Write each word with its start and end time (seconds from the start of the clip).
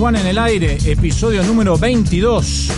And 0.00 0.06
One 0.06 0.20
en 0.20 0.26
el 0.28 0.38
aire, 0.38 0.78
episodio 0.86 1.42
número 1.42 1.76
22. 1.76 2.70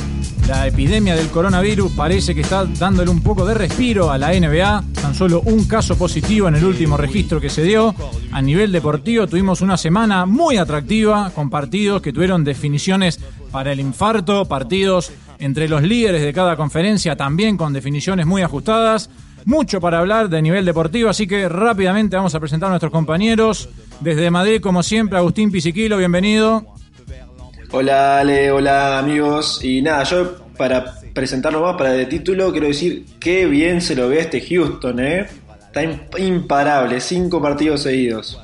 La 0.48 0.66
epidemia 0.66 1.14
del 1.14 1.29
coronavirus 1.29 1.93
parece 1.93 2.34
que 2.34 2.41
está 2.41 2.64
dándole 2.64 3.11
un 3.11 3.23
poco 3.23 3.46
de 3.46 3.55
respiro 3.55 4.11
a 4.11 4.18
la 4.18 4.32
NBA. 4.32 4.84
Tan 5.00 5.14
solo 5.14 5.41
un 5.43 5.64
caso 5.66 5.96
positivo 5.96 6.48
en 6.48 6.56
el 6.56 6.64
último 6.64 6.96
registro 6.96 7.41
que 7.41 7.48
se 7.48 7.62
dio. 7.62 7.95
A 8.32 8.43
nivel 8.43 8.73
deportivo 8.73 9.29
tuvimos 9.29 9.61
una 9.61 9.77
semana 9.77 10.27
muy 10.27 10.56
atractiva 10.56 11.30
con 11.30 11.48
partidos 11.48 12.02
que 12.02 12.12
tuvieron 12.12 12.43
definiciones 12.43 13.20
para 13.52 13.73
el 13.73 13.78
infarto, 13.78 14.47
partidos 14.47 15.12
entre 15.39 15.69
los 15.69 15.83
líderes 15.83 16.23
de 16.23 16.33
cada 16.33 16.56
conferencia 16.56 17.14
también 17.14 17.56
con 17.56 17.73
definiciones 17.73 18.27
muy 18.27 18.42
ajustadas. 18.42 19.11
Mucho 19.45 19.80
para 19.80 19.98
hablar 19.98 20.28
de 20.28 20.42
nivel 20.42 20.64
deportivo, 20.64 21.09
así 21.09 21.27
que 21.27 21.48
rápidamente 21.48 22.16
vamos 22.16 22.34
a 22.34 22.41
presentar 22.41 22.69
a 22.69 22.70
nuestros 22.70 22.92
compañeros. 22.92 23.69
Desde 24.00 24.30
Madrid, 24.30 24.61
como 24.61 24.83
siempre, 24.83 25.19
Agustín 25.19 25.52
Pisiquilo, 25.52 25.98
bienvenido. 25.98 26.81
Hola 27.75 28.19
Ale, 28.19 28.51
hola 28.53 28.99
amigos. 28.99 29.65
Y 29.65 29.81
nada, 29.81 30.05
yo 30.05 30.37
para 30.59 30.95
presentarlo 31.15 31.62
más, 31.62 31.75
para 31.77 31.93
de 31.93 32.05
título, 32.05 32.53
quiero 32.53 32.67
decir 32.67 33.07
qué 33.19 33.47
bien 33.47 33.81
se 33.81 33.95
lo 33.97 34.11
ve 34.11 34.21
este 34.21 34.43
Houston, 34.43 35.01
¿eh? 35.01 35.27
Está 35.67 36.19
imparable, 36.19 37.01
cinco 37.01 37.41
partidos 37.41 37.83
seguidos. 37.83 38.39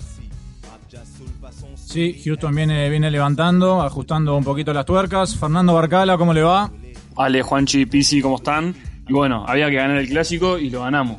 Sí, 1.74 2.18
Houston 2.24 2.54
viene, 2.54 2.88
viene 2.88 3.10
levantando, 3.10 3.82
ajustando 3.82 4.34
un 4.34 4.44
poquito 4.44 4.72
las 4.72 4.86
tuercas. 4.86 5.36
Fernando 5.36 5.74
Barcala, 5.74 6.16
¿cómo 6.16 6.32
le 6.32 6.42
va? 6.42 6.70
Ale, 7.16 7.42
Juanchi, 7.42 7.84
Pisi, 7.84 8.22
¿cómo 8.22 8.36
están? 8.36 8.74
Y 9.06 9.12
bueno, 9.12 9.44
había 9.46 9.68
que 9.68 9.76
ganar 9.76 9.98
el 9.98 10.08
clásico 10.08 10.58
y 10.58 10.70
lo 10.70 10.82
ganamos. 10.82 11.18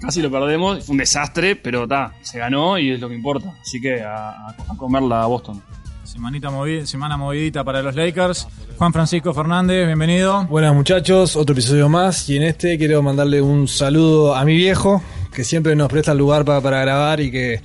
Casi 0.00 0.22
lo 0.22 0.30
perdemos, 0.30 0.82
fue 0.84 0.94
un 0.94 0.98
desastre, 0.98 1.56
pero 1.56 1.82
está, 1.82 2.14
se 2.22 2.38
ganó 2.38 2.78
y 2.78 2.92
es 2.92 3.00
lo 3.00 3.10
que 3.10 3.14
importa. 3.14 3.54
Así 3.60 3.82
que 3.82 4.00
a, 4.02 4.48
a 4.48 4.76
comerla 4.78 5.22
a 5.22 5.26
Boston. 5.26 5.62
Semanita 6.14 6.48
semana 6.84 7.16
movidita 7.16 7.64
para 7.64 7.82
los 7.82 7.96
Lakers. 7.96 8.46
Juan 8.78 8.92
Francisco 8.92 9.34
Fernández, 9.34 9.84
bienvenido. 9.84 10.44
Buenas 10.44 10.72
muchachos, 10.72 11.34
otro 11.34 11.54
episodio 11.54 11.88
más. 11.88 12.30
Y 12.30 12.36
en 12.36 12.44
este 12.44 12.78
quiero 12.78 13.02
mandarle 13.02 13.42
un 13.42 13.66
saludo 13.66 14.36
a 14.36 14.44
mi 14.44 14.54
viejo, 14.54 15.02
que 15.32 15.42
siempre 15.42 15.74
nos 15.74 15.88
presta 15.88 16.12
el 16.12 16.18
lugar 16.18 16.44
para, 16.44 16.60
para 16.60 16.82
grabar 16.82 17.20
y 17.20 17.32
que, 17.32 17.60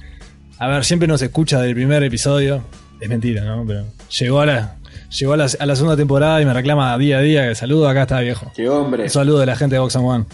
a 0.57 0.67
ver, 0.67 0.83
siempre 0.83 1.07
nos 1.07 1.21
escucha 1.21 1.61
del 1.61 1.75
primer 1.75 2.01
episodio. 2.01 2.63
Es 2.99 3.07
mentira, 3.07 3.43
¿no? 3.43 3.63
Pero 3.67 3.85
llegó 4.17 4.39
a 4.39 4.47
la, 4.47 4.77
llegó 5.11 5.33
a 5.33 5.37
la, 5.37 5.47
a 5.59 5.65
la, 5.67 5.75
segunda 5.75 5.95
temporada 5.95 6.41
y 6.41 6.45
me 6.45 6.53
reclama 6.53 6.97
día 6.97 7.19
a 7.19 7.21
día 7.21 7.47
que 7.47 7.53
saludo, 7.53 7.87
acá 7.87 8.01
está 8.01 8.19
viejo. 8.19 8.51
Qué 8.55 8.67
hombre. 8.67 9.03
Un 9.03 9.09
saludo 9.11 9.37
de 9.41 9.45
la 9.45 9.55
gente 9.57 9.75
de 9.75 9.79
Box 9.79 9.95
One. 9.95 10.25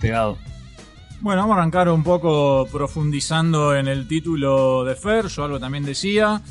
Pegado. 0.00 0.38
Bueno, 1.20 1.42
vamos 1.42 1.56
a 1.56 1.60
arrancar 1.60 1.88
un 1.88 2.02
poco 2.02 2.66
profundizando 2.72 3.76
en 3.76 3.86
el 3.86 4.08
título 4.08 4.82
de 4.82 4.96
Fer, 4.96 5.28
yo 5.28 5.44
algo 5.44 5.60
también 5.60 5.84
decía. 5.84 6.42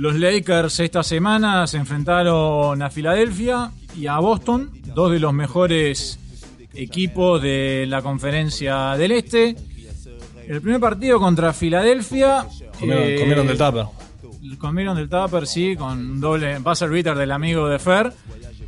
Los 0.00 0.14
Lakers 0.14 0.80
esta 0.80 1.02
semana 1.02 1.66
se 1.66 1.76
enfrentaron 1.76 2.80
a 2.80 2.88
Filadelfia 2.88 3.70
y 3.94 4.06
a 4.06 4.18
Boston, 4.18 4.70
dos 4.94 5.12
de 5.12 5.20
los 5.20 5.34
mejores 5.34 6.18
equipos 6.72 7.42
de 7.42 7.84
la 7.86 8.00
conferencia 8.00 8.96
del 8.96 9.12
Este. 9.12 9.56
El 10.48 10.62
primer 10.62 10.80
partido 10.80 11.20
contra 11.20 11.52
Filadelfia. 11.52 12.46
Comieron, 12.78 13.04
eh, 13.04 13.16
comieron 13.20 13.46
del 13.46 13.58
tupper. 13.58 13.84
Comieron 14.56 14.96
del 14.96 15.10
tupper, 15.10 15.46
sí, 15.46 15.76
con 15.76 15.98
un 16.12 16.18
doble 16.18 16.58
buzzer 16.60 16.88
beater 16.88 17.18
del 17.18 17.30
amigo 17.30 17.68
de 17.68 17.78
Fer. 17.78 18.10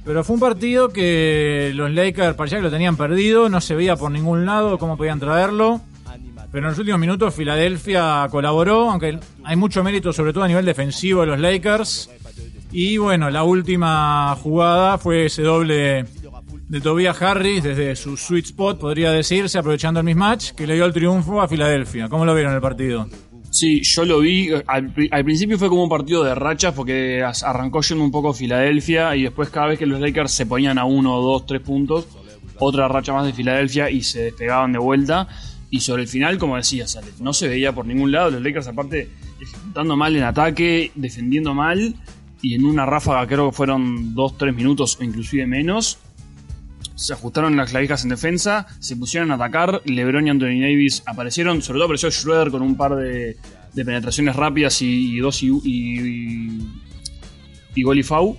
Pero 0.04 0.24
fue 0.24 0.34
un 0.34 0.40
partido 0.40 0.90
que 0.90 1.72
los 1.74 1.90
Lakers 1.90 2.34
parecía 2.36 2.58
que 2.58 2.64
lo 2.64 2.70
tenían 2.70 2.98
perdido, 2.98 3.48
no 3.48 3.62
se 3.62 3.74
veía 3.74 3.96
por 3.96 4.10
ningún 4.10 4.44
lado 4.44 4.76
cómo 4.76 4.98
podían 4.98 5.18
traerlo. 5.18 5.80
Pero 6.52 6.66
en 6.66 6.70
los 6.70 6.78
últimos 6.78 7.00
minutos 7.00 7.34
Filadelfia 7.34 8.28
colaboró, 8.30 8.90
aunque 8.90 9.18
hay 9.42 9.56
mucho 9.56 9.82
mérito 9.82 10.12
sobre 10.12 10.34
todo 10.34 10.44
a 10.44 10.48
nivel 10.48 10.66
defensivo 10.66 11.22
de 11.22 11.28
los 11.28 11.40
Lakers. 11.40 12.10
Y 12.70 12.98
bueno, 12.98 13.30
la 13.30 13.42
última 13.42 14.36
jugada 14.36 14.98
fue 14.98 15.26
ese 15.26 15.42
doble 15.42 16.04
de 16.68 16.80
Tobias 16.80 17.20
Harris 17.20 17.62
desde 17.62 17.96
su 17.96 18.16
sweet 18.16 18.46
spot, 18.46 18.78
podría 18.78 19.12
decirse, 19.12 19.58
aprovechando 19.58 20.00
el 20.00 20.06
mismatch, 20.06 20.52
que 20.52 20.66
le 20.66 20.74
dio 20.74 20.84
el 20.84 20.92
triunfo 20.92 21.40
a 21.40 21.48
Filadelfia. 21.48 22.08
¿Cómo 22.08 22.24
lo 22.24 22.34
vieron 22.34 22.54
el 22.54 22.60
partido? 22.60 23.08
Sí, 23.50 23.82
yo 23.82 24.06
lo 24.06 24.20
vi. 24.20 24.48
Al, 24.66 24.92
principio 24.92 25.58
fue 25.58 25.68
como 25.68 25.84
un 25.84 25.90
partido 25.90 26.24
de 26.24 26.34
rachas 26.34 26.72
porque 26.72 27.22
arrancó 27.22 27.82
yendo 27.82 28.02
un 28.02 28.10
poco 28.10 28.32
Filadelfia 28.32 29.14
y 29.14 29.24
después 29.24 29.50
cada 29.50 29.68
vez 29.68 29.78
que 29.78 29.84
los 29.84 30.00
Lakers 30.00 30.32
se 30.32 30.46
ponían 30.46 30.78
a 30.78 30.86
uno, 30.86 31.20
dos, 31.20 31.44
tres 31.44 31.60
puntos, 31.60 32.08
otra 32.58 32.88
racha 32.88 33.12
más 33.12 33.26
de 33.26 33.34
Filadelfia 33.34 33.90
y 33.90 34.02
se 34.02 34.22
despegaban 34.22 34.72
de 34.72 34.78
vuelta. 34.78 35.28
Y 35.72 35.80
sobre 35.80 36.02
el 36.02 36.08
final, 36.08 36.36
como 36.36 36.58
decías, 36.58 37.00
no 37.18 37.32
se 37.32 37.48
veía 37.48 37.72
por 37.72 37.86
ningún 37.86 38.12
lado. 38.12 38.30
Los 38.30 38.42
Lakers, 38.42 38.68
aparte, 38.68 39.08
ejecutando 39.40 39.96
mal 39.96 40.14
en 40.14 40.22
ataque, 40.22 40.92
defendiendo 40.94 41.54
mal. 41.54 41.96
Y 42.42 42.54
en 42.54 42.66
una 42.66 42.84
ráfaga, 42.84 43.26
creo 43.26 43.48
que 43.48 43.56
fueron 43.56 44.14
dos, 44.14 44.36
tres 44.36 44.54
minutos 44.54 44.98
o 45.00 45.02
inclusive 45.02 45.46
menos. 45.46 45.98
Se 46.94 47.14
ajustaron 47.14 47.56
las 47.56 47.70
clavijas 47.70 48.04
en 48.04 48.10
defensa, 48.10 48.66
se 48.80 48.96
pusieron 48.96 49.30
a 49.30 49.36
atacar. 49.36 49.80
LeBron 49.86 50.26
y 50.26 50.30
Anthony 50.30 50.60
Davis 50.60 51.02
aparecieron. 51.06 51.62
Sobre 51.62 51.78
todo 51.78 51.84
apareció 51.84 52.10
Schroeder 52.10 52.50
con 52.50 52.60
un 52.60 52.76
par 52.76 52.94
de, 52.94 53.38
penetraciones 53.74 54.36
rápidas 54.36 54.82
y, 54.82 55.16
dos 55.20 55.42
y 55.42 56.60
gol 57.82 57.98
y 57.98 58.02
fau. 58.02 58.36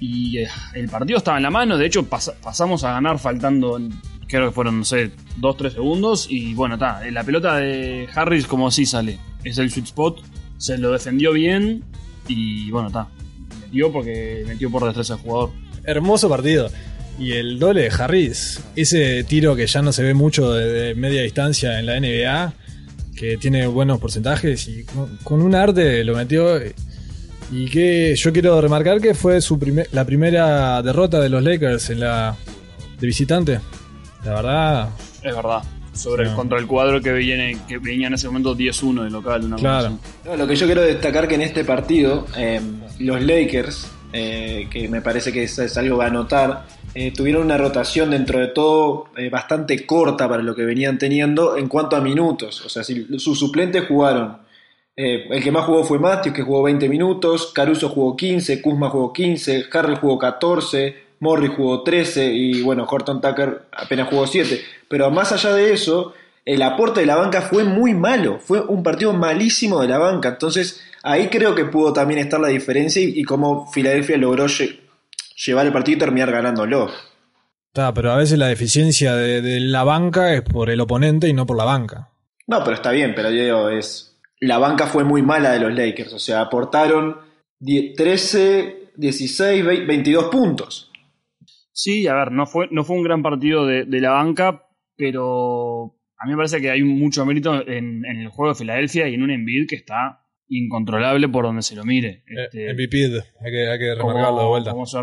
Y 0.00 0.36
eh, 0.36 0.48
el 0.74 0.90
partido 0.90 1.16
estaba 1.16 1.38
en 1.38 1.44
la 1.44 1.50
mano. 1.50 1.78
De 1.78 1.86
hecho, 1.86 2.06
pasamos 2.06 2.84
a 2.84 2.92
ganar 2.92 3.18
faltando 3.18 3.78
creo 4.34 4.48
que 4.48 4.54
fueron, 4.54 4.80
no 4.80 4.84
sé, 4.84 5.12
2-3 5.40 5.74
segundos. 5.74 6.26
Y 6.28 6.54
bueno, 6.54 6.74
está. 6.74 7.08
La 7.10 7.22
pelota 7.22 7.56
de 7.56 8.08
Harris, 8.12 8.46
como 8.46 8.66
así 8.66 8.84
sale. 8.84 9.18
Es 9.44 9.58
el 9.58 9.70
sweet 9.70 9.86
spot. 9.86 10.20
Se 10.58 10.76
lo 10.76 10.90
defendió 10.90 11.32
bien. 11.32 11.84
Y 12.26 12.68
bueno, 12.70 12.88
está. 12.88 13.06
Metió 13.60 13.92
porque 13.92 14.44
metió 14.46 14.70
por 14.70 14.84
detrás 14.86 15.10
al 15.12 15.18
jugador. 15.18 15.50
Hermoso 15.84 16.28
partido. 16.28 16.68
Y 17.16 17.32
el 17.32 17.60
doble 17.60 17.82
de 17.82 17.90
Harris, 17.96 18.60
ese 18.74 19.22
tiro 19.22 19.54
que 19.54 19.68
ya 19.68 19.82
no 19.82 19.92
se 19.92 20.02
ve 20.02 20.14
mucho 20.14 20.52
de, 20.52 20.96
media 20.96 21.22
distancia 21.22 21.78
en 21.78 21.86
la 21.86 22.00
NBA, 22.00 22.54
que 23.14 23.36
tiene 23.36 23.68
buenos 23.68 24.00
porcentajes 24.00 24.66
y 24.66 24.84
con, 25.22 25.42
un 25.42 25.54
arte 25.54 26.02
lo 26.02 26.16
metió. 26.16 26.60
Y 27.52 27.66
que 27.66 28.16
yo 28.16 28.32
quiero 28.32 28.60
remarcar 28.60 29.00
que 29.00 29.14
fue 29.14 29.40
su 29.40 29.60
la 29.92 30.04
primera 30.04 30.82
derrota 30.82 31.20
de 31.20 31.28
los 31.28 31.40
Lakers 31.40 31.90
en 31.90 32.00
la 32.00 32.36
de 32.98 33.06
visitante. 33.06 33.60
La 34.24 34.34
verdad. 34.34 34.88
Es 35.22 35.34
verdad. 35.34 35.62
Sobre 35.92 36.24
el, 36.24 36.34
contra 36.34 36.58
el 36.58 36.66
cuadro 36.66 37.00
que, 37.00 37.12
viene, 37.12 37.56
que 37.68 37.78
venía 37.78 38.08
en 38.08 38.14
ese 38.14 38.26
momento 38.26 38.56
10-1 38.56 39.04
de 39.04 39.10
local. 39.10 39.44
Una 39.44 39.56
claro. 39.56 39.98
lo 40.36 40.46
que 40.46 40.56
yo 40.56 40.66
quiero 40.66 40.82
destacar 40.82 41.28
que 41.28 41.36
en 41.36 41.42
este 41.42 41.64
partido, 41.64 42.26
eh, 42.36 42.60
los 42.98 43.22
Lakers, 43.22 43.92
eh, 44.12 44.66
que 44.70 44.88
me 44.88 45.02
parece 45.02 45.32
que 45.32 45.44
es, 45.44 45.78
algo 45.78 46.02
a 46.02 46.10
notar, 46.10 46.66
eh, 46.94 47.12
tuvieron 47.12 47.44
una 47.44 47.56
rotación 47.56 48.10
dentro 48.10 48.40
de 48.40 48.48
todo 48.48 49.06
bastante 49.30 49.86
corta 49.86 50.28
para 50.28 50.42
lo 50.42 50.54
que 50.54 50.64
venían 50.64 50.98
teniendo 50.98 51.56
en 51.56 51.68
cuanto 51.68 51.94
a 51.94 52.00
minutos. 52.00 52.64
O 52.66 52.68
sea, 52.68 52.82
si 52.82 53.06
sus 53.18 53.38
suplentes 53.38 53.84
jugaron. 53.86 54.38
el 54.96 55.42
que 55.42 55.52
más 55.52 55.64
jugó 55.64 55.84
fue 55.84 56.00
Matthews, 56.00 56.34
que 56.34 56.42
jugó 56.42 56.64
20 56.64 56.88
minutos. 56.88 57.52
Caruso 57.54 57.88
jugó 57.88 58.16
15. 58.16 58.60
Kuzma 58.60 58.90
jugó 58.90 59.12
15. 59.12 59.66
Harrell 59.72 59.96
jugó 59.96 60.18
14. 60.18 61.03
Morris 61.20 61.50
jugó 61.56 61.82
13 61.82 62.32
y 62.32 62.62
bueno, 62.62 62.86
Horton 62.88 63.20
Tucker 63.20 63.62
apenas 63.72 64.08
jugó 64.08 64.26
7. 64.26 64.60
Pero 64.88 65.10
más 65.10 65.32
allá 65.32 65.54
de 65.54 65.72
eso, 65.72 66.14
el 66.44 66.62
aporte 66.62 67.00
de 67.00 67.06
la 67.06 67.16
banca 67.16 67.40
fue 67.42 67.64
muy 67.64 67.94
malo, 67.94 68.38
fue 68.38 68.60
un 68.60 68.82
partido 68.82 69.12
malísimo 69.12 69.80
de 69.80 69.88
la 69.88 69.98
banca. 69.98 70.30
Entonces 70.30 70.82
ahí 71.02 71.28
creo 71.28 71.54
que 71.54 71.64
pudo 71.64 71.92
también 71.92 72.20
estar 72.20 72.40
la 72.40 72.48
diferencia 72.48 73.00
y, 73.02 73.22
cómo 73.22 73.70
Filadelfia 73.70 74.16
logró 74.16 74.46
llevar 74.46 75.66
el 75.66 75.72
partido 75.72 75.96
y 75.96 75.98
terminar 76.00 76.32
ganándolo. 76.32 76.90
Está, 77.68 77.92
pero 77.92 78.12
a 78.12 78.16
veces 78.16 78.38
la 78.38 78.46
deficiencia 78.46 79.14
de, 79.16 79.60
la 79.60 79.84
banca 79.84 80.34
es 80.34 80.42
por 80.42 80.70
el 80.70 80.80
oponente 80.80 81.28
y 81.28 81.32
no 81.32 81.46
por 81.46 81.56
la 81.56 81.64
banca. 81.64 82.10
No, 82.46 82.62
pero 82.62 82.76
está 82.76 82.90
bien, 82.90 83.14
pero 83.14 83.30
yo 83.30 83.42
digo, 83.42 83.68
es. 83.70 84.16
La 84.40 84.58
banca 84.58 84.86
fue 84.86 85.04
muy 85.04 85.22
mala 85.22 85.52
de 85.52 85.60
los 85.60 85.72
Lakers, 85.72 86.12
o 86.12 86.18
sea, 86.18 86.42
aportaron 86.42 87.16
13, 87.64 88.90
16, 88.96 89.64
22 89.64 90.24
puntos. 90.26 90.90
Sí, 91.76 92.06
a 92.06 92.14
ver, 92.14 92.30
no 92.30 92.46
fue, 92.46 92.68
no 92.70 92.84
fue 92.84 92.96
un 92.96 93.02
gran 93.02 93.22
partido 93.22 93.66
de, 93.66 93.84
la 94.00 94.10
banca, 94.10 94.68
pero 94.96 95.96
a 96.16 96.24
mí 96.24 96.30
me 96.30 96.36
parece 96.36 96.60
que 96.60 96.70
hay 96.70 96.84
mucho 96.84 97.26
mérito 97.26 97.66
en, 97.66 98.04
el 98.04 98.28
juego 98.28 98.52
de 98.52 98.58
Filadelfia 98.58 99.08
y 99.08 99.14
en 99.14 99.22
un 99.24 99.32
Embiid 99.32 99.66
que 99.68 99.74
está 99.74 100.20
incontrolable 100.46 101.28
por 101.28 101.44
donde 101.44 101.62
se 101.62 101.74
lo 101.74 101.82
mire. 101.82 102.22
Eh, 102.28 102.44
este, 102.44 102.72
MVP, 102.74 103.04
hay 103.06 103.50
que, 103.50 103.68
hay 103.68 103.78
que 103.80 103.94
remarcarlo 103.96 104.40
de 104.40 104.46
vuelta. 104.46 104.70
Como 104.70 104.86
se, 104.86 104.98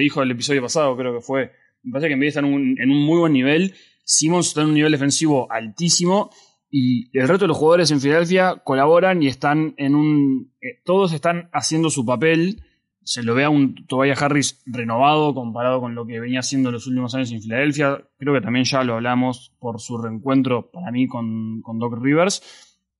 dijo 0.00 0.22
el 0.22 0.30
episodio 0.30 0.62
pasado, 0.62 0.96
creo 0.96 1.14
que 1.14 1.20
fue. 1.20 1.52
Me 1.82 1.92
parece 1.92 2.08
que 2.08 2.14
Embiid 2.14 2.28
está 2.28 2.40
en 2.40 2.46
un, 2.46 2.80
en 2.80 2.90
un 2.90 3.04
muy 3.04 3.18
buen 3.18 3.34
nivel. 3.34 3.74
Simmons 4.02 4.48
está 4.48 4.62
en 4.62 4.68
un 4.68 4.74
nivel 4.74 4.92
defensivo 4.92 5.52
altísimo 5.52 6.30
y 6.70 7.10
el 7.18 7.28
resto 7.28 7.44
de 7.44 7.48
los 7.48 7.58
jugadores 7.58 7.90
en 7.90 8.00
Filadelfia 8.00 8.62
colaboran 8.64 9.22
y 9.22 9.26
están 9.26 9.74
en 9.76 9.94
un. 9.94 10.54
Eh, 10.62 10.80
todos 10.82 11.12
están 11.12 11.50
haciendo 11.52 11.90
su 11.90 12.06
papel 12.06 12.62
se 13.06 13.22
lo 13.22 13.34
ve 13.34 13.44
a 13.44 13.50
un 13.50 13.86
Tobias 13.86 14.20
Harris 14.20 14.60
renovado 14.66 15.32
comparado 15.32 15.80
con 15.80 15.94
lo 15.94 16.04
que 16.06 16.18
venía 16.18 16.40
haciendo 16.40 16.72
los 16.72 16.88
últimos 16.88 17.14
años 17.14 17.30
en 17.30 17.40
Filadelfia. 17.40 18.04
Creo 18.18 18.34
que 18.34 18.40
también 18.40 18.64
ya 18.64 18.82
lo 18.82 18.94
hablamos 18.94 19.54
por 19.60 19.80
su 19.80 19.96
reencuentro 19.96 20.70
para 20.72 20.90
mí 20.90 21.06
con, 21.06 21.62
Doc 21.78 22.02
Rivers. 22.02 22.42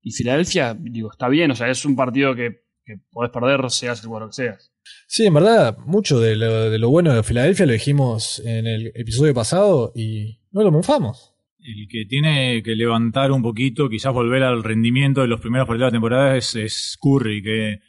Y 0.00 0.12
Filadelfia, 0.12 0.76
digo, 0.78 1.10
está 1.10 1.28
bien, 1.28 1.50
o 1.50 1.56
sea, 1.56 1.68
es 1.68 1.84
un 1.84 1.96
partido 1.96 2.36
que, 2.36 2.62
que 2.84 3.00
podés 3.10 3.32
perder, 3.32 3.68
seas 3.68 4.00
el 4.00 4.06
jugador 4.06 4.28
que 4.28 4.34
seas. 4.34 4.72
Sí, 5.08 5.26
en 5.26 5.34
verdad, 5.34 5.76
mucho 5.84 6.20
de 6.20 6.36
lo, 6.36 6.70
de 6.70 6.78
lo 6.78 6.88
bueno 6.88 7.12
de 7.12 7.24
Filadelfia 7.24 7.66
lo 7.66 7.72
dijimos 7.72 8.40
en 8.44 8.68
el 8.68 8.92
episodio 8.94 9.34
pasado 9.34 9.92
y 9.96 10.38
no 10.52 10.62
lo 10.62 10.70
mofamos. 10.70 11.34
El 11.58 11.88
que 11.90 12.04
tiene 12.08 12.62
que 12.62 12.76
levantar 12.76 13.32
un 13.32 13.42
poquito, 13.42 13.88
quizás 13.88 14.12
volver 14.12 14.44
al 14.44 14.62
rendimiento 14.62 15.22
de 15.22 15.26
los 15.26 15.40
primeros 15.40 15.66
partidos 15.66 15.88
de 15.88 15.96
la 15.96 15.98
temporada 15.98 16.36
es, 16.36 16.54
es 16.54 16.96
Curry, 17.00 17.42
que 17.42 17.80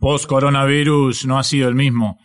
post-coronavirus 0.00 1.26
no 1.26 1.38
ha 1.38 1.44
sido 1.44 1.68
el 1.68 1.74
mismo. 1.74 2.18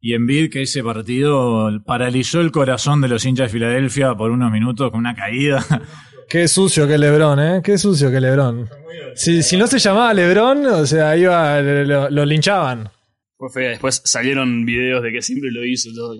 Y 0.00 0.14
Embiid, 0.14 0.50
que 0.50 0.62
ese 0.62 0.82
partido 0.84 1.70
paralizó 1.84 2.40
el 2.40 2.52
corazón 2.52 3.00
de 3.00 3.08
los 3.08 3.24
hinchas 3.24 3.46
de 3.46 3.52
Filadelfia 3.52 4.14
por 4.14 4.30
unos 4.30 4.52
minutos 4.52 4.90
con 4.90 5.00
una 5.00 5.14
caída. 5.14 5.64
Qué 6.28 6.48
sucio 6.48 6.86
que 6.88 6.98
Lebron, 6.98 7.38
¿eh? 7.38 7.60
Qué 7.62 7.78
sucio 7.78 8.10
que 8.10 8.20
Lebron. 8.20 8.68
Si, 9.14 9.42
si 9.42 9.56
no 9.56 9.66
se 9.66 9.78
llamaba 9.78 10.12
Lebron, 10.12 10.66
o 10.66 10.84
sea, 10.86 11.16
iba, 11.16 11.60
lo, 11.60 12.10
lo 12.10 12.24
linchaban. 12.24 12.90
Fue 13.36 13.48
fea. 13.50 13.70
Después 13.70 14.02
salieron 14.04 14.64
videos 14.64 15.02
de 15.02 15.12
que 15.12 15.22
siempre 15.22 15.50
lo 15.52 15.64
hizo 15.64 15.90
todo. 15.94 16.14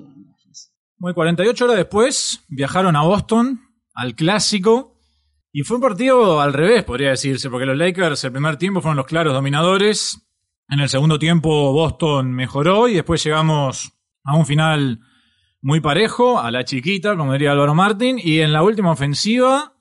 Muy 0.99 1.13
48 1.13 1.65
horas 1.65 1.77
después 1.77 2.45
viajaron 2.49 2.97
a 2.97 3.03
Boston, 3.03 3.61
al 3.95 4.15
clásico, 4.15 4.97
y 5.53 5.63
fue 5.63 5.77
un 5.77 5.83
partido 5.83 6.41
al 6.41 6.53
revés, 6.53 6.85
podría 6.85 7.11
decirse, 7.11 7.51
porque 7.51 7.67
los 7.67 7.77
Lakers 7.77 8.25
el 8.25 8.33
primer 8.33 8.57
tiempo 8.57 8.81
fueron 8.81 8.97
los 8.97 9.07
claros 9.07 9.33
dominadores, 9.33 10.26
en 10.69 10.81
el 10.81 10.89
segundo 10.89 11.19
tiempo 11.19 11.73
Boston 11.73 12.33
mejoró 12.33 12.89
y 12.89 12.95
después 12.95 13.23
llegamos 13.23 13.93
a 14.25 14.37
un 14.37 14.47
final 14.47 15.01
muy 15.63 15.81
parejo, 15.81 16.39
a 16.39 16.51
la 16.51 16.65
chiquita, 16.65 17.17
como 17.17 17.33
diría 17.33 17.53
Álvaro 17.53 17.75
Martín, 17.75 18.21
y 18.23 18.41
en 18.41 18.53
la 18.53 18.63
última 18.63 18.93
ofensiva, 18.93 19.73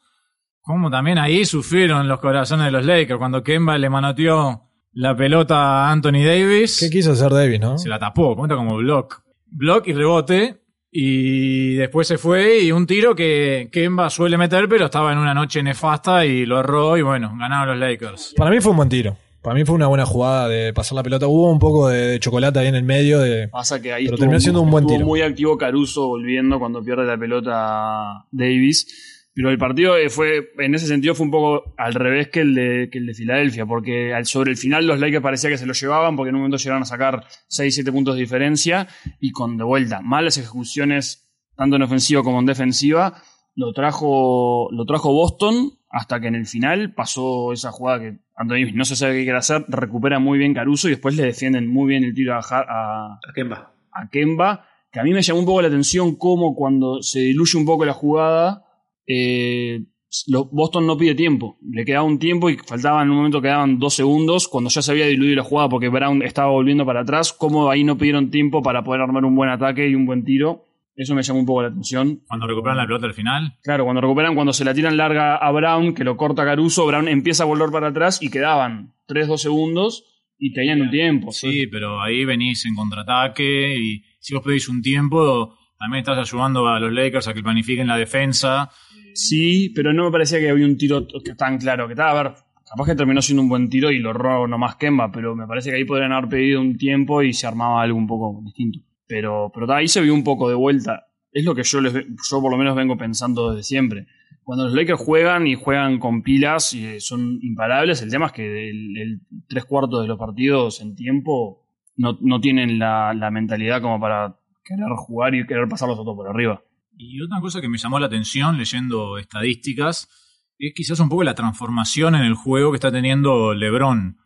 como 0.61 0.89
también 0.89 1.17
ahí 1.17 1.45
sufrieron 1.45 2.07
los 2.07 2.19
corazones 2.19 2.65
de 2.65 2.71
los 2.71 2.85
Lakers, 2.85 3.19
cuando 3.19 3.43
Kemba 3.43 3.77
le 3.77 3.89
manoteó 3.89 4.63
la 4.93 5.15
pelota 5.15 5.55
a 5.57 5.91
Anthony 5.91 6.23
Davis. 6.25 6.79
¿Qué 6.79 6.89
quiso 6.89 7.11
hacer 7.11 7.31
Davis, 7.31 7.59
no? 7.59 7.77
Se 7.77 7.89
la 7.89 7.99
tapó, 7.99 8.35
cuenta 8.35 8.55
como 8.55 8.77
block. 8.77 9.21
Block 9.45 9.88
y 9.88 9.93
rebote. 9.93 10.61
Y 10.89 11.73
después 11.73 12.07
se 12.07 12.17
fue 12.17 12.61
y 12.61 12.71
un 12.71 12.88
tiro 12.88 13.13
que 13.13 13.67
Kemba 13.69 14.09
suele 14.09 14.38
meter, 14.38 14.69
pero 14.69 14.85
estaba 14.85 15.11
en 15.11 15.17
una 15.17 15.33
noche 15.33 15.61
nefasta 15.61 16.25
y 16.25 16.45
lo 16.45 16.61
erró 16.61 16.97
y 16.97 17.01
bueno, 17.01 17.35
ganaron 17.38 17.77
los 17.77 17.89
Lakers. 17.89 18.33
Para 18.38 18.49
mí 18.49 18.61
fue 18.61 18.71
un 18.71 18.77
buen 18.77 18.88
tiro. 18.88 19.17
Para 19.45 19.53
mí 19.53 19.63
fue 19.63 19.75
una 19.75 19.86
buena 19.86 20.07
jugada 20.07 20.47
de 20.47 20.74
pasar 20.74 20.95
la 20.95 21.03
pelota. 21.03 21.27
Hubo 21.27 21.51
un 21.51 21.59
poco 21.59 21.88
de, 21.88 22.07
de 22.07 22.19
chocolate 22.19 22.57
ahí 22.57 22.65
en 22.65 22.74
el 22.74 22.83
medio. 22.83 23.19
De, 23.19 23.47
Pasa 23.47 23.80
que 23.80 23.94
ahí 23.94 24.06
Pero 24.06 24.18
terminó 24.18 24.39
siendo 24.39 24.59
un 24.59 24.71
buen 24.71 24.88
tiro. 24.88 25.06
muy 25.06 25.21
activo 25.21 25.56
Caruso 25.56 26.07
volviendo 26.07 26.57
cuando 26.57 26.83
pierde 26.83 27.06
la 27.06 27.15
pelota 27.15 28.25
Davis. 28.31 29.30
Pero 29.36 29.51
el 29.51 29.59
partido 29.59 29.97
eh, 29.97 30.09
fue, 30.09 30.50
en 30.57 30.74
ese 30.74 30.88
sentido, 30.88 31.13
fue 31.13 31.27
un 31.27 31.31
poco 31.31 31.75
al 31.77 31.94
revés 31.94 32.30
que 32.30 32.39
el 32.39 32.56
de, 32.56 32.89
que 32.92 32.97
el 32.97 33.06
de 33.06 33.13
Filadelfia, 33.13 33.68
porque 33.68 34.15
al, 34.15 34.25
sobre 34.25 34.50
el 34.50 34.57
final 34.57 34.88
los 34.88 35.00
Lakers 35.00 35.21
parecía 35.21 35.51
que 35.51 35.59
se 35.59 35.68
lo 35.68 35.74
llevaban, 35.74 36.15
porque 36.15 36.30
en 36.30 36.36
un 36.36 36.41
momento 36.41 36.57
llegaron 36.57 36.81
a 36.81 36.88
sacar 36.88 37.24
6-7 37.48 37.91
puntos 37.91 38.15
de 38.15 38.21
diferencia, 38.21 38.88
y 39.19 39.31
con 39.31 39.57
de 39.57 39.63
vuelta, 39.63 40.01
malas 40.01 40.39
ejecuciones, 40.39 41.30
tanto 41.56 41.75
en 41.75 41.83
ofensiva 41.83 42.24
como 42.24 42.39
en 42.39 42.48
defensiva, 42.48 43.21
lo 43.53 43.74
trajo, 43.74 44.69
lo 44.71 44.86
trajo 44.86 45.13
Boston, 45.13 45.74
hasta 45.89 46.19
que 46.19 46.27
en 46.27 46.36
el 46.36 46.48
final 46.48 46.95
pasó 46.95 47.53
esa 47.53 47.71
jugada 47.71 48.00
que 48.00 48.25
Anthony 48.35 48.71
no 48.73 48.85
se 48.85 48.95
sabe 48.95 49.15
qué 49.15 49.23
quiere 49.23 49.37
hacer, 49.37 49.65
recupera 49.67 50.19
muy 50.19 50.37
bien 50.37 50.53
Caruso 50.53 50.87
y 50.87 50.91
después 50.91 51.15
le 51.15 51.23
defienden 51.23 51.67
muy 51.67 51.87
bien 51.87 52.03
el 52.03 52.13
tiro 52.13 52.35
a, 52.35 52.39
a, 52.39 53.13
¿A 53.13 53.43
va? 53.49 53.73
a 53.91 54.09
Kemba, 54.09 54.65
que 54.91 54.99
a 54.99 55.03
mí 55.03 55.13
me 55.13 55.21
llamó 55.21 55.39
un 55.39 55.45
poco 55.45 55.61
la 55.61 55.69
atención 55.69 56.15
cómo 56.15 56.53
cuando 56.53 57.01
se 57.01 57.19
diluye 57.19 57.57
un 57.57 57.65
poco 57.65 57.85
la 57.85 57.93
jugada, 57.93 58.65
eh, 59.07 59.85
Boston 60.27 60.87
no 60.87 60.97
pide 60.97 61.15
tiempo. 61.15 61.57
Le 61.69 61.83
quedaba 61.83 62.03
un 62.03 62.19
tiempo 62.19 62.49
y 62.49 62.57
faltaban, 62.57 63.03
en 63.03 63.11
un 63.11 63.17
momento 63.17 63.41
quedaban 63.41 63.79
dos 63.79 63.93
segundos, 63.93 64.47
cuando 64.47 64.69
ya 64.69 64.81
se 64.81 64.91
había 64.91 65.07
diluido 65.07 65.35
la 65.35 65.43
jugada 65.43 65.69
porque 65.69 65.89
Brown 65.89 66.21
estaba 66.21 66.49
volviendo 66.49 66.85
para 66.85 67.01
atrás, 67.01 67.33
cómo 67.33 67.69
ahí 67.69 67.83
no 67.83 67.97
pidieron 67.97 68.29
tiempo 68.29 68.61
para 68.61 68.83
poder 68.83 69.01
armar 69.01 69.25
un 69.25 69.35
buen 69.35 69.49
ataque 69.49 69.88
y 69.88 69.95
un 69.95 70.05
buen 70.05 70.23
tiro. 70.23 70.65
Eso 70.95 71.13
me 71.13 71.24
llamó 71.24 71.39
un 71.39 71.45
poco 71.45 71.62
la 71.62 71.68
atención. 71.68 72.21
Cuando 72.27 72.47
recuperan 72.47 72.77
la 72.77 72.86
pelota 72.86 73.06
al 73.06 73.13
final. 73.13 73.57
Claro, 73.62 73.83
cuando 73.83 74.01
recuperan, 74.01 74.33
cuando 74.33 74.53
se 74.53 74.63
la 74.63 74.74
tiran 74.74 74.95
larga 74.95 75.36
a 75.36 75.51
Brown, 75.51 75.94
que 75.94 76.06
lo 76.06 76.15
corta 76.15 76.45
Caruso, 76.45 76.86
Brown 76.86 77.07
empieza 77.09 77.44
a 77.44 77.47
volver 77.47 77.69
para 77.69 77.89
atrás 77.89 78.21
y 78.21 78.30
quedaban 78.30 78.94
3-2 79.07 79.38
segundos 79.38 80.06
y 80.38 80.53
tenían 80.53 80.81
un 80.81 80.89
tiempo. 80.89 81.31
Sí, 81.31 81.68
pero 81.68 82.01
ahí 82.01 82.24
venís 82.24 82.65
en 82.65 82.75
contraataque 82.75 83.77
y 83.77 84.03
si 84.19 84.33
vos 84.33 84.44
pedís 84.44 84.69
un 84.69 84.81
tiempo, 84.81 85.57
también 85.77 86.00
estás 86.00 86.18
ayudando 86.18 86.68
a 86.68 86.80
los 86.80 86.94
Lakers 86.94 87.27
a 87.27 87.33
que 87.33 87.44
planifiquen 87.44 87.88
la 87.88 87.98
defensa. 87.98 88.69
Sí, 89.13 89.71
pero 89.75 89.94
no 89.94 90.06
me 90.06 90.12
parecía 90.12 90.39
que 90.39 90.50
había 90.50 90.65
un 90.65 90.77
tiro 90.77 91.06
tan 91.38 91.57
claro. 91.57 91.88
Que 91.88 91.94
estaba, 91.94 92.12
a 92.12 92.24
ver, 92.24 92.33
capaz 92.69 92.86
que 92.86 92.95
terminó 92.95 93.21
siendo 93.21 93.44
un 93.44 93.50
buen 93.50 93.69
tiro 93.69 93.91
y 93.91 94.00
lo 94.00 94.12
erró 94.12 94.48
nomás 94.48 94.77
Kemba, 94.77 95.12
pero 95.12 95.36
me 95.36 95.45
parece 95.45 95.71
que 95.71 95.75
ahí 95.75 95.86
podrían 95.86 96.13
haber 96.13 96.30
pedido 96.30 96.62
un 96.62 96.77
tiempo 96.77 97.21
y 97.21 97.33
se 97.33 97.48
armaba 97.48 97.81
algo 97.81 97.98
un 97.98 98.07
poco 98.07 98.41
distinto. 98.44 98.80
Pero, 99.07 99.51
pero 99.53 99.71
ahí 99.73 99.87
se 99.87 100.01
vio 100.01 100.13
un 100.13 100.23
poco 100.23 100.49
de 100.49 100.55
vuelta. 100.55 101.07
Es 101.31 101.43
lo 101.45 101.53
que 101.53 101.63
yo, 101.63 101.81
les, 101.81 101.93
yo 101.93 102.41
por 102.41 102.51
lo 102.51 102.57
menos 102.57 102.75
vengo 102.75 102.97
pensando 102.97 103.51
desde 103.51 103.63
siempre. 103.63 104.07
Cuando 104.43 104.65
los 104.65 104.73
Lakers 104.73 104.99
juegan 104.99 105.47
y 105.47 105.55
juegan 105.55 105.99
con 105.99 106.21
pilas 106.21 106.73
y 106.73 106.85
eh, 106.85 106.99
son 106.99 107.39
imparables, 107.41 108.01
el 108.01 108.11
tema 108.11 108.27
es 108.27 108.31
que 108.31 108.69
el, 108.69 109.21
tres 109.47 109.65
cuartos 109.65 110.01
de 110.01 110.07
los 110.07 110.19
partidos 110.19 110.81
en 110.81 110.95
tiempo 110.95 111.65
no, 111.97 112.17
no 112.21 112.39
tienen 112.39 112.77
la, 112.77 113.13
la 113.13 113.31
mentalidad 113.31 113.81
como 113.81 113.99
para 113.99 114.37
querer 114.63 114.85
jugar 114.97 115.35
y 115.35 115.45
querer 115.45 115.67
pasarlos 115.67 115.97
a 115.97 116.03
todos 116.03 116.15
por 116.15 116.27
arriba. 116.27 116.61
Y 116.97 117.21
otra 117.21 117.41
cosa 117.41 117.61
que 117.61 117.69
me 117.69 117.77
llamó 117.77 117.99
la 117.99 118.05
atención 118.05 118.57
leyendo 118.57 119.17
estadísticas 119.17 120.09
es 120.57 120.73
quizás 120.73 120.99
un 120.99 121.09
poco 121.09 121.23
la 121.23 121.35
transformación 121.35 122.15
en 122.15 122.21
el 122.21 122.35
juego 122.35 122.71
que 122.71 122.77
está 122.77 122.91
teniendo 122.91 123.53
LeBron. 123.53 124.17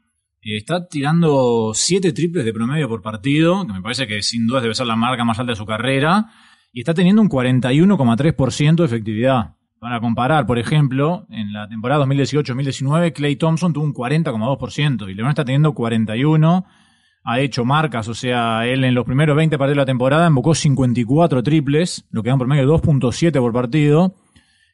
Eh, 0.42 0.58
Está 0.58 0.88
tirando 0.88 1.72
7 1.74 2.14
triples 2.14 2.46
de 2.46 2.54
promedio 2.54 2.88
por 2.88 3.02
partido, 3.02 3.66
que 3.66 3.74
me 3.74 3.82
parece 3.82 4.08
que 4.08 4.22
sin 4.22 4.48
duda 4.48 4.62
debe 4.62 4.76
ser 4.76 4.88
la 4.88 4.96
marca 4.96 5.24
más 5.24 5.40
alta 5.40 5.52
de 5.52 5.58
su 5.58 5.66
carrera, 5.66 6.28
y 6.72 6.82
está 6.82 6.94
teniendo 6.94 7.22
un 7.22 7.30
41,3% 7.30 8.76
de 8.76 8.86
efectividad. 8.86 9.56
Para 9.80 10.02
comparar, 10.02 10.46
por 10.46 10.60
ejemplo, 10.60 11.26
en 11.30 11.54
la 11.54 11.68
temporada 11.68 12.06
2018-2019, 12.06 13.14
Clay 13.14 13.38
Thompson 13.38 13.72
tuvo 13.72 13.86
un 13.86 13.94
40,2% 13.94 15.10
y 15.10 15.14
LeBron 15.14 15.30
está 15.30 15.46
teniendo 15.46 15.74
41%. 15.74 16.66
Ha 17.24 17.40
hecho 17.40 17.64
marcas, 17.64 18.08
o 18.08 18.14
sea, 18.14 18.66
él 18.66 18.84
en 18.84 18.96
los 18.96 19.06
primeros 19.06 19.36
20 19.36 19.58
partidos 19.58 19.76
de 19.76 19.82
la 19.82 19.86
temporada 19.86 20.28
embocó 20.28 20.56
54 20.56 21.44
triples, 21.44 22.06
lo 22.12 22.24
que 22.24 22.30
da 22.30 22.36
un 22.36 22.40
promedio 22.40 22.64
de 22.64 22.74
2.7 22.74 23.40
por 23.40 23.54
partido. 23.54 24.16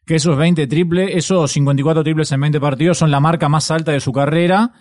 Que 0.05 0.15
esos 0.15 0.38
20 0.38 0.67
triples, 0.67 1.10
esos 1.13 1.51
54 1.51 2.03
triples 2.03 2.31
en 2.31 2.41
20 2.41 2.60
partidos 2.60 2.98
son 2.98 3.12
la 3.12 3.19
marca 3.19 3.50
más 3.50 3.69
alta 3.72 3.91
de 3.91 4.00
su 4.00 4.12
carrera 4.12 4.74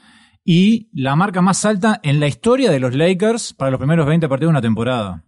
y 0.44 0.88
la 0.92 1.16
marca 1.16 1.40
más 1.40 1.64
alta 1.64 2.00
en 2.02 2.20
la 2.20 2.26
historia 2.26 2.70
de 2.70 2.80
los 2.80 2.94
Lakers 2.94 3.52
para 3.54 3.70
los 3.70 3.78
primeros 3.78 4.06
20 4.06 4.28
partidos 4.28 4.48
de 4.50 4.52
una 4.52 4.62
temporada. 4.62 5.24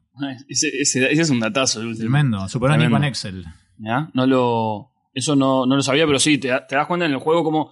Ese, 0.49 0.69
ese- 0.81 1.11
ese 1.13 1.23
es 1.23 1.31
un 1.31 1.41
datazo. 1.41 1.81
Tremendo. 1.97 2.49
Superó 2.49 2.73
a 2.75 2.77
Nico 2.77 2.97
en 2.97 3.05
Excel. 3.05 3.45
¿Ya? 3.79 4.11
No 4.15 4.27
lo, 4.27 4.91
eso 5.15 5.37
no, 5.37 5.67
no 5.67 5.77
lo 5.77 5.83
sabía, 5.83 6.07
pero 6.07 6.19
sí, 6.19 6.39
te, 6.39 6.49
te 6.69 6.77
das 6.77 6.87
cuenta 6.87 7.07
en 7.07 7.13
el 7.13 7.19
juego 7.19 7.45
como 7.45 7.71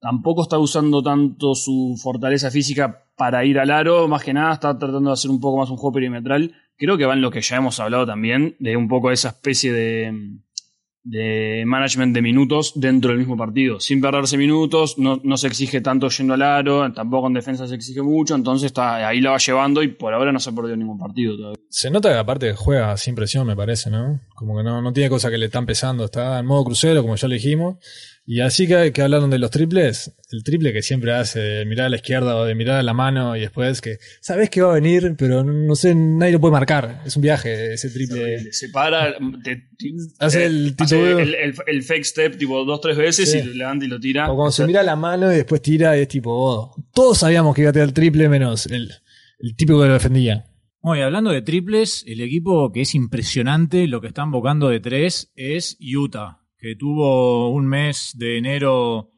tampoco 0.00 0.42
está 0.42 0.58
usando 0.58 1.02
tanto 1.02 1.54
su 1.54 1.98
fortaleza 2.00 2.50
física 2.50 3.04
para 3.16 3.44
ir 3.44 3.58
al 3.58 3.70
aro, 3.70 4.06
más 4.08 4.22
que 4.22 4.34
nada 4.34 4.52
está 4.54 4.76
tratando 4.78 5.10
de 5.10 5.14
hacer 5.14 5.30
un 5.30 5.40
poco 5.40 5.58
más 5.58 5.70
un 5.70 5.76
juego 5.76 5.94
perimetral. 5.94 6.52
Creo 6.76 6.98
que 6.98 7.06
va 7.06 7.14
en 7.14 7.20
lo 7.22 7.30
que 7.30 7.40
ya 7.40 7.56
hemos 7.56 7.78
hablado 7.80 8.04
también, 8.06 8.56
de 8.58 8.76
un 8.76 8.88
poco 8.88 9.10
esa 9.12 9.28
especie 9.28 9.72
de, 9.72 10.12
de 11.04 11.64
management 11.66 12.14
de 12.14 12.22
minutos 12.22 12.72
dentro 12.74 13.10
del 13.10 13.18
mismo 13.18 13.36
partido. 13.36 13.78
Sin 13.78 14.00
perderse 14.00 14.38
minutos, 14.38 14.98
no, 14.98 15.20
no 15.22 15.36
se 15.36 15.46
exige 15.46 15.82
tanto 15.82 16.08
yendo 16.08 16.34
al 16.34 16.42
aro, 16.42 16.90
tampoco 16.92 17.26
en 17.26 17.34
defensa 17.34 17.68
se 17.68 17.74
exige 17.74 18.02
mucho, 18.02 18.34
entonces 18.34 18.66
está, 18.66 19.06
ahí 19.06 19.20
lo 19.20 19.30
va 19.30 19.38
llevando 19.38 19.82
y 19.82 19.88
por 19.88 20.14
ahora 20.14 20.32
no 20.32 20.40
se 20.40 20.50
ha 20.50 20.54
perdido 20.54 20.76
ningún 20.76 20.98
partido 20.98 21.36
todavía. 21.36 21.60
Se 21.68 21.90
nota 21.90 22.10
que 22.10 22.18
aparte 22.18 22.54
juega 22.54 22.96
sin 22.96 23.14
presión, 23.14 23.46
me 23.46 23.54
parece, 23.54 23.90
¿no? 23.90 24.20
Como 24.34 24.56
que 24.56 24.64
no, 24.64 24.80
no 24.80 24.92
tiene 24.92 25.10
cosa 25.10 25.30
que 25.30 25.38
le 25.38 25.46
están 25.46 25.66
pesando. 25.66 26.06
Está 26.06 26.38
en 26.38 26.46
modo 26.46 26.64
crucero, 26.64 27.02
como 27.02 27.16
ya 27.16 27.28
lo 27.28 27.34
dijimos. 27.34 27.76
Y 28.26 28.40
así 28.40 28.66
que, 28.66 28.90
que 28.92 29.02
hablaron 29.02 29.28
de 29.28 29.38
los 29.38 29.50
triples, 29.50 30.16
el 30.32 30.42
triple 30.44 30.72
que 30.72 30.80
siempre 30.80 31.12
hace, 31.12 31.40
de 31.40 31.66
mirar 31.66 31.86
a 31.86 31.88
la 31.90 31.96
izquierda 31.96 32.36
o 32.36 32.44
de 32.46 32.54
mirar 32.54 32.76
a 32.78 32.82
la 32.82 32.94
mano 32.94 33.36
y 33.36 33.40
después 33.40 33.82
que 33.82 33.98
sabes 34.22 34.48
que 34.48 34.62
va 34.62 34.70
a 34.70 34.74
venir, 34.76 35.14
pero 35.18 35.44
no 35.44 35.74
sé, 35.74 35.94
nadie 35.94 36.32
lo 36.32 36.40
puede 36.40 36.52
marcar. 36.52 37.02
Es 37.04 37.16
un 37.16 37.22
viaje 37.22 37.74
ese 37.74 37.90
triple. 37.90 38.50
Se 38.52 38.70
para, 38.70 39.14
te- 39.42 39.56
te- 39.76 39.92
Hace 40.20 40.46
el 40.46 40.74
hace 40.78 40.96
tipo- 40.96 41.18
el, 41.18 41.34
el- 41.34 41.54
el 41.66 41.82
fake 41.82 42.04
step 42.04 42.38
tipo 42.38 42.64
dos, 42.64 42.80
tres 42.80 42.96
veces 42.96 43.30
Sí. 43.30 43.38
y 43.38 43.42
lo 43.42 43.52
levanta 43.54 43.84
y 43.84 43.88
lo 43.88 44.00
tira. 44.00 44.30
O 44.32 44.36
cuando 44.36 44.52
se 44.52 44.66
mira 44.66 44.82
la 44.82 44.96
mano 44.96 45.30
y 45.30 45.36
después 45.36 45.60
tira 45.60 45.94
y 45.98 46.00
es 46.00 46.08
tipo, 46.08 46.30
oh, 46.32 46.74
todos 46.94 47.18
sabíamos 47.18 47.54
que 47.54 47.60
iba 47.60 47.70
a 47.70 47.72
tirar 47.74 47.88
el 47.88 47.94
triple 47.94 48.30
menos 48.30 48.64
el, 48.66 48.90
el 49.38 49.54
típico 49.54 49.82
que 49.82 49.88
lo 49.88 49.92
defendía. 49.92 50.46
Bueno, 50.80 51.02
y 51.02 51.04
hablando 51.04 51.30
de 51.30 51.42
triples, 51.42 52.04
el 52.06 52.22
equipo 52.22 52.72
que 52.72 52.80
es 52.82 52.94
impresionante 52.94 53.86
lo 53.86 54.00
que 54.00 54.06
están 54.08 54.30
bocando 54.30 54.68
de 54.70 54.80
tres 54.80 55.30
es 55.34 55.76
Utah, 55.80 56.38
que 56.64 56.76
tuvo 56.76 57.50
un 57.50 57.66
mes 57.66 58.14
de 58.16 58.38
enero 58.38 59.10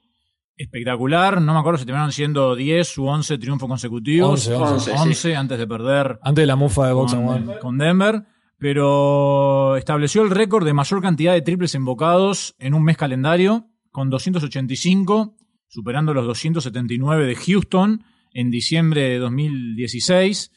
espectacular. 0.56 1.40
No 1.40 1.52
me 1.54 1.60
acuerdo 1.60 1.78
si 1.78 1.84
terminaron 1.84 2.10
siendo 2.10 2.56
10 2.56 2.98
u 2.98 3.06
11 3.06 3.38
triunfos 3.38 3.68
consecutivos. 3.68 4.48
11, 4.48 4.54
11, 4.54 4.90
11, 4.90 5.14
sí. 5.14 5.32
antes 5.32 5.56
de 5.56 5.66
perder 5.68 6.18
Antes 6.22 6.42
de 6.42 6.46
la 6.46 6.56
mufa 6.56 6.88
de 6.88 6.92
Box 6.92 7.14
con, 7.14 7.52
con 7.60 7.78
Denver. 7.78 8.24
Pero 8.58 9.76
estableció 9.76 10.22
el 10.22 10.30
récord 10.30 10.66
de 10.66 10.72
mayor 10.72 11.00
cantidad 11.00 11.34
de 11.34 11.42
triples 11.42 11.76
invocados 11.76 12.56
en 12.58 12.74
un 12.74 12.82
mes 12.82 12.96
calendario, 12.96 13.68
con 13.92 14.10
285, 14.10 15.36
superando 15.68 16.14
los 16.14 16.26
279 16.26 17.26
de 17.26 17.36
Houston. 17.36 18.02
en 18.32 18.50
diciembre 18.50 19.02
de 19.02 19.18
2016. 19.18 20.50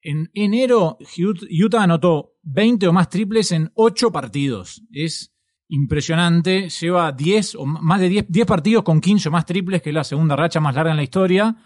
En 0.00 0.30
enero, 0.32 0.96
Utah 1.62 1.82
anotó 1.82 2.36
20 2.44 2.88
o 2.88 2.92
más 2.94 3.10
triples 3.10 3.52
en 3.52 3.70
8 3.74 4.10
partidos. 4.10 4.82
Es 4.92 5.32
impresionante. 5.72 6.68
Lleva 6.68 7.10
10 7.12 7.56
o 7.56 7.64
más 7.64 8.00
de 8.00 8.08
10, 8.08 8.26
10 8.28 8.46
partidos 8.46 8.84
con 8.84 9.00
15 9.00 9.28
o 9.28 9.32
más 9.32 9.46
triples, 9.46 9.80
que 9.80 9.90
es 9.90 9.94
la 9.94 10.04
segunda 10.04 10.36
racha 10.36 10.60
más 10.60 10.74
larga 10.74 10.90
en 10.90 10.98
la 10.98 11.02
historia. 11.02 11.56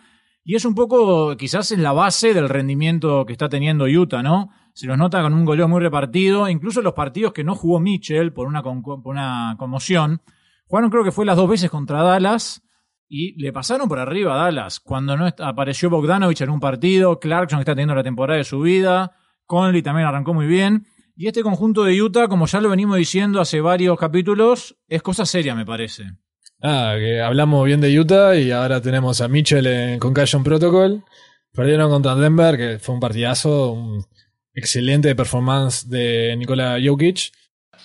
Y 0.45 0.55
es 0.55 0.65
un 0.65 0.77
poco, 0.77 1.37
quizás 1.37 1.73
es 1.73 1.79
la 1.79 1.93
base 1.93 2.33
del 2.33 2.49
rendimiento 2.49 3.27
que 3.27 3.33
está 3.33 3.49
teniendo 3.49 3.87
Utah, 3.87 4.23
¿no? 4.23 4.51
Se 4.75 4.87
los 4.87 4.97
nota 4.97 5.21
con 5.23 5.35
un 5.35 5.45
goleo 5.45 5.67
muy 5.67 5.81
repartido. 5.81 6.49
Incluso 6.49 6.83
los 6.83 6.93
partidos 6.95 7.33
que 7.33 7.43
no 7.43 7.57
jugó 7.57 7.81
Mitchell 7.81 8.33
por 8.33 8.47
una, 8.47 8.63
por 8.63 9.01
una 9.05 9.57
conmoción. 9.59 10.23
Jugaron 10.69 10.91
creo 10.91 11.03
que 11.03 11.13
fue 11.13 11.27
las 11.27 11.37
dos 11.37 11.51
veces 11.51 11.69
contra 11.69 12.03
Dallas 12.03 12.63
y 13.09 13.41
le 13.41 13.53
pasaron 13.53 13.89
por 13.89 13.99
arriba 13.99 14.35
a 14.35 14.45
Dallas. 14.45 14.79
Cuando 14.79 15.17
no 15.17 15.27
apareció 15.27 15.91
Bogdanovich 15.91 16.43
en 16.43 16.51
un 16.51 16.61
partido, 16.61 17.19
Clarkson 17.19 17.59
está 17.59 17.73
teniendo 17.73 17.95
la 17.97 18.05
temporada 18.05 18.39
de 18.39 18.45
su 18.45 18.61
vida, 18.61 19.17
Conley 19.47 19.83
también 19.83 20.07
arrancó 20.07 20.33
muy 20.33 20.47
bien. 20.47 20.87
Y 21.19 21.29
este 21.29 21.43
conjunto 21.43 21.85
de 21.85 22.01
Utah, 22.03 22.29
como 22.29 22.47
ya 22.47 22.61
lo 22.61 22.69
venimos 22.69 22.99
diciendo 22.99 23.41
hace 23.41 23.63
varios 23.63 23.99
capítulos, 23.99 24.77
es 24.87 25.01
cosa 25.01 25.25
seria, 25.25 25.55
me 25.55 25.65
parece. 25.65 26.05
Ah, 26.63 26.95
que 26.99 27.23
hablamos 27.23 27.65
bien 27.65 27.81
de 27.81 27.99
Utah 27.99 28.37
y 28.37 28.51
ahora 28.51 28.83
tenemos 28.83 29.23
a 29.23 29.29
Mitchell 29.29 29.67
en 29.67 29.99
Concussion 29.99 30.45
Protocol. 30.45 31.03
Perdieron 31.53 31.91
contra 31.91 32.15
Denver, 32.17 32.59
que 32.59 32.79
fue 32.79 32.95
un 32.95 33.01
partidazo, 33.01 33.73
un 33.73 34.05
excelente 34.55 35.15
performance 35.15 35.89
de 35.89 36.37
Nikola 36.37 36.79
Jokic. 36.85 37.33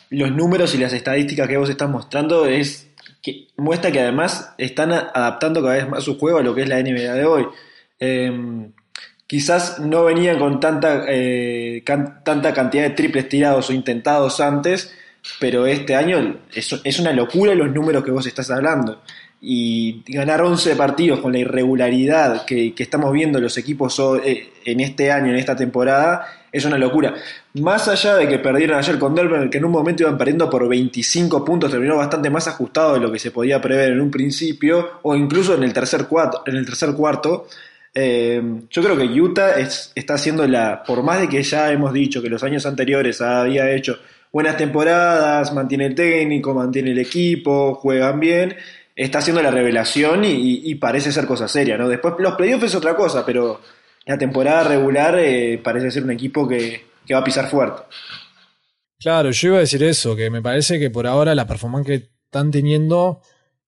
Los 0.09 0.31
números 0.33 0.75
y 0.75 0.77
las 0.77 0.91
estadísticas 0.91 1.47
que 1.47 1.55
vos 1.55 1.69
estás 1.69 1.89
mostrando 1.89 2.45
es 2.45 2.91
que 3.21 3.47
muestra 3.55 3.93
que 3.93 4.01
además 4.01 4.53
están 4.57 4.91
adaptando 4.91 5.61
cada 5.61 5.75
vez 5.75 5.87
más 5.87 6.03
su 6.03 6.19
juego 6.19 6.39
a 6.39 6.43
lo 6.43 6.53
que 6.53 6.63
es 6.63 6.67
la 6.69 6.83
NBA 6.83 7.13
de 7.13 7.25
hoy. 7.25 7.45
Em, 7.97 8.73
quizás 9.31 9.79
no 9.79 10.03
venían 10.03 10.37
con 10.37 10.59
tanta, 10.59 11.05
eh, 11.07 11.85
tanta 12.21 12.53
cantidad 12.53 12.83
de 12.83 12.89
triples 12.89 13.29
tirados 13.29 13.69
o 13.69 13.73
intentados 13.73 14.41
antes, 14.41 14.93
pero 15.39 15.65
este 15.65 15.95
año 15.95 16.41
es, 16.53 16.77
es, 16.83 16.99
una 16.99 17.13
locura 17.13 17.55
los 17.55 17.71
números 17.71 18.03
que 18.03 18.11
vos 18.11 18.27
estás 18.27 18.51
hablando. 18.51 19.01
Y 19.39 20.03
ganar 20.05 20.41
11 20.41 20.75
partidos 20.75 21.21
con 21.21 21.31
la 21.31 21.39
irregularidad 21.39 22.43
que, 22.43 22.75
que 22.75 22.83
estamos 22.83 23.13
viendo 23.13 23.39
los 23.39 23.57
equipos 23.57 23.97
eh, 24.21 24.49
en 24.65 24.81
este 24.81 25.13
año, 25.13 25.29
en 25.29 25.37
esta 25.37 25.55
temporada, 25.55 26.27
es 26.51 26.65
una 26.65 26.77
locura. 26.77 27.15
Más 27.53 27.87
allá 27.87 28.15
de 28.17 28.27
que 28.27 28.37
perdieron 28.37 28.77
ayer 28.77 28.99
con 28.99 29.15
Denver, 29.15 29.49
que 29.49 29.59
en 29.59 29.63
un 29.63 29.71
momento 29.71 30.03
iban 30.03 30.17
perdiendo 30.17 30.49
por 30.49 30.67
25 30.67 31.45
puntos, 31.45 31.71
terminó 31.71 31.95
bastante 31.95 32.29
más 32.29 32.49
ajustado 32.49 32.95
de 32.95 32.99
lo 32.99 33.09
que 33.09 33.17
se 33.17 33.31
podía 33.31 33.61
prever 33.61 33.93
en 33.93 34.01
un 34.01 34.11
principio, 34.11 34.99
o 35.03 35.15
incluso 35.15 35.55
en 35.55 35.63
el 35.63 35.71
tercer 35.71 36.07
cuarto. 36.07 36.43
En 36.45 36.57
el 36.57 36.65
tercer 36.65 36.93
cuarto 36.95 37.47
eh, 37.93 38.41
yo 38.69 38.81
creo 38.81 38.97
que 38.97 39.21
Utah 39.21 39.59
está 39.59 40.13
haciendo 40.13 40.47
la, 40.47 40.83
por 40.83 41.03
más 41.03 41.19
de 41.19 41.27
que 41.27 41.43
ya 41.43 41.71
hemos 41.71 41.91
dicho 41.91 42.21
que 42.21 42.29
los 42.29 42.43
años 42.43 42.65
anteriores 42.65 43.21
había 43.21 43.69
hecho 43.71 43.97
buenas 44.31 44.57
temporadas, 44.57 45.53
mantiene 45.53 45.87
el 45.87 45.95
técnico, 45.95 46.53
mantiene 46.53 46.91
el 46.91 46.99
equipo, 46.99 47.75
juegan 47.75 48.19
bien, 48.19 48.55
está 48.95 49.19
haciendo 49.19 49.41
la 49.41 49.51
revelación 49.51 50.23
y, 50.23 50.73
parece 50.75 51.11
ser 51.11 51.25
cosa 51.25 51.47
seria, 51.47 51.77
¿no? 51.77 51.89
Después 51.89 52.15
los 52.19 52.35
playoffs 52.35 52.65
es 52.65 52.75
otra 52.75 52.95
cosa, 52.95 53.25
pero 53.25 53.59
la 54.05 54.17
temporada 54.17 54.63
regular 54.63 55.19
eh, 55.19 55.59
parece 55.61 55.91
ser 55.91 56.03
un 56.03 56.11
equipo 56.11 56.47
que, 56.47 56.89
va 57.11 57.19
a 57.19 57.23
pisar 57.25 57.49
fuerte. 57.49 57.81
Claro, 58.97 59.31
yo 59.31 59.49
iba 59.49 59.57
a 59.57 59.61
decir 59.61 59.83
eso, 59.83 60.15
que 60.15 60.29
me 60.29 60.41
parece 60.41 60.79
que 60.79 60.89
por 60.89 61.07
ahora 61.07 61.35
la 61.35 61.45
performance 61.45 61.85
que 61.85 62.09
están 62.23 62.51
teniendo 62.51 63.19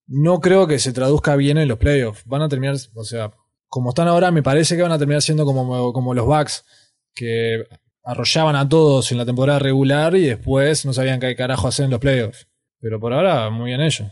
no 0.06 0.40
creo 0.40 0.66
que 0.66 0.78
se 0.78 0.94
traduzca 0.94 1.36
bien 1.36 1.58
en 1.58 1.68
los 1.68 1.76
playoffs. 1.76 2.22
Van 2.24 2.40
a 2.40 2.48
terminar, 2.48 2.76
o 2.94 3.04
sea, 3.04 3.32
como 3.68 3.90
están 3.90 4.08
ahora, 4.08 4.30
me 4.30 4.42
parece 4.42 4.76
que 4.76 4.82
van 4.82 4.92
a 4.92 4.98
terminar 4.98 5.22
siendo 5.22 5.44
como, 5.44 5.92
como 5.92 6.14
los 6.14 6.26
Bucks, 6.26 6.64
que 7.14 7.64
arrollaban 8.04 8.56
a 8.56 8.68
todos 8.68 9.10
en 9.12 9.18
la 9.18 9.26
temporada 9.26 9.58
regular 9.58 10.14
y 10.16 10.22
después 10.22 10.84
no 10.84 10.92
sabían 10.92 11.20
qué 11.20 11.34
carajo 11.34 11.68
hacer 11.68 11.86
en 11.86 11.90
los 11.90 12.00
playoffs. 12.00 12.48
Pero 12.80 13.00
por 13.00 13.12
ahora, 13.12 13.48
muy 13.50 13.70
bien 13.70 13.80
ellos. 13.80 14.08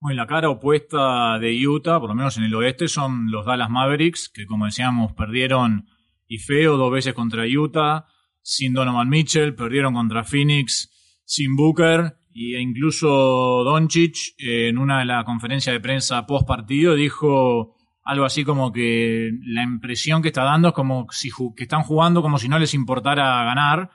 Bueno, 0.00 0.22
la 0.22 0.26
cara 0.26 0.50
opuesta 0.50 1.38
de 1.38 1.66
Utah, 1.66 2.00
por 2.00 2.08
lo 2.08 2.14
menos 2.14 2.36
en 2.36 2.44
el 2.44 2.54
oeste, 2.54 2.88
son 2.88 3.30
los 3.30 3.46
Dallas 3.46 3.70
Mavericks, 3.70 4.28
que 4.28 4.46
como 4.46 4.66
decíamos, 4.66 5.12
perdieron 5.12 5.86
y 6.26 6.38
feo 6.38 6.76
dos 6.76 6.92
veces 6.92 7.14
contra 7.14 7.44
Utah, 7.44 8.06
sin 8.42 8.72
Donovan 8.72 9.08
Mitchell, 9.08 9.54
perdieron 9.54 9.94
contra 9.94 10.24
Phoenix, 10.24 10.90
sin 11.24 11.56
Booker, 11.56 12.16
e 12.34 12.60
incluso 12.60 13.62
Doncic, 13.64 14.34
en 14.38 14.78
una 14.78 14.98
de 14.98 15.04
las 15.06 15.24
conferencias 15.24 15.72
de 15.72 15.80
prensa 15.80 16.26
post 16.26 16.46
partido, 16.46 16.94
dijo 16.94 17.73
algo 18.04 18.24
así 18.24 18.44
como 18.44 18.70
que 18.70 19.32
la 19.44 19.62
impresión 19.62 20.22
que 20.22 20.28
está 20.28 20.44
dando 20.44 20.68
es 20.68 20.74
como 20.74 21.06
si 21.10 21.30
que 21.56 21.64
están 21.64 21.82
jugando 21.82 22.22
como 22.22 22.38
si 22.38 22.48
no 22.48 22.58
les 22.58 22.74
importara 22.74 23.44
ganar, 23.44 23.90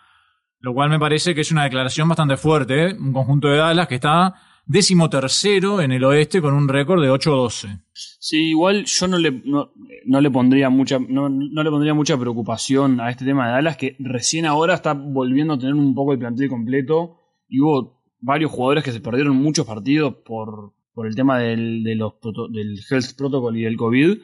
lo 0.59 0.73
cual 0.73 0.89
me 0.89 0.99
parece 0.99 1.35
que 1.35 1.41
es 1.41 1.51
una 1.51 1.63
declaración 1.63 2.09
bastante 2.09 2.35
fuerte, 2.35 2.87
¿eh? 2.87 2.95
un 2.99 3.13
conjunto 3.13 3.47
de 3.47 3.57
Dallas 3.57 3.87
que 3.87 3.95
está 3.95 4.35
décimo 4.65 5.09
tercero 5.09 5.81
en 5.81 5.91
el 5.91 6.03
oeste 6.03 6.41
con 6.41 6.53
un 6.53 6.67
récord 6.67 7.01
de 7.01 7.09
8-12. 7.09 7.81
Sí, 7.91 8.49
igual 8.49 8.85
yo 8.85 9.07
no 9.07 9.17
le, 9.17 9.41
no, 9.45 10.21
le 10.21 10.31
pondría 10.31 10.69
mucha, 10.69 10.99
no, 10.99 11.29
le 11.29 11.69
pondría 11.71 11.93
mucha 11.93 12.17
preocupación 12.17 12.99
a 12.99 13.09
este 13.09 13.25
tema 13.25 13.47
de 13.47 13.53
Dallas, 13.53 13.77
que 13.77 13.95
recién 13.99 14.45
ahora 14.45 14.75
está 14.75 14.93
volviendo 14.93 15.53
a 15.53 15.59
tener 15.59 15.73
un 15.73 15.95
poco 15.95 16.11
de 16.11 16.19
plantel 16.19 16.49
completo 16.49 17.17
y 17.47 17.61
hubo 17.61 18.01
varios 18.19 18.51
jugadores 18.51 18.83
que 18.83 18.91
se 18.91 19.01
perdieron 19.01 19.35
muchos 19.37 19.65
partidos 19.65 20.15
por, 20.23 20.73
por 20.99 21.07
el 21.07 21.15
tema 21.15 21.39
del, 21.39 21.81
de 21.81 21.95
los, 21.95 22.15
del 22.51 22.77
Health 22.89 23.15
Protocol 23.17 23.55
y 23.55 23.61
del 23.61 23.77
COVID. 23.77 24.17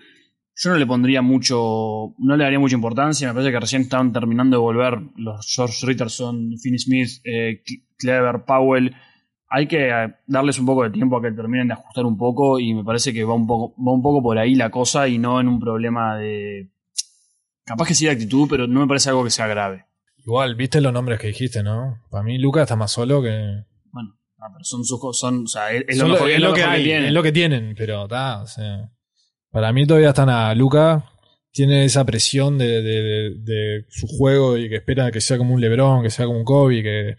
Yo 0.58 0.70
no 0.72 0.76
le 0.76 0.86
pondría 0.86 1.22
mucho, 1.22 2.14
no 2.18 2.36
le 2.36 2.44
daría 2.44 2.60
mucha 2.60 2.76
importancia, 2.76 3.30
me 3.30 3.34
parece 3.34 3.54
que 3.54 3.60
recién 3.62 3.84
estaban 3.84 4.12
terminando 4.12 4.58
de 4.58 4.62
volver 4.62 5.00
los 5.16 5.50
George 5.56 5.86
Richardson, 5.86 6.58
Finney 6.62 6.78
Smith, 6.78 7.10
eh, 7.24 7.64
Clever, 7.98 8.44
Powell, 8.44 8.94
hay 9.48 9.68
que 9.68 9.88
eh, 9.88 10.16
darles 10.28 10.60
un 10.60 10.66
poco 10.66 10.84
de 10.84 10.90
tiempo 10.90 11.16
a 11.16 11.22
que 11.22 11.32
terminen 11.32 11.70
de 11.70 11.76
ajustar 11.76 12.06
un 12.06 12.18
poco 12.18 12.60
y 12.60 12.74
me 12.74 12.84
parece 12.84 13.14
que 13.14 13.24
va 13.24 13.36
un 13.36 13.48
poco, 13.48 13.74
va 13.82 13.94
un 13.94 14.02
poco 14.02 14.22
por 14.22 14.38
ahí 14.38 14.54
la 14.56 14.70
cosa 14.70 15.08
y 15.08 15.18
no 15.18 15.40
en 15.40 15.48
un 15.48 15.62
problema 15.62 16.18
de... 16.18 16.74
Capaz 17.64 17.88
que 17.88 17.94
sí 17.94 18.04
de 18.04 18.12
actitud, 18.12 18.50
pero 18.50 18.68
no 18.68 18.82
me 18.82 18.88
parece 18.88 19.08
algo 19.08 19.24
que 19.24 19.30
sea 19.30 19.48
grave. 19.48 19.86
Igual, 20.26 20.56
viste 20.56 20.82
los 20.82 20.92
nombres 20.92 21.22
que 21.22 21.28
dijiste, 21.28 21.64
¿no? 21.64 22.02
Para 22.12 22.26
mí 22.26 22.38
Lucas 22.38 22.64
está 22.64 22.76
más 22.76 22.92
solo 22.92 23.22
que... 23.22 23.64
Bueno, 23.94 24.18
pero 24.52 24.64
son 24.64 24.84
sus 24.84 25.00
son, 25.18 25.44
o 25.44 25.48
sea, 25.48 25.72
es, 25.72 25.98
lo, 25.98 26.08
mejor, 26.08 26.28
que, 26.54 26.64
hay, 26.64 26.84
tienen. 26.84 27.06
Es 27.06 27.14
lo 27.14 27.24
que 27.24 27.32
tienen, 27.32 27.76
pero 27.78 28.04
está, 28.04 28.42
o 28.42 28.48
sea, 28.48 28.92
para 29.52 29.72
mí 29.72 29.86
todavía 29.86 30.10
están 30.10 30.30
a 30.30 30.54
Luca, 30.56 31.06
tiene 31.52 31.86
esa 31.86 32.06
presión 32.06 32.58
de, 32.58 32.82
de, 32.82 33.34
de, 33.38 33.86
su 33.90 34.08
juego 34.08 34.58
y 34.58 34.68
que 34.68 34.76
espera 34.76 35.12
que 35.12 35.22
sea 35.22 35.38
como 35.38 35.54
un 35.54 35.62
Lebron, 35.62 36.04
que 36.04 36.10
sea 36.10 36.26
como 36.26 36.40
un 36.40 36.46
Kobe, 36.46 36.84
que 36.84 37.16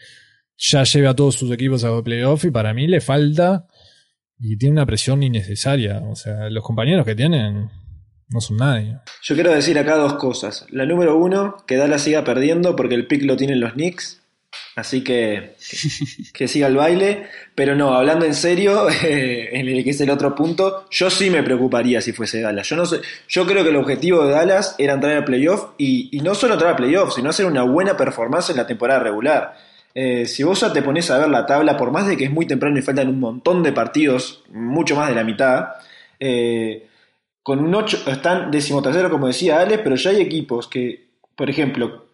ya 0.58 0.84
lleve 0.84 1.08
a 1.08 1.14
todos 1.14 1.34
sus 1.34 1.50
equipos 1.50 1.84
a 1.84 2.02
playoff 2.02 2.44
y 2.44 2.50
para 2.50 2.74
mí 2.74 2.86
le 2.86 3.00
falta 3.00 3.66
y 4.38 4.56
tiene 4.58 4.74
una 4.74 4.86
presión 4.86 5.22
innecesaria. 5.22 6.02
O 6.10 6.16
sea, 6.16 6.50
los 6.50 6.62
compañeros 6.62 7.06
que 7.06 7.14
tienen 7.14 7.70
no 8.28 8.40
son 8.40 8.56
nadie. 8.56 8.98
Yo 9.22 9.34
quiero 9.34 9.52
decir 9.52 9.78
acá 9.78 9.96
dos 9.96 10.14
cosas. 10.14 10.66
La 10.70 10.84
número 10.86 11.16
uno, 11.16 11.56
que 11.66 11.76
Dallas 11.76 12.02
siga 12.02 12.24
perdiendo 12.24 12.76
porque 12.76 12.94
el 12.94 13.06
pick 13.06 13.22
lo 13.22 13.36
tienen 13.36 13.60
los 13.60 13.72
Knicks. 13.72 14.22
Así 14.76 15.02
que, 15.02 15.56
que, 16.32 16.46
siga 16.46 16.68
el 16.68 16.76
baile. 16.76 17.26
Pero 17.54 17.74
no, 17.74 17.94
hablando 17.94 18.26
en 18.26 18.34
serio, 18.34 18.86
en 19.02 19.68
el 19.68 19.82
que 19.82 19.90
es 19.90 20.00
el 20.00 20.10
otro 20.10 20.34
punto, 20.34 20.86
yo 20.90 21.10
sí 21.10 21.30
me 21.30 21.42
preocuparía 21.42 22.00
si 22.00 22.12
fuese 22.12 22.40
Dallas. 22.40 22.68
Yo, 22.68 22.76
no 22.76 22.86
sé, 22.86 23.00
yo 23.26 23.46
creo 23.46 23.64
que 23.64 23.70
el 23.70 23.76
objetivo 23.76 24.24
de 24.24 24.32
Dallas 24.32 24.74
era 24.78 24.94
entrar 24.94 25.16
a 25.16 25.24
playoff 25.24 25.70
y, 25.78 26.16
y 26.16 26.20
no 26.20 26.34
solo 26.34 26.54
entrar 26.54 26.74
a 26.74 26.76
playoff, 26.76 27.14
sino 27.14 27.30
hacer 27.30 27.46
una 27.46 27.62
buena 27.62 27.96
performance 27.96 28.50
en 28.50 28.58
la 28.58 28.66
temporada 28.66 29.00
regular. 29.00 29.56
Eh, 29.98 30.26
si 30.26 30.42
vos 30.42 30.60
ya 30.60 30.70
te 30.74 30.82
pones 30.82 31.10
a 31.10 31.16
ver 31.16 31.30
la 31.30 31.46
tabla, 31.46 31.74
por 31.74 31.90
más 31.90 32.06
de 32.06 32.18
que 32.18 32.24
es 32.24 32.30
muy 32.30 32.44
temprano 32.46 32.78
y 32.78 32.82
faltan 32.82 33.08
un 33.08 33.18
montón 33.18 33.62
de 33.62 33.72
partidos, 33.72 34.44
mucho 34.50 34.94
más 34.94 35.08
de 35.08 35.14
la 35.14 35.24
mitad, 35.24 35.68
eh, 36.20 36.86
con 37.42 37.60
un 37.60 37.74
8 37.74 38.02
están 38.08 38.50
decimotercero, 38.50 39.08
como 39.08 39.26
decía 39.26 39.58
Alex, 39.58 39.80
pero 39.82 39.96
ya 39.96 40.10
hay 40.10 40.20
equipos 40.20 40.68
que, 40.68 41.06
por 41.34 41.48
ejemplo, 41.48 42.05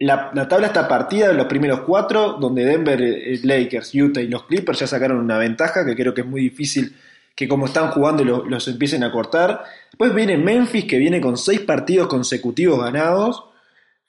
la, 0.00 0.48
tabla 0.48 0.66
está 0.66 0.88
partida 0.88 1.28
de 1.28 1.34
los 1.34 1.46
primeros 1.46 1.80
cuatro, 1.80 2.38
donde 2.40 2.64
Denver, 2.64 3.00
eh, 3.00 3.40
Lakers, 3.42 3.94
Utah 3.94 4.20
y 4.20 4.28
los 4.28 4.44
Clippers 4.44 4.80
ya 4.80 4.86
sacaron 4.86 5.18
una 5.18 5.38
ventaja 5.38 5.86
que 5.86 5.94
creo 5.94 6.12
que 6.12 6.22
es 6.22 6.26
muy 6.26 6.40
difícil 6.40 6.96
que 7.36 7.46
como 7.46 7.66
están 7.66 7.90
jugando 7.90 8.24
los, 8.24 8.46
los 8.48 8.66
empiecen 8.68 9.04
a 9.04 9.12
cortar. 9.12 9.62
Después 9.90 10.14
viene 10.14 10.36
Memphis, 10.36 10.84
que 10.86 10.98
viene 10.98 11.20
con 11.20 11.36
seis 11.36 11.60
partidos 11.60 12.08
consecutivos 12.08 12.82
ganados. 12.82 13.44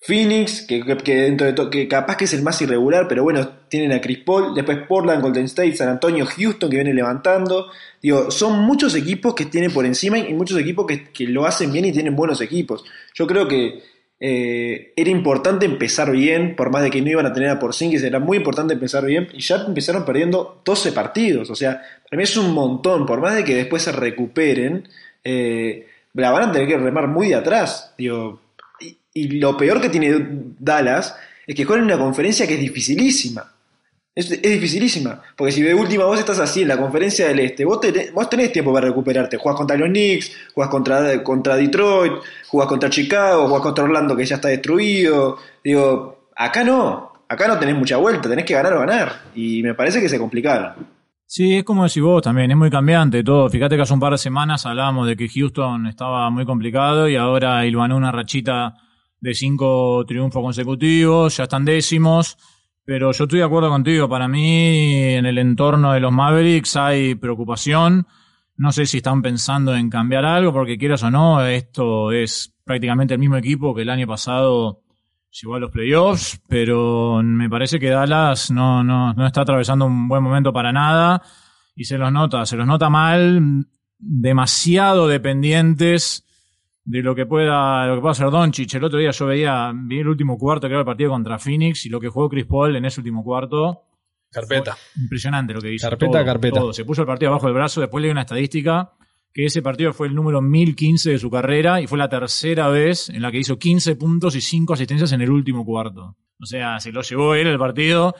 Phoenix, 0.03 0.65
que, 0.65 0.83
dentro 0.83 1.45
de 1.45 1.53
todo, 1.53 1.69
que 1.69 1.87
capaz 1.87 2.17
que 2.17 2.25
es 2.25 2.33
el 2.33 2.41
más 2.41 2.59
irregular, 2.63 3.07
pero 3.07 3.21
bueno, 3.21 3.47
tienen 3.69 3.91
a 3.91 4.01
Chris 4.01 4.17
Paul, 4.25 4.55
después 4.55 4.79
Portland, 4.87 5.21
Golden 5.21 5.45
State, 5.45 5.75
San 5.75 5.89
Antonio, 5.89 6.25
Houston 6.25 6.71
que 6.71 6.77
viene 6.77 6.93
levantando. 6.93 7.67
Digo, 8.01 8.31
son 8.31 8.59
muchos 8.61 8.95
equipos 8.95 9.35
que 9.35 9.45
tienen 9.45 9.71
por 9.71 9.85
encima 9.85 10.17
y 10.17 10.33
muchos 10.33 10.57
equipos 10.57 10.87
que, 10.87 11.27
lo 11.27 11.45
hacen 11.45 11.71
bien 11.71 11.85
y 11.85 11.91
tienen 11.91 12.15
buenos 12.15 12.41
equipos. 12.41 12.83
Yo 13.13 13.27
creo 13.27 13.47
que 13.47 13.83
eh, 14.23 14.93
era 14.95 15.09
importante 15.09 15.65
empezar 15.65 16.11
bien, 16.11 16.55
por 16.55 16.69
más 16.69 16.83
de 16.83 16.91
que 16.91 17.01
no 17.01 17.09
iban 17.09 17.25
a 17.25 17.33
tener 17.33 17.49
a 17.49 17.57
Porzingis, 17.57 18.03
era 18.03 18.19
muy 18.19 18.37
importante 18.37 18.75
empezar 18.75 19.03
bien 19.03 19.27
y 19.33 19.41
ya 19.41 19.55
empezaron 19.55 20.05
perdiendo 20.05 20.61
12 20.63 20.91
partidos. 20.91 21.49
O 21.49 21.55
sea, 21.55 21.81
para 22.07 22.17
mí 22.17 22.23
es 22.23 22.37
un 22.37 22.53
montón, 22.53 23.07
por 23.07 23.19
más 23.19 23.35
de 23.35 23.43
que 23.43 23.55
después 23.55 23.81
se 23.81 23.91
recuperen. 23.91 24.87
Eh, 25.23 25.87
la 26.13 26.29
van 26.29 26.49
a 26.49 26.51
tener 26.51 26.67
que 26.67 26.77
remar 26.77 27.07
muy 27.07 27.29
de 27.29 27.35
atrás. 27.35 27.95
Digo, 27.97 28.41
y, 28.79 28.95
y 29.13 29.39
lo 29.39 29.57
peor 29.57 29.81
que 29.81 29.89
tiene 29.89 30.13
Dallas 30.59 31.15
es 31.47 31.55
que 31.55 31.65
juegan 31.65 31.85
en 31.85 31.95
una 31.95 32.03
conferencia 32.03 32.45
que 32.45 32.53
es 32.53 32.59
dificilísima. 32.59 33.51
Es, 34.13 34.29
dificilísima. 34.41 35.21
Porque 35.37 35.53
si 35.53 35.61
de 35.61 35.73
última 35.73 36.05
vos 36.05 36.19
estás 36.19 36.39
así 36.39 36.63
en 36.63 36.67
la 36.67 36.77
conferencia 36.77 37.27
del 37.27 37.39
este, 37.39 37.63
vos 37.63 37.79
tenés, 37.79 38.13
vos 38.13 38.29
tenés 38.29 38.51
tiempo 38.51 38.73
para 38.73 38.87
recuperarte. 38.87 39.37
Jugás 39.37 39.57
contra 39.57 39.77
los 39.77 39.89
Knicks, 39.89 40.31
jugás 40.53 40.69
contra, 40.69 41.23
contra 41.23 41.55
Detroit, 41.55 42.13
jugás 42.47 42.67
contra 42.67 42.89
Chicago, 42.89 43.47
jugás 43.47 43.63
contra 43.63 43.83
Orlando 43.83 44.15
que 44.15 44.25
ya 44.25 44.35
está 44.35 44.49
destruido. 44.49 45.37
Digo, 45.63 46.27
acá 46.35 46.63
no. 46.63 47.11
Acá 47.29 47.47
no 47.47 47.57
tenés 47.57 47.77
mucha 47.77 47.95
vuelta, 47.95 48.27
tenés 48.27 48.43
que 48.43 48.53
ganar 48.53 48.73
o 48.73 48.79
ganar. 48.79 49.21
Y 49.33 49.63
me 49.63 49.73
parece 49.73 50.01
que 50.01 50.09
se 50.09 50.19
complicaron. 50.19 50.73
Sí, 51.25 51.55
es 51.55 51.63
como 51.63 51.85
decís 51.85 52.03
vos 52.03 52.21
también, 52.21 52.51
es 52.51 52.57
muy 52.57 52.69
cambiante 52.69 53.23
todo. 53.23 53.49
Fíjate 53.49 53.77
que 53.77 53.83
hace 53.83 53.93
un 53.93 54.01
par 54.01 54.11
de 54.11 54.17
semanas 54.17 54.65
hablábamos 54.65 55.07
de 55.07 55.15
que 55.15 55.29
Houston 55.29 55.87
estaba 55.87 56.29
muy 56.29 56.45
complicado 56.45 57.07
y 57.07 57.15
ahora 57.15 57.65
ilvanó 57.65 57.95
una 57.95 58.11
rachita 58.11 58.73
de 59.21 59.33
cinco 59.33 60.03
triunfos 60.05 60.43
consecutivos, 60.43 61.37
ya 61.37 61.43
están 61.43 61.63
décimos. 61.63 62.37
Pero 62.91 63.13
yo 63.13 63.23
estoy 63.23 63.39
de 63.39 63.45
acuerdo 63.45 63.69
contigo, 63.69 64.09
para 64.09 64.27
mí 64.27 65.13
en 65.13 65.25
el 65.25 65.37
entorno 65.37 65.93
de 65.93 66.01
los 66.01 66.11
Mavericks 66.11 66.75
hay 66.75 67.15
preocupación. 67.15 68.05
No 68.57 68.73
sé 68.73 68.85
si 68.85 68.97
están 68.97 69.21
pensando 69.21 69.73
en 69.73 69.89
cambiar 69.89 70.25
algo, 70.25 70.51
porque 70.51 70.77
quieras 70.77 71.01
o 71.03 71.09
no, 71.09 71.41
esto 71.41 72.11
es 72.11 72.53
prácticamente 72.65 73.13
el 73.13 73.21
mismo 73.21 73.37
equipo 73.37 73.73
que 73.73 73.83
el 73.83 73.89
año 73.89 74.07
pasado 74.07 74.81
llegó 75.29 75.55
a 75.55 75.61
los 75.61 75.71
playoffs, 75.71 76.41
pero 76.49 77.21
me 77.23 77.49
parece 77.49 77.79
que 77.79 77.91
Dallas 77.91 78.51
no, 78.51 78.83
no, 78.83 79.13
no 79.13 79.25
está 79.25 79.43
atravesando 79.43 79.85
un 79.85 80.09
buen 80.09 80.21
momento 80.21 80.51
para 80.51 80.73
nada 80.73 81.21
y 81.73 81.85
se 81.85 81.97
los 81.97 82.11
nota, 82.11 82.45
se 82.45 82.57
los 82.57 82.67
nota 82.67 82.89
mal, 82.89 83.67
demasiado 83.99 85.07
dependientes 85.07 86.25
de 86.91 87.01
lo 87.01 87.15
que 87.15 87.25
pueda 87.25 87.87
lo 87.87 87.95
que 87.95 88.01
pueda 88.01 88.11
hacer 88.11 88.29
Doncic. 88.29 88.73
El 88.73 88.83
otro 88.83 88.99
día 88.99 89.11
yo 89.11 89.25
veía, 89.25 89.71
vi 89.73 89.99
el 89.99 90.09
último 90.09 90.37
cuarto 90.37 90.67
que 90.67 90.73
era 90.73 90.81
el 90.81 90.85
partido 90.85 91.11
contra 91.11 91.39
Phoenix 91.39 91.85
y 91.85 91.89
lo 91.89 92.01
que 92.01 92.09
jugó 92.09 92.27
Chris 92.27 92.45
Paul 92.45 92.75
en 92.75 92.83
ese 92.83 92.99
último 92.99 93.23
cuarto. 93.23 93.83
Carpeta. 94.29 94.75
Impresionante 94.97 95.53
lo 95.53 95.61
que 95.61 95.73
hizo. 95.73 95.89
Carpeta, 95.89 96.11
todo, 96.11 96.25
carpeta. 96.25 96.59
todo. 96.59 96.73
Se 96.73 96.83
puso 96.83 97.01
el 97.01 97.07
partido 97.07 97.31
abajo 97.31 97.47
del 97.47 97.55
brazo, 97.55 97.79
después 97.79 98.01
leí 98.01 98.11
una 98.11 98.21
estadística 98.21 98.91
que 99.33 99.45
ese 99.45 99.61
partido 99.61 99.93
fue 99.93 100.07
el 100.07 100.15
número 100.15 100.41
1015 100.41 101.11
de 101.11 101.17
su 101.17 101.29
carrera 101.31 101.79
y 101.79 101.87
fue 101.87 101.97
la 101.97 102.09
tercera 102.09 102.67
vez 102.67 103.07
en 103.07 103.21
la 103.21 103.31
que 103.31 103.37
hizo 103.37 103.57
15 103.57 103.95
puntos 103.95 104.35
y 104.35 104.41
5 104.41 104.73
asistencias 104.73 105.13
en 105.13 105.21
el 105.21 105.31
último 105.31 105.63
cuarto. 105.63 106.17
O 106.41 106.45
sea, 106.45 106.81
se 106.81 106.91
lo 106.91 107.01
llevó 107.03 107.35
él 107.35 107.47
el 107.47 107.57
partido, 107.57 108.15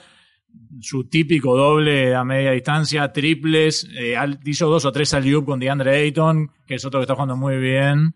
su 0.80 1.10
típico 1.10 1.54
doble 1.54 2.14
a 2.14 2.24
media 2.24 2.52
distancia, 2.52 3.12
triples, 3.12 3.86
eh, 3.98 4.14
hizo 4.46 4.70
dos 4.70 4.86
o 4.86 4.92
tres 4.92 5.12
al 5.12 5.44
con 5.44 5.60
DeAndre 5.60 5.96
Ayton, 5.96 6.50
que 6.66 6.76
es 6.76 6.84
otro 6.86 7.00
que 7.00 7.02
está 7.02 7.14
jugando 7.14 7.36
muy 7.36 7.58
bien. 7.58 8.14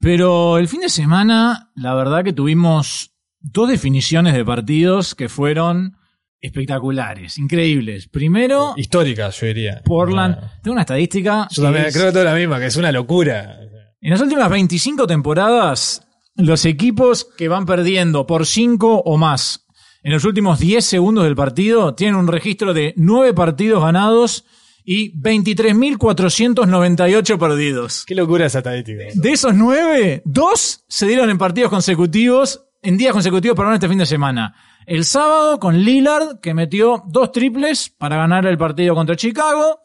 Pero 0.00 0.58
el 0.58 0.68
fin 0.68 0.80
de 0.80 0.88
semana, 0.88 1.70
la 1.74 1.94
verdad 1.94 2.24
que 2.24 2.32
tuvimos 2.32 3.12
dos 3.40 3.68
definiciones 3.68 4.34
de 4.34 4.44
partidos 4.44 5.14
que 5.14 5.28
fueron 5.28 5.96
espectaculares, 6.40 7.38
increíbles. 7.38 8.08
Primero, 8.08 8.74
históricas, 8.76 9.40
yo 9.40 9.46
diría. 9.46 9.82
Portland, 9.84 10.38
tengo 10.62 10.72
una 10.72 10.82
estadística. 10.82 11.48
Yo 11.50 11.62
también 11.62 11.86
creo 11.92 12.06
que 12.06 12.12
toda 12.12 12.24
la 12.24 12.34
misma, 12.34 12.58
que 12.58 12.66
es 12.66 12.76
una 12.76 12.92
locura. 12.92 13.58
En 14.00 14.10
las 14.10 14.20
últimas 14.20 14.50
25 14.50 15.06
temporadas, 15.06 16.06
los 16.36 16.64
equipos 16.64 17.24
que 17.36 17.48
van 17.48 17.66
perdiendo 17.66 18.26
por 18.26 18.46
5 18.46 19.02
o 19.04 19.16
más 19.16 19.66
en 20.06 20.12
los 20.12 20.24
últimos 20.24 20.60
10 20.60 20.84
segundos 20.84 21.24
del 21.24 21.34
partido 21.34 21.96
tienen 21.96 22.14
un 22.14 22.28
registro 22.28 22.72
de 22.72 22.94
9 22.96 23.34
partidos 23.34 23.82
ganados 23.82 24.44
y 24.88 25.20
23.498 25.20 27.38
perdidos. 27.38 28.04
Qué 28.06 28.14
locura 28.14 28.46
esa 28.46 28.58
estadística. 28.58 29.02
De 29.14 29.32
esos 29.32 29.52
9, 29.52 30.22
2 30.24 30.84
se 30.86 31.06
dieron 31.06 31.28
en 31.28 31.38
partidos 31.38 31.70
consecutivos, 31.70 32.68
en 32.82 32.96
días 32.96 33.12
consecutivos, 33.12 33.56
perdón, 33.56 33.74
este 33.74 33.88
fin 33.88 33.98
de 33.98 34.06
semana. 34.06 34.54
El 34.86 35.04
sábado 35.04 35.58
con 35.58 35.76
Lillard, 35.76 36.38
que 36.40 36.54
metió 36.54 37.02
dos 37.08 37.32
triples 37.32 37.90
para 37.90 38.16
ganar 38.16 38.46
el 38.46 38.56
partido 38.56 38.94
contra 38.94 39.16
Chicago. 39.16 39.80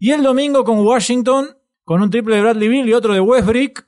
Y 0.00 0.10
el 0.10 0.24
domingo 0.24 0.64
con 0.64 0.80
Washington, 0.80 1.56
con 1.84 2.02
un 2.02 2.10
triple 2.10 2.34
de 2.34 2.42
Bradley 2.42 2.68
Bill 2.68 2.88
y 2.88 2.92
otro 2.92 3.14
de 3.14 3.20
Westbrook, 3.20 3.84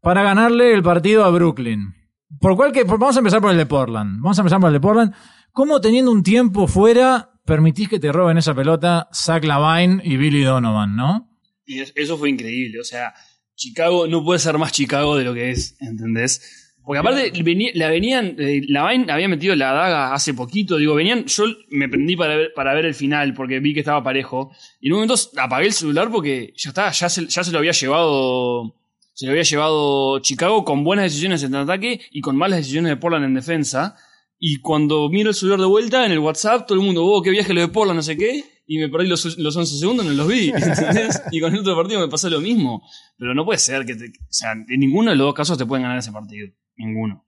para 0.00 0.22
ganarle 0.22 0.72
el 0.74 0.84
partido 0.84 1.24
a 1.24 1.30
Brooklyn. 1.30 1.92
Por 2.40 2.54
cual 2.54 2.70
que, 2.70 2.84
vamos 2.84 3.16
a 3.16 3.18
empezar 3.18 3.40
por 3.40 3.50
el 3.50 3.56
de 3.56 3.66
Portland. 3.66 4.22
Vamos 4.22 4.38
a 4.38 4.42
empezar 4.42 4.60
por 4.60 4.68
el 4.68 4.74
de 4.74 4.80
Portland. 4.80 5.12
¿Cómo 5.50 5.80
teniendo 5.80 6.12
un 6.12 6.22
tiempo 6.22 6.68
fuera 6.68 7.33
permitís 7.44 7.88
que 7.88 7.98
te 7.98 8.12
roben 8.12 8.38
esa 8.38 8.54
pelota 8.54 9.08
Zach 9.12 9.44
Lavine 9.44 10.00
y 10.04 10.16
Billy 10.16 10.42
Donovan, 10.42 10.96
no? 10.96 11.28
Y 11.66 11.80
eso 11.80 12.18
fue 12.18 12.30
increíble. 12.30 12.80
O 12.80 12.84
sea, 12.84 13.14
Chicago 13.54 14.06
no 14.06 14.24
puede 14.24 14.40
ser 14.40 14.58
más 14.58 14.72
Chicago 14.72 15.16
de 15.16 15.24
lo 15.24 15.34
que 15.34 15.50
es, 15.50 15.76
¿entendés? 15.80 16.64
Porque 16.84 16.98
aparte 16.98 17.32
la 17.74 17.88
venían, 17.88 18.36
eh, 18.38 18.60
la 18.68 18.90
Vine 18.90 19.10
había 19.10 19.26
metido 19.26 19.56
la 19.56 19.72
daga 19.72 20.12
hace 20.12 20.34
poquito, 20.34 20.76
digo, 20.76 20.94
venían, 20.94 21.24
yo 21.24 21.44
me 21.70 21.88
prendí 21.88 22.14
para 22.14 22.36
ver, 22.36 22.52
para 22.54 22.74
ver 22.74 22.84
el 22.84 22.94
final 22.94 23.32
porque 23.32 23.58
vi 23.58 23.72
que 23.72 23.80
estaba 23.80 24.02
parejo 24.02 24.52
y 24.80 24.88
en 24.88 24.92
un 24.92 24.98
momento 24.98 25.14
apagué 25.38 25.68
el 25.68 25.72
celular 25.72 26.10
porque 26.10 26.52
ya 26.56 26.70
está, 26.70 26.90
ya 26.90 27.08
se, 27.08 27.26
ya 27.26 27.42
se 27.42 27.52
lo 27.52 27.58
había 27.58 27.72
llevado, 27.72 28.76
se 29.14 29.24
lo 29.24 29.32
había 29.32 29.44
llevado 29.44 30.18
Chicago 30.18 30.62
con 30.62 30.84
buenas 30.84 31.06
decisiones 31.06 31.42
en 31.42 31.54
ataque 31.54 32.02
y 32.10 32.20
con 32.20 32.36
malas 32.36 32.58
decisiones 32.58 32.90
de 32.90 32.96
Portland 32.98 33.24
en 33.24 33.34
defensa. 33.34 33.96
Y 34.46 34.60
cuando 34.60 35.08
miro 35.08 35.30
el 35.30 35.34
celular 35.34 35.58
de 35.58 35.64
vuelta 35.64 36.04
en 36.04 36.12
el 36.12 36.18
WhatsApp, 36.18 36.66
todo 36.66 36.78
el 36.78 36.84
mundo, 36.84 37.02
oh, 37.02 37.22
qué 37.22 37.30
viaje 37.30 37.54
lo 37.54 37.62
de 37.62 37.68
Portland, 37.68 37.96
no 37.96 38.02
sé 38.02 38.14
qué, 38.14 38.44
y 38.66 38.76
me 38.76 38.90
perdí 38.90 39.06
los, 39.06 39.38
los 39.38 39.56
11 39.56 39.78
segundos, 39.78 40.04
no 40.04 40.12
los 40.12 40.28
vi, 40.28 40.50
¿entendés? 40.50 41.22
y 41.32 41.40
con 41.40 41.54
el 41.54 41.60
otro 41.60 41.74
partido 41.74 41.98
me 41.98 42.08
pasó 42.08 42.28
lo 42.28 42.42
mismo. 42.42 42.86
Pero 43.16 43.34
no 43.34 43.46
puede 43.46 43.58
ser 43.58 43.86
que, 43.86 43.94
te, 43.94 44.04
o 44.04 44.26
sea, 44.28 44.52
en 44.52 44.80
ninguno 44.80 45.12
de 45.12 45.16
los 45.16 45.28
dos 45.28 45.34
casos 45.34 45.56
te 45.56 45.64
pueden 45.64 45.84
ganar 45.84 45.96
ese 45.96 46.12
partido. 46.12 46.46
Ninguno. 46.76 47.24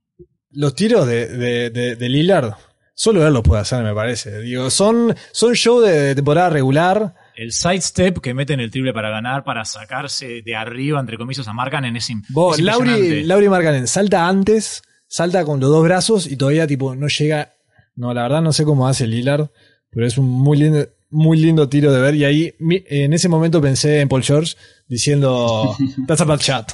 Los 0.51 0.75
tiros 0.75 1.07
de, 1.07 1.27
de, 1.27 1.71
de, 1.71 1.97
de 1.97 2.09
Lillard, 2.11 2.53
solo 2.93 3.27
él 3.27 3.33
los 3.33 3.43
puede 3.43 3.63
hacer, 3.63 3.83
me 3.83 3.95
parece. 3.95 4.43
Digo, 4.43 4.69
son, 4.69 5.17
son 5.33 5.55
show 5.55 5.81
de 5.81 6.15
temporada 6.15 6.51
regular. 6.51 7.15
El 7.35 7.53
sidestep 7.53 8.19
que 8.21 8.35
meten 8.35 8.61
el 8.61 8.71
triple 8.71 8.93
para 8.93 9.09
ganar, 9.09 9.43
para 9.43 9.65
sacarse 9.65 10.43
de 10.43 10.55
arriba, 10.55 11.01
entre 11.01 11.17
comillas, 11.17 11.49
a 11.49 11.55
Markanen 11.55 11.97
es, 11.97 12.11
im 12.11 12.23
Vos, 12.29 12.59
es 12.59 12.63
Lauri, 12.63 12.91
impresionante. 12.91 13.27
Lauri 13.27 13.49
Markkanen 13.49 13.87
salta 13.87 14.29
antes, 14.29 14.83
salta 15.09 15.45
con 15.45 15.61
los 15.61 15.71
dos 15.71 15.85
brazos 15.85 16.31
y 16.31 16.37
todavía 16.37 16.67
tipo 16.67 16.95
no 16.95 17.09
llega. 17.09 17.53
No, 17.95 18.13
la 18.13 18.23
verdad 18.23 18.43
no 18.43 18.53
sé 18.53 18.65
cómo 18.65 18.87
hace 18.89 19.07
Lillard, 19.07 19.49
pero 19.91 20.07
es 20.07 20.19
un 20.19 20.27
muy 20.29 20.59
lindo, 20.59 20.87
muy 21.11 21.39
lindo 21.39 21.69
tiro 21.69 21.93
de 21.93 22.01
ver. 22.01 22.15
Y 22.15 22.25
ahí, 22.25 22.55
en 22.61 23.13
ese 23.13 23.29
momento 23.29 23.61
pensé 23.63 24.01
en 24.01 24.09
Paul 24.09 24.23
George 24.23 24.55
diciendo, 24.89 25.75
that's 26.07 26.21
a 26.21 26.25
bad 26.25 26.41
shot. 26.41 26.73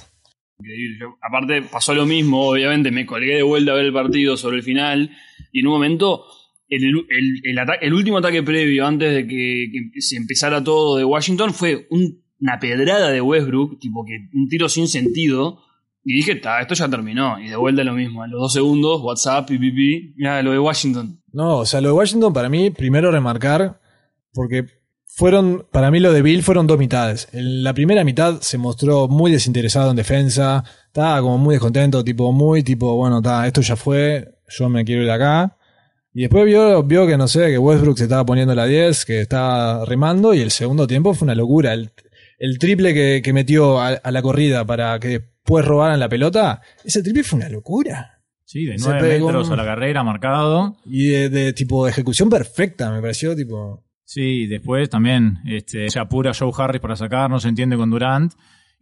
Increíble. 0.59 0.97
Yo- 1.01 1.16
aparte, 1.23 1.62
pasó 1.62 1.95
lo 1.95 2.07
mismo, 2.07 2.49
obviamente, 2.49 2.90
me 2.90 3.07
colgué 3.07 3.35
de 3.37 3.42
vuelta 3.42 3.73
a 3.73 3.75
ver 3.77 3.87
el 3.87 3.92
partido 3.92 4.37
sobre 4.37 4.57
el 4.59 4.62
final 4.62 5.11
y 5.53 5.61
en 5.61 5.66
un 5.66 5.73
momento, 5.75 6.25
el, 6.68 6.83
el, 6.85 7.40
el, 7.45 7.59
ata- 7.59 7.75
el 7.81 7.92
último 7.95 8.18
ataque 8.18 8.42
previo, 8.42 8.87
antes 8.87 9.12
de 9.14 9.27
que, 9.27 9.66
que 9.92 10.01
se 10.01 10.16
empezara 10.16 10.62
todo 10.64 10.97
de 10.97 11.05
Washington, 11.05 11.53
fue 11.55 11.87
un- 11.90 12.23
una 12.40 12.59
pedrada 12.59 13.11
de 13.11 13.21
Westbrook, 13.21 13.79
tipo 13.79 14.05
que 14.05 14.29
un 14.37 14.49
tiro 14.49 14.68
sin 14.68 14.88
sentido. 14.88 15.61
Y 16.05 16.15
dije, 16.15 16.37
"Ta, 16.37 16.61
esto 16.61 16.75
ya 16.75 16.88
terminó. 16.88 17.38
Y 17.38 17.49
de 17.49 17.57
vuelta 17.57 17.85
lo 17.85 17.93
mismo. 17.95 18.23
A 18.23 18.27
los 18.27 18.41
dos 18.41 18.53
segundos, 18.53 19.01
WhatsApp, 19.03 19.49
pipipi. 19.49 20.15
Mira, 20.17 20.43
lo 20.43 20.53
de 20.53 20.59
Washington. 20.59 21.21
No, 21.33 21.59
o 21.59 21.67
sea, 21.67 21.81
lo 21.81 21.88
de 21.88 21.95
Washington 21.95 22.33
para 22.33 22.49
mí, 22.49 22.71
primero 22.71 23.11
remarcar, 23.11 23.81
porque 24.33 24.67
fueron, 25.07 25.67
para 25.71 25.91
mí 25.91 26.01
lo 26.01 26.12
de 26.12 26.23
Bill 26.23 26.43
fueron 26.43 26.67
dos 26.67 26.79
mitades. 26.79 27.29
En 27.33 27.62
la 27.65 27.75
primera 27.75 28.05
mitad 28.05 28.41
se 28.41 28.59
mostró 28.59 29.09
muy 29.09 29.31
desinteresado 29.31 29.91
en 29.91 29.97
defensa, 29.97 30.65
estaba 30.87 31.21
como 31.21 31.38
muy 31.38 31.55
descontento, 31.55 32.05
tipo 32.05 32.33
muy 32.33 32.62
tipo, 32.62 32.97
bueno, 32.97 33.19
está, 33.19 33.47
esto 33.47 33.61
ya 33.61 33.77
fue, 33.77 34.35
yo 34.49 34.69
me 34.69 34.85
quiero 34.85 35.03
ir 35.03 35.11
acá. 35.11 35.57
Y 36.15 36.23
después 36.23 36.45
vio, 36.45 36.83
vio 36.83 37.07
que 37.07 37.17
no 37.17 37.29
sé, 37.29 37.49
que 37.49 37.59
Westbrook 37.59 37.97
se 37.97 38.05
estaba 38.05 38.27
poniendo 38.27 38.55
la 38.55 38.67
10, 38.67 39.05
que 39.07 39.21
estaba 39.21 39.85
remando, 39.87 40.35
y 40.35 40.41
el 40.41 40.51
segundo 40.51 40.87
tiempo 40.87 41.15
fue 41.15 41.27
una 41.27 41.35
locura. 41.35 41.73
El, 41.73 42.59
triple 42.59 42.93
que, 43.23 43.33
metió 43.33 43.81
a 43.81 44.11
la 44.11 44.23
corrida 44.23 44.67
para 44.67 44.99
que 44.99 45.32
después 45.44 45.64
robaran 45.64 45.98
la 45.98 46.09
pelota, 46.09 46.61
ese 46.85 47.02
triple 47.02 47.24
fue 47.24 47.38
una 47.40 47.48
locura. 47.48 48.20
Sí, 48.44 48.64
de 48.66 48.78
Se 48.78 48.90
9 48.90 49.00
pegó 49.09 49.26
metros 49.26 49.48
un- 49.48 49.55
a 49.55 49.57
la 49.57 49.64
carrera, 49.64 50.02
marcado. 50.05 50.76
Y 50.85 51.09
de, 51.09 51.28
de 51.31 51.52
tipo 51.52 51.88
ejecución 51.88 52.28
perfecta, 52.28 52.90
me 52.90 53.00
pareció, 53.00 53.35
tipo. 53.35 53.85
Sí, 54.05 54.46
después 54.46 54.90
también 54.90 55.38
este, 55.46 55.88
se 55.88 55.98
apura 55.98 56.33
Joe 56.38 56.52
Harris 56.57 56.81
para 56.81 56.96
sacar, 56.96 57.31
no 57.31 57.40
se 57.40 57.48
entiende 57.48 57.76
con 57.76 57.90
Durant. 57.90 58.33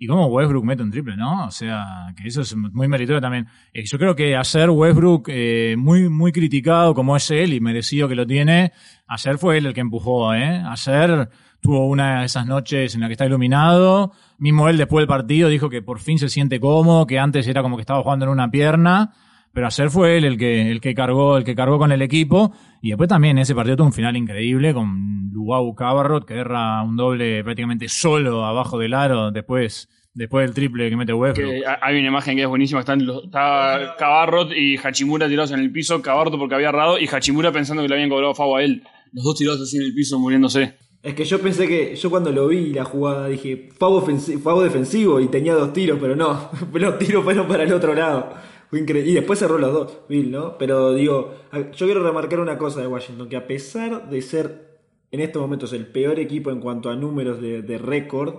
Y 0.03 0.07
cómo 0.07 0.27
Westbrook 0.29 0.65
mete 0.65 0.83
un 0.83 0.91
triple, 0.91 1.15
¿no? 1.17 1.45
O 1.47 1.51
sea, 1.51 1.85
que 2.17 2.27
eso 2.27 2.41
es 2.41 2.57
muy 2.57 2.89
meritorio 2.89 3.21
también. 3.21 3.47
Eh, 3.75 3.85
yo 3.85 3.99
creo 3.99 4.17
que 4.17 4.35
ayer 4.35 4.71
Westbrook, 4.71 5.29
eh, 5.29 5.75
muy, 5.79 6.09
muy 6.09 6.33
criticado 6.33 6.95
como 6.95 7.15
es 7.17 7.31
él 7.31 7.53
y 7.53 7.61
merecido 7.61 8.09
que 8.09 8.15
lo 8.15 8.27
tiene, 8.27 8.73
ayer 9.07 9.37
fue 9.39 9.59
él 9.59 9.67
el 9.67 9.75
que 9.75 9.81
empujó, 9.83 10.35
¿eh? 10.35 10.63
Ayer 10.67 11.29
tuvo 11.61 11.89
una 11.89 12.21
de 12.21 12.27
esas 12.27 12.47
noches 12.47 12.95
en 12.95 13.01
la 13.01 13.07
que 13.07 13.13
está 13.13 13.27
iluminado. 13.27 14.13
Mismo 14.39 14.69
él 14.69 14.77
después 14.77 15.03
del 15.03 15.09
partido 15.09 15.49
dijo 15.49 15.71
que 15.71 15.83
por 15.83 16.01
fin 16.01 16.19
se 16.19 16.29
siente 16.29 16.61
cómodo, 16.61 17.07
que 17.07 17.19
antes 17.19 17.47
era 17.47 17.63
como 17.63 17.77
que 17.77 17.83
estaba 17.83 18.03
jugando 18.03 18.27
en 18.27 18.33
una 18.33 18.51
pierna. 18.51 19.13
Pero 19.53 19.67
ayer 19.67 19.91
fue 19.91 20.17
él 20.17 20.25
el 20.25 20.39
que, 20.39 20.71
el 20.71 20.81
que 20.81 20.95
cargó, 20.95 21.37
el 21.37 21.45
que 21.45 21.57
cargó 21.57 21.79
con 21.79 21.91
el 21.93 22.03
equipo. 22.03 22.53
Y 22.83 22.91
después 22.91 23.09
también 23.09 23.37
ese 23.39 23.55
partido 23.55 23.77
tuvo 23.77 23.89
un 23.89 23.93
final 23.93 24.17
increíble 24.17 24.73
con 24.73 25.31
Luau 25.33 25.75
Cabarrot, 25.75 26.25
que 26.25 26.35
erra 26.35 26.83
un 26.83 26.97
doble 26.97 27.43
prácticamente 27.43 27.89
solo 27.89 28.45
abajo 28.45 28.79
del 28.79 28.95
aro. 28.95 29.33
Después 29.33 29.89
después 30.15 30.47
del 30.47 30.55
triple 30.55 30.91
que 30.91 30.97
mete 30.97 31.13
Westbrook. 31.13 31.65
Hay 31.81 31.99
una 31.99 32.09
imagen 32.09 32.37
que 32.37 32.43
es 32.43 32.49
buenísima. 32.49 32.81
Está 32.81 33.97
Cabarrot 33.99 34.53
y 34.53 34.77
Hachimura 34.77 35.29
tirados 35.29 35.51
en 35.53 35.61
el 35.61 35.73
piso. 35.73 36.01
Cabarrot 36.01 36.39
porque 36.39 36.55
había 36.55 36.69
errado 36.69 36.99
y 36.99 37.07
Hachimura 37.07 37.53
pensando 37.53 37.83
que 37.83 37.89
le 37.89 37.95
habían 37.95 38.11
cobrado 38.11 38.35
FAO 38.35 38.57
a 38.57 38.63
él. 38.63 38.83
Los 39.13 39.25
dos 39.25 39.37
tirados 39.37 39.61
así 39.61 39.77
en 39.77 39.85
el 39.85 39.95
piso 39.95 40.19
muriéndose. 40.19 40.77
Es 41.03 41.15
que 41.15 41.25
yo 41.25 41.41
pensé 41.41 41.67
que, 41.67 41.97
yo 41.97 42.11
cuando 42.11 42.31
lo 42.31 42.49
vi 42.49 42.75
la 42.75 42.85
jugada 42.85 43.29
dije, 43.29 43.71
Favo, 43.79 44.07
Favo 44.43 44.63
defensivo 44.63 45.19
y 45.21 45.29
tenía 45.29 45.55
dos 45.55 45.73
tiros, 45.73 45.99
pero 46.01 46.15
no, 46.15 46.51
los 46.73 46.99
tiros 46.99 47.25
fueron 47.25 47.49
para 47.49 47.65
el 47.65 47.73
otro 47.73 47.95
lado. 47.95 48.35
Fue 48.69 48.81
increíble. 48.81 49.11
Y 49.11 49.15
después 49.15 49.39
cerró 49.39 49.59
los 49.59 49.73
dos, 49.73 49.99
Bill, 50.09 50.31
¿no? 50.31 50.59
Pero 50.59 50.95
digo, 50.95 51.35
yo 51.53 51.87
quiero 51.87 52.05
remarcar 52.05 52.39
una 52.41 52.59
cosa 52.59 52.81
de 52.81 52.87
Washington, 52.87 53.29
que 53.29 53.37
a 53.37 53.47
pesar 53.47 54.09
de 54.11 54.23
ser 54.23 54.79
en 55.11 55.21
estos 55.21 55.43
momentos 55.43 55.73
el 55.73 55.87
peor 55.87 56.21
equipo 56.21 56.51
en 56.51 56.61
cuanto 56.61 56.91
a 56.91 56.97
números 56.97 57.41
de, 57.41 57.63
de 57.63 57.79
récord, 57.79 58.35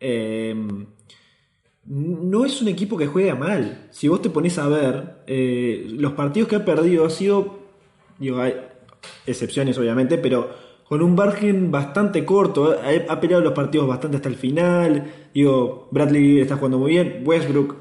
eh, 0.00 0.54
no 1.86 2.44
es 2.44 2.60
un 2.60 2.68
equipo 2.68 2.96
que 2.96 3.06
juega 3.06 3.34
mal. 3.34 3.88
Si 3.90 4.08
vos 4.08 4.20
te 4.20 4.30
pones 4.30 4.58
a 4.58 4.68
ver, 4.68 5.22
eh, 5.26 5.86
los 5.90 6.12
partidos 6.12 6.48
que 6.48 6.56
ha 6.56 6.64
perdido 6.64 7.06
ha 7.06 7.10
sido, 7.10 7.58
digo, 8.18 8.40
hay 8.40 8.54
excepciones 9.26 9.78
obviamente, 9.78 10.18
pero 10.18 10.50
con 10.90 11.02
un 11.02 11.14
margen 11.14 11.70
bastante 11.70 12.24
corto. 12.24 12.76
Ha, 12.82 13.12
ha 13.12 13.20
peleado 13.20 13.44
los 13.44 13.52
partidos 13.52 13.86
bastante 13.86 14.16
hasta 14.16 14.28
el 14.28 14.34
final. 14.34 15.04
Digo, 15.32 15.86
Bradley 15.92 16.40
está 16.40 16.56
jugando 16.56 16.80
muy 16.80 16.90
bien. 16.90 17.22
Westbrook, 17.24 17.76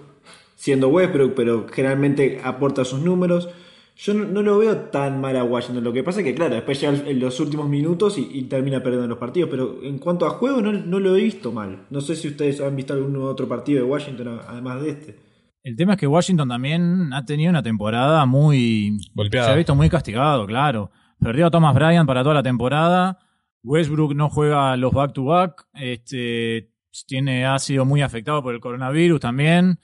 siendo 0.56 0.90
Westbrook, 0.90 1.34
pero 1.34 1.66
generalmente 1.74 2.40
aporta 2.44 2.86
sus 2.86 3.02
números. 3.02 3.50
Yo 3.98 4.14
no, 4.14 4.26
no 4.26 4.44
lo 4.44 4.60
veo 4.60 4.78
tan 4.78 5.20
mal 5.20 5.36
a 5.38 5.44
Washington. 5.44 5.84
Lo 5.84 5.92
que 5.92 6.04
pasa 6.04 6.20
es 6.20 6.26
que, 6.28 6.36
claro, 6.36 6.54
después 6.54 6.80
llega 6.80 7.10
en 7.10 7.20
los 7.20 7.40
últimos 7.40 7.68
minutos 7.68 8.16
y, 8.20 8.30
y 8.32 8.44
termina 8.44 8.84
perdiendo 8.84 9.08
los 9.08 9.18
partidos. 9.18 9.50
Pero 9.50 9.80
en 9.82 9.98
cuanto 9.98 10.28
a 10.28 10.30
juego, 10.30 10.62
no, 10.62 10.72
no 10.72 11.00
lo 11.00 11.16
he 11.16 11.24
visto 11.24 11.52
mal. 11.52 11.88
No 11.90 12.02
sé 12.02 12.16
si 12.16 12.28
ustedes 12.28 12.62
han 12.62 12.76
visto 12.76 12.94
algún 12.94 13.16
otro 13.16 13.48
partido 13.48 13.84
de 13.84 13.90
Washington 13.90 14.40
además 14.48 14.84
de 14.84 14.90
este. 14.92 15.16
El 15.64 15.76
tema 15.76 15.94
es 15.94 16.00
que 16.00 16.06
Washington 16.06 16.48
también 16.48 17.12
ha 17.12 17.26
tenido 17.26 17.50
una 17.50 17.64
temporada 17.64 18.24
muy. 18.28 19.00
Golpeada. 19.16 19.48
Se 19.48 19.54
ha 19.54 19.58
visto 19.58 19.74
muy 19.74 19.90
castigado, 19.90 20.46
claro. 20.46 20.92
Perdió 21.20 21.48
a 21.48 21.52
Thomas 21.52 21.76
Bryant 21.76 22.08
para 22.08 22.24
toda 22.24 22.36
la 22.36 22.44
temporada. 22.44 23.20
Westbrook 23.64 24.16
no 24.16 24.30
juega 24.30 24.76
los 24.78 24.94
back-to-back. 24.94 25.68
Este, 25.74 26.72
tiene, 27.08 27.46
ha 27.46 27.60
sido 27.60 27.86
muy 27.86 28.02
afectado 28.02 28.42
por 28.42 28.54
el 28.54 28.62
coronavirus 28.62 29.20
también. 29.20 29.80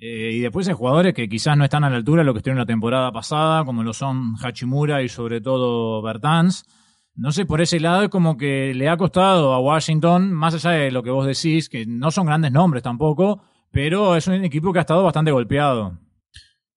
Eh, 0.00 0.30
y 0.34 0.40
después 0.40 0.68
hay 0.68 0.74
jugadores 0.74 1.14
que 1.14 1.28
quizás 1.28 1.56
no 1.56 1.64
están 1.64 1.84
a 1.84 1.90
la 1.90 1.96
altura 1.96 2.22
de 2.22 2.26
lo 2.26 2.32
que 2.32 2.38
estuvieron 2.38 2.60
la 2.60 2.66
temporada 2.66 3.10
pasada, 3.10 3.64
como 3.64 3.82
lo 3.82 3.92
son 3.92 4.36
Hachimura 4.42 5.02
y 5.02 5.08
sobre 5.08 5.40
todo 5.40 6.00
Bertans. 6.02 6.66
No 7.16 7.32
sé, 7.32 7.46
por 7.46 7.60
ese 7.60 7.80
lado 7.80 8.04
es 8.04 8.08
como 8.10 8.36
que 8.36 8.72
le 8.74 8.88
ha 8.88 8.96
costado 8.96 9.52
a 9.52 9.58
Washington, 9.58 10.32
más 10.32 10.54
allá 10.54 10.70
de 10.70 10.92
lo 10.92 11.02
que 11.02 11.10
vos 11.10 11.26
decís, 11.26 11.68
que 11.68 11.84
no 11.84 12.12
son 12.12 12.26
grandes 12.26 12.52
nombres 12.52 12.84
tampoco, 12.84 13.42
pero 13.72 14.14
es 14.14 14.28
un 14.28 14.44
equipo 14.44 14.72
que 14.72 14.78
ha 14.78 14.82
estado 14.82 15.02
bastante 15.02 15.32
golpeado. 15.32 15.98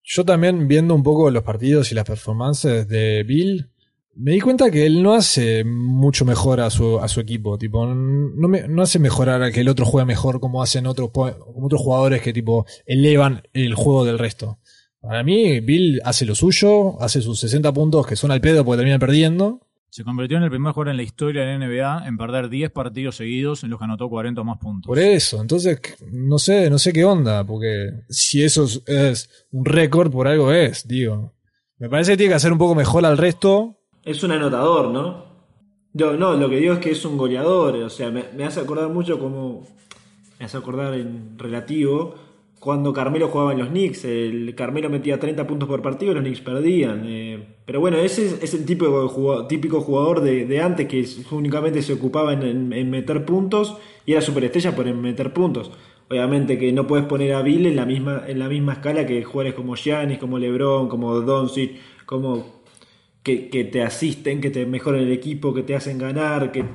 Yo 0.03 0.25
también 0.25 0.67
viendo 0.67 0.95
un 0.95 1.03
poco 1.03 1.29
los 1.29 1.43
partidos 1.43 1.91
y 1.91 1.95
las 1.95 2.05
performances 2.05 2.87
de 2.87 3.23
Bill, 3.23 3.70
me 4.15 4.31
di 4.31 4.39
cuenta 4.41 4.69
que 4.71 4.85
él 4.85 5.01
no 5.01 5.13
hace 5.13 5.63
mucho 5.63 6.25
mejor 6.25 6.59
a 6.59 6.69
su, 6.69 6.99
a 6.99 7.07
su 7.07 7.19
equipo. 7.19 7.57
Tipo, 7.57 7.85
no, 7.85 8.47
me- 8.47 8.67
no 8.67 8.81
hace 8.81 8.99
mejorar 8.99 9.41
a 9.41 9.51
que 9.51 9.61
el 9.61 9.69
otro 9.69 9.85
juegue 9.85 10.05
mejor 10.05 10.39
como 10.39 10.61
hacen 10.61 10.85
otros, 10.87 11.11
como 11.11 11.65
otros 11.65 11.81
jugadores 11.81 12.21
que 12.21 12.33
tipo 12.33 12.65
elevan 12.85 13.43
el 13.53 13.73
juego 13.75 14.05
del 14.05 14.19
resto. 14.19 14.59
Para 14.99 15.23
mí, 15.23 15.59
Bill 15.61 15.99
hace 16.05 16.25
lo 16.25 16.35
suyo, 16.35 17.01
hace 17.01 17.21
sus 17.21 17.39
60 17.39 17.73
puntos 17.73 18.05
que 18.05 18.15
son 18.15 18.31
al 18.31 18.41
pedo 18.41 18.63
porque 18.63 18.77
termina 18.79 18.99
perdiendo. 18.99 19.61
Se 19.89 20.03
convirtió 20.05 20.37
en 20.37 20.43
el 20.43 20.49
primer 20.49 20.71
jugador 20.71 20.91
en 20.91 20.97
la 20.97 21.03
historia 21.03 21.43
de 21.43 21.57
la 21.57 21.65
NBA 21.67 22.07
en 22.07 22.17
perder 22.17 22.49
10 22.49 22.71
partidos 22.71 23.15
seguidos 23.17 23.63
en 23.63 23.71
los 23.71 23.79
que 23.79 23.85
anotó 23.85 24.07
40 24.09 24.39
o 24.39 24.43
más 24.45 24.57
puntos. 24.59 24.87
Por 24.87 24.99
eso, 24.99 25.41
entonces, 25.41 25.79
no 26.11 26.37
sé, 26.39 26.69
no 26.69 26.79
sé 26.79 26.93
qué 26.93 27.03
onda, 27.03 27.43
porque 27.45 27.89
si 28.09 28.41
eso 28.43 28.63
es, 28.65 28.83
es 28.87 29.29
un 29.51 29.65
récord, 29.65 30.09
por 30.11 30.27
algo 30.29 30.53
es, 30.53 30.87
digo. 30.87 31.33
Me 31.77 31.89
parece 31.89 32.11
que 32.11 32.17
tiene 32.17 32.31
que 32.31 32.35
hacer 32.35 32.53
un 32.53 32.57
poco 32.59 32.73
mejor 32.75 33.05
al 33.05 33.17
resto, 33.17 33.80
Es 34.03 34.23
un 34.23 34.31
anotador, 34.31 34.89
¿no? 34.89 35.25
Yo, 35.93 36.13
no, 36.17 36.33
lo 36.35 36.49
que 36.49 36.57
digo 36.57 36.73
es 36.73 36.79
que 36.79 36.91
es 36.91 37.03
un 37.05 37.17
goleador. 37.17 37.75
O 37.77 37.89
sea, 37.89 38.11
me, 38.11 38.43
hace 38.43 38.59
acordar 38.61 38.89
mucho 38.89 39.19
como. 39.19 39.67
Me 40.39 40.45
hace 40.45 40.57
acordar 40.57 40.93
en 40.93 41.37
relativo. 41.37 42.15
Cuando 42.59 42.93
Carmelo 42.93 43.27
jugaba 43.27 43.53
en 43.53 43.59
los 43.59 43.69
Knicks. 43.69 44.05
El 44.05 44.53
Carmelo 44.55 44.89
metía 44.89 45.19
30 45.19 45.45
puntos 45.47 45.67
por 45.67 45.81
partido 45.81 46.13
los 46.13 46.23
Knicks 46.23 46.41
perdían. 46.41 47.03
eh, 47.05 47.47
pero 47.65 47.79
bueno, 47.79 47.97
ese 47.97 48.37
es, 48.43 48.53
el 48.53 48.65
tipo 48.65 48.85
de 48.85 49.07
jugador- 49.07 49.47
típico 49.47 49.81
jugador 49.81 50.21
de, 50.21 50.45
de 50.45 50.61
antes 50.61 50.87
que 50.87 51.05
únicamente 51.31 51.81
se 51.81 51.93
ocupaba 51.93 52.33
en, 52.33 52.71
en- 52.73 52.89
meter 52.89 53.25
puntos 53.25 53.77
y 54.05 54.11
era 54.13 54.21
superestrella 54.21 54.75
por 54.75 54.85
meter 54.93 55.33
puntos. 55.33 55.71
Obviamente 56.09 56.59
que 56.59 56.71
no 56.71 56.85
puedes 56.85 57.05
poner 57.05 57.33
a 57.33 57.41
Bill 57.41 57.65
en 57.65 57.75
la 57.77 57.85
misma, 57.85 58.23
en 58.27 58.37
la 58.39 58.47
misma 58.49 58.73
escala 58.73 59.07
que 59.07 59.23
jugadores 59.23 59.53
como 59.55 59.75
Giannis, 59.75 60.17
como 60.19 60.37
LeBron, 60.37 60.87
como 60.89 61.19
Doncic, 61.21 61.77
como 62.05 62.60
que, 63.23 63.49
que 63.49 63.63
te 63.65 63.83
asisten, 63.83 64.41
que 64.41 64.49
te 64.49 64.65
mejoran 64.65 65.01
el 65.01 65.11
equipo, 65.11 65.53
que 65.53 65.63
te 65.63 65.75
hacen 65.75 65.97
ganar, 65.97 66.51
que, 66.51 66.65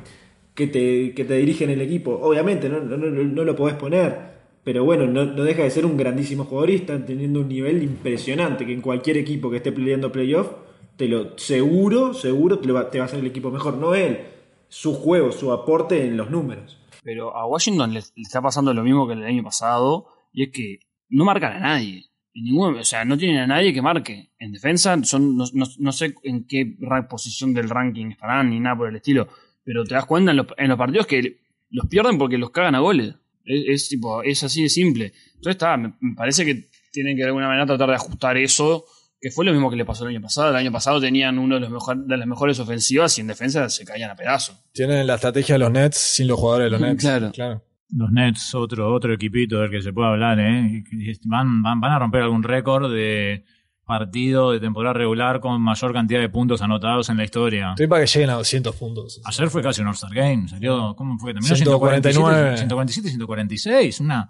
que, 0.55 0.67
te, 0.67 1.15
que 1.15 1.25
te 1.25 1.35
dirigen 1.35 1.71
el 1.71 1.81
equipo. 1.81 2.19
Obviamente, 2.23 2.69
no, 2.69 2.81
no, 2.81 2.97
no, 2.97 3.45
lo 3.45 3.57
podés 3.57 3.77
poner, 3.77 4.37
pero 4.63 4.85
bueno, 4.85 5.07
no, 5.07 5.25
no 5.25 5.45
deja 5.45 5.63
de 5.63 5.71
ser 5.71 5.87
un 5.87 5.97
grandísimo 5.97 6.45
jugadorista, 6.45 7.05
teniendo 7.05 7.41
un 7.41 7.49
nivel 7.49 7.83
impresionante, 7.83 8.67
que 8.67 8.73
en 8.73 8.81
cualquier 8.81 9.17
equipo 9.17 9.51
que 9.51 9.59
esté 9.59 9.73
peleando 9.73 10.13
playoff, 10.13 10.49
te 10.97 11.09
lo 11.09 11.37
seguro, 11.37 12.15
seguro 12.15 12.59
te, 12.59 12.73
va, 12.73 12.91
te 12.91 12.99
va 12.99 13.05
a 13.05 13.07
hacer 13.07 13.21
el 13.21 13.27
equipo 13.27 13.51
mejor. 13.51 13.77
No 13.77 13.95
él, 13.95 14.21
su 14.69 14.95
juego, 14.95 15.33
su 15.33 15.53
aporte 15.53 16.07
en 16.07 16.17
los 16.17 16.31
números. 16.31 16.79
Pero 17.03 17.37
a 17.37 17.47
Washington 17.47 17.93
le, 17.93 18.01
le 18.01 18.23
está 18.23 18.41
pasando 18.41 18.73
lo 18.73 18.83
mismo 18.83 19.07
que 19.07 19.13
el 19.13 19.25
año 19.25 19.43
pasado, 19.43 20.07
y 20.33 20.45
es 20.45 20.51
que 20.53 20.79
no 21.09 21.25
marcan 21.25 21.53
a 21.53 21.61
nadie. 21.61 22.05
En 22.37 22.45
ningún- 22.45 22.77
o 22.79 22.85
sea, 22.85 23.05
no 23.05 23.17
tienen 23.17 23.39
a 23.39 23.47
nadie 23.47 23.73
que 23.73 23.81
marque. 23.81 24.31
En 24.39 24.53
defensa, 24.53 24.97
son, 25.05 25.37
no, 25.37 25.45
no- 25.55 25.67
no 25.79 25.93
sé 25.93 26.15
en 26.23 26.47
qué 26.47 26.77
posición 27.09 27.55
del 27.55 27.71
ranking 27.71 28.11
estarán 28.11 28.51
ni 28.51 28.61
nada 28.61 28.77
por 28.77 28.89
el 28.91 28.97
estilo, 28.97 29.27
pero 29.65 29.85
te 29.85 29.95
das 29.95 30.05
cuenta 30.05 30.33
en 30.33 30.37
los, 30.37 30.47
en 30.59 30.69
los 30.69 30.77
partidos 30.79 31.07
que 31.07 31.39
los 31.71 31.87
pierden 31.87 32.19
porque 32.19 32.37
los 32.39 32.51
cagan 32.51 32.75
a 32.75 32.81
goles. 32.81 33.15
Es, 33.45 33.65
es 33.69 33.89
tipo, 33.89 34.23
es 34.23 34.43
así 34.45 34.63
de 34.63 34.69
simple. 34.69 35.13
Entonces 35.29 35.53
está, 35.53 35.77
me, 35.79 35.95
me 36.01 36.15
parece 36.15 36.45
que 36.45 36.69
tienen 36.93 37.17
que 37.17 37.23
de 37.23 37.29
alguna 37.29 37.47
manera 37.49 37.65
tratar 37.67 37.89
de 37.89 37.95
ajustar 37.95 38.37
eso, 38.37 38.85
que 39.21 39.31
fue 39.31 39.45
lo 39.47 39.53
mismo 39.53 39.71
que 39.71 39.77
le 39.77 39.85
pasó 39.87 40.05
el 40.05 40.11
año 40.15 40.21
pasado. 40.23 40.51
El 40.51 40.57
año 40.57 40.71
pasado 40.73 41.01
tenían 41.01 41.39
uno 41.39 41.55
de, 41.55 41.63
los 41.63 41.71
mejor- 41.71 42.05
de 42.07 42.17
las 42.19 42.27
mejores 42.27 42.59
ofensivas 42.61 43.17
y 43.17 43.23
en 43.23 43.29
defensa 43.29 43.69
se 43.71 43.85
caían 43.87 44.11
a 44.11 44.17
pedazos. 44.17 44.57
Tienen 44.73 45.07
la 45.07 45.15
estrategia 45.15 45.55
de 45.55 45.59
los 45.61 45.71
Nets 45.71 45.97
sin 45.97 46.29
los 46.29 46.39
jugadores 46.39 46.67
de 46.67 46.71
los 46.71 46.81
Nets. 46.81 47.01
Claro. 47.03 47.33
claro. 47.33 47.63
Los 47.91 48.11
Nets, 48.11 48.55
otro, 48.55 48.93
otro 48.93 49.15
equipito 49.15 49.61
del 49.61 49.71
que 49.71 49.81
se 49.81 49.93
puede 49.93 50.09
hablar, 50.09 50.41
¿eh? 50.41 50.83
Van, 51.25 51.63
van, 51.63 51.81
van 51.81 51.93
a 51.93 51.99
romper 51.99 52.23
algún 52.23 52.43
récord 52.43 52.93
de 52.93 53.45
partido 53.87 54.51
de 54.51 54.59
temporada 54.59 54.95
regular 54.95 55.39
con 55.39 55.63
mayor 55.63 55.93
cantidad 55.93 56.21
de 56.21 56.29
puntos 56.29 56.61
anotados 56.61 57.09
en 57.09 57.17
la 57.17 57.25
historia. 57.25 57.71
Estoy 57.71 57.87
para 57.87 58.05
que 58.05 58.09
lleguen 58.09 58.31
a 58.31 58.35
200 58.35 58.75
puntos. 58.75 59.21
Ayer 59.25 59.49
fue 59.49 59.63
casi 59.63 59.81
un 59.81 59.87
All-Star 59.87 60.13
Game, 60.13 60.49
salió, 60.49 60.95
¿cómo 60.97 61.17
fue? 61.19 61.33
Terminó 61.33 61.55
149. 61.55 62.57
147, 62.57 63.09
146, 63.11 64.01
una, 64.01 64.29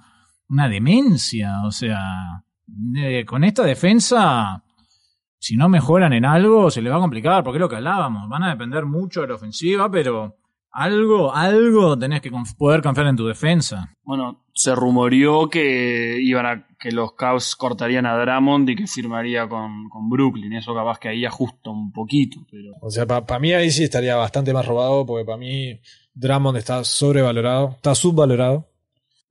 una 0.51 0.69
demencia, 0.69 1.62
o 1.64 1.73
sea, 1.73 2.45
con 3.27 3.45
esta 3.45 3.64
defensa, 3.64 4.62
si 5.38 5.57
no 5.57 5.71
mejoran 5.71 6.12
en 6.12 6.27
algo, 6.27 6.71
se 6.71 6.83
les 6.83 6.92
va 6.92 6.97
a 6.97 7.01
complicar, 7.01 7.42
porque 7.42 7.57
es 7.57 7.62
lo 7.62 7.69
que 7.71 7.77
hablábamos, 7.77 8.29
van 8.29 8.42
a 8.42 8.51
depender 8.51 8.85
mucho 8.85 9.23
de 9.23 9.29
la 9.29 9.35
ofensiva, 9.37 9.90
pero 9.90 10.37
algo, 10.77 11.35
algo 11.35 11.99
tenés 11.99 12.21
que 12.21 12.31
conf- 12.31 12.57
poder 12.57 12.83
confiar 12.83 13.07
en 13.09 13.17
tu 13.17 13.27
defensa. 13.27 13.89
Bueno, 14.05 14.45
se 14.55 14.75
rumoreó 14.75 15.49
que 15.49 16.19
iban 16.21 16.47
a 16.47 16.67
que 16.79 16.93
los 16.93 17.12
Cavs 17.15 17.57
cortarían 17.57 18.07
a 18.07 18.17
Drummond 18.19 18.69
y 18.71 18.77
que 18.77 18.87
firmaría 18.87 19.49
con, 19.49 19.89
con 19.89 20.09
Brooklyn. 20.09 20.53
Eso 20.53 20.75
capaz 20.75 20.99
que 20.99 21.09
ahí 21.09 21.25
ajusta 21.25 21.71
un 21.71 21.93
poquito, 21.93 22.41
pero 22.51 22.73
O 22.81 22.91
sea, 22.91 23.07
para 23.07 23.39
mí 23.39 23.53
ahí 23.53 23.71
sí 23.71 23.85
estaría 23.85 24.17
bastante 24.17 24.53
más 24.53 24.67
robado, 24.67 25.05
porque 25.07 25.25
para 25.25 25.39
mí 25.39 25.81
Drummond 26.15 26.59
está 26.59 26.85
sobrevalorado, 26.85 27.71
está 27.77 27.95
subvalorado. 27.95 28.69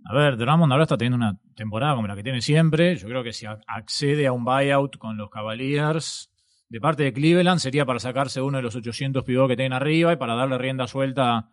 A 0.07 0.13
ver, 0.13 0.37
Drummond 0.37 0.71
ahora 0.71 0.83
está 0.83 0.97
teniendo 0.97 1.17
una 1.17 1.39
temporada 1.55 1.95
como 1.95 2.07
la 2.07 2.15
que 2.15 2.21
tiene 2.23 2.41
siempre. 2.41 2.95
Yo 2.95 3.07
creo 3.07 3.23
que 3.23 3.33
si 3.33 3.45
accede 3.67 4.27
a 4.27 4.31
un 4.33 4.45
buyout 4.45 4.97
con 4.97 5.17
los 5.17 5.29
Cavaliers 5.31 6.29
de 6.69 6.79
parte 6.81 7.03
de 7.03 7.13
Cleveland 7.13 7.59
sería 7.59 7.85
para 7.85 7.99
sacarse 7.99 8.41
uno 8.41 8.57
de 8.57 8.63
los 8.63 8.75
800 8.75 9.23
pivot 9.23 9.47
que 9.47 9.55
tienen 9.55 9.73
arriba 9.73 10.13
y 10.13 10.15
para 10.15 10.35
darle 10.35 10.57
rienda 10.57 10.87
suelta 10.87 11.49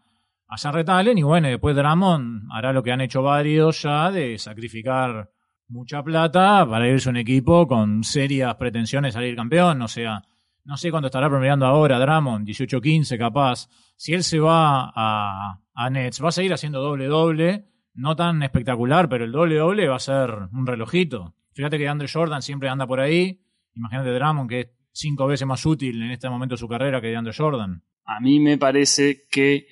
a 0.48 0.57
Jarrett 0.57 0.88
Allen. 0.88 1.18
Y 1.18 1.22
bueno, 1.22 1.48
después 1.48 1.77
Drummond 1.77 2.48
hará 2.53 2.72
lo 2.72 2.83
que 2.83 2.92
han 2.92 3.01
hecho 3.01 3.22
varios 3.22 3.83
ya 3.83 4.11
de 4.11 4.38
sacrificar 4.38 5.31
mucha 5.68 6.03
plata 6.03 6.66
para 6.68 6.88
irse 6.88 7.09
a 7.09 7.11
un 7.11 7.16
equipo 7.16 7.66
con 7.66 8.05
serias 8.05 8.55
pretensiones 8.57 9.14
de 9.14 9.20
salir 9.20 9.37
campeón. 9.37 9.83
O 9.83 9.88
sea, 9.88 10.22
no 10.64 10.77
sé 10.77 10.90
cuánto 10.90 11.07
estará 11.07 11.29
promediando 11.29 11.66
ahora 11.66 11.98
Drummond, 11.98 12.46
18-15 12.46 13.18
capaz. 13.18 13.68
Si 13.96 14.12
él 14.12 14.22
se 14.22 14.38
va 14.38 14.92
a, 14.94 15.61
a 15.75 15.90
Nets, 15.90 16.22
va 16.22 16.29
a 16.29 16.33
seguir 16.33 16.53
haciendo 16.53 16.81
doble-doble 16.81 17.66
no 17.94 18.16
tan 18.16 18.42
espectacular, 18.42 19.09
pero 19.09 19.25
el 19.25 19.33
doble 19.33 19.57
doble 19.57 19.88
va 19.88 19.96
a 19.96 20.01
ser 20.01 20.31
un 20.53 20.66
relojito. 20.66 21.35
Fíjate 21.53 21.79
que 21.79 21.88
Andre 21.88 22.09
Jordan 22.09 22.42
siempre 22.42 22.68
anda 22.68 22.87
por 22.87 23.01
ahí. 23.01 23.42
Imagínate 23.75 24.11
Drummond, 24.11 24.48
que 24.48 24.61
es 24.61 24.68
cinco 24.92 25.26
veces 25.26 25.46
más 25.46 25.64
útil 25.66 26.02
en 26.02 26.11
este 26.11 26.28
momento 26.28 26.55
de 26.55 26.59
su 26.59 26.68
carrera 26.68 27.00
que 27.00 27.09
de 27.09 27.16
Andre 27.16 27.33
Jordan. 27.37 27.83
a 28.05 28.20
mí 28.20 28.40
me 28.40 28.59
parece 28.59 29.22
que 29.31 29.66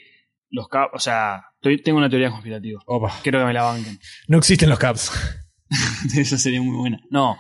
los 0.50 0.68
Cavs, 0.68 0.90
o 0.94 0.98
sea, 0.98 1.44
Estoy- 1.62 1.82
tengo 1.82 1.98
una 1.98 2.08
teoría 2.08 2.30
conspirativa. 2.30 2.80
Opa. 2.86 3.12
Quiero 3.22 3.38
que 3.40 3.44
me 3.44 3.52
la 3.52 3.62
banquen. 3.64 3.98
No 4.28 4.38
existen 4.38 4.68
los 4.70 4.78
caps. 4.78 5.12
Esa 6.16 6.38
sería 6.38 6.62
muy 6.62 6.74
buena. 6.74 6.98
No, 7.10 7.36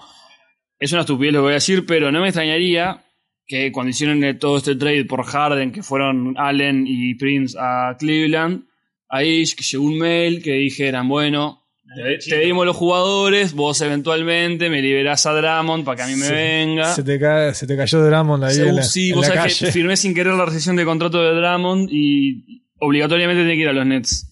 es 0.78 0.92
una 0.92 1.00
estupidez 1.00 1.32
lo 1.32 1.38
que 1.38 1.42
voy 1.44 1.50
a 1.52 1.54
decir, 1.54 1.86
pero 1.86 2.12
no 2.12 2.20
me 2.20 2.28
extrañaría 2.28 3.02
que 3.46 3.72
cuando 3.72 3.90
hicieron 3.90 4.38
todo 4.38 4.58
este 4.58 4.76
trade 4.76 5.06
por 5.06 5.24
Harden, 5.24 5.72
que 5.72 5.82
fueron 5.82 6.34
Allen 6.38 6.84
y 6.86 7.14
Prince 7.14 7.56
a 7.58 7.96
Cleveland, 7.98 8.64
ahí 9.08 9.44
llegó 9.44 9.84
un 9.84 9.98
mail 9.98 10.42
que 10.42 10.52
dijeran, 10.52 11.08
bueno, 11.08 11.59
te, 11.94 12.18
te 12.18 12.38
dimos 12.40 12.64
los 12.66 12.76
jugadores, 12.76 13.52
vos 13.54 13.80
eventualmente 13.80 14.68
me 14.70 14.80
liberás 14.82 15.26
a 15.26 15.32
Drummond 15.32 15.84
para 15.84 15.96
que 15.96 16.02
a 16.02 16.06
mí 16.06 16.14
me 16.16 16.30
venga. 16.30 16.92
Se 16.94 17.02
te, 17.02 17.18
cae, 17.18 17.54
se 17.54 17.66
te 17.66 17.76
cayó 17.76 18.02
Drummond 18.04 18.44
ahí 18.44 18.54
Se- 18.54 18.68
en 18.68 18.76
la, 18.76 18.82
sí, 18.82 19.10
en 19.10 19.16
vos 19.16 19.28
la 19.28 19.34
sabés 19.34 19.54
que 19.58 19.60
calle. 19.66 19.72
firmé 19.72 19.96
sin 19.96 20.14
querer 20.14 20.34
la 20.34 20.44
rescisión 20.44 20.76
de 20.76 20.84
contrato 20.84 21.20
de 21.22 21.32
Drummond 21.40 21.88
y 21.90 22.62
obligatoriamente 22.78 23.42
tiene 23.42 23.54
que 23.56 23.62
ir 23.62 23.68
a 23.68 23.72
los 23.72 23.86
Nets. 23.86 24.26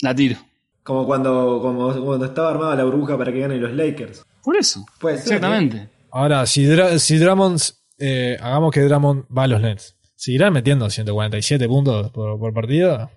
La 0.00 0.14
tiro. 0.14 0.36
Como 0.82 1.06
cuando, 1.06 1.58
como 1.62 1.92
cuando 2.04 2.24
estaba 2.26 2.50
armada 2.50 2.74
la 2.76 2.84
burbuja 2.84 3.18
para 3.18 3.32
que 3.32 3.40
ganen 3.40 3.60
los 3.60 3.72
Lakers. 3.72 4.22
Por 4.42 4.56
eso. 4.56 4.84
Puede 5.00 5.16
ser, 5.18 5.34
Exactamente. 5.34 5.88
Ahora, 6.10 6.46
si, 6.46 6.64
Dra- 6.64 6.98
si 6.98 7.18
Drummond, 7.18 7.60
eh, 7.98 8.36
hagamos 8.40 8.72
que 8.72 8.80
Drummond 8.80 9.24
va 9.36 9.42
a 9.42 9.46
los 9.48 9.60
Nets, 9.60 9.96
¿seguirán 10.14 10.52
metiendo 10.54 10.88
147 10.88 11.66
puntos 11.68 12.10
por, 12.12 12.38
por 12.38 12.54
partido? 12.54 13.10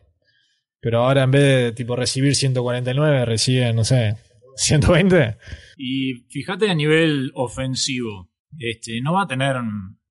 Pero 0.82 1.04
ahora 1.04 1.24
en 1.24 1.32
vez 1.32 1.42
de 1.42 1.72
tipo 1.74 1.96
recibir 1.96 2.36
149, 2.36 3.26
reciben, 3.26 3.76
no 3.76 3.84
sé, 3.84 4.18
120. 4.56 5.38
Y 5.78 6.26
fíjate 6.30 6.70
a 6.70 6.76
nivel 6.76 7.32
ofensivo, 7.36 8.30
este, 8.58 9.00
no 9.02 9.14
va 9.14 9.24
a 9.24 9.28
tener 9.28 9.58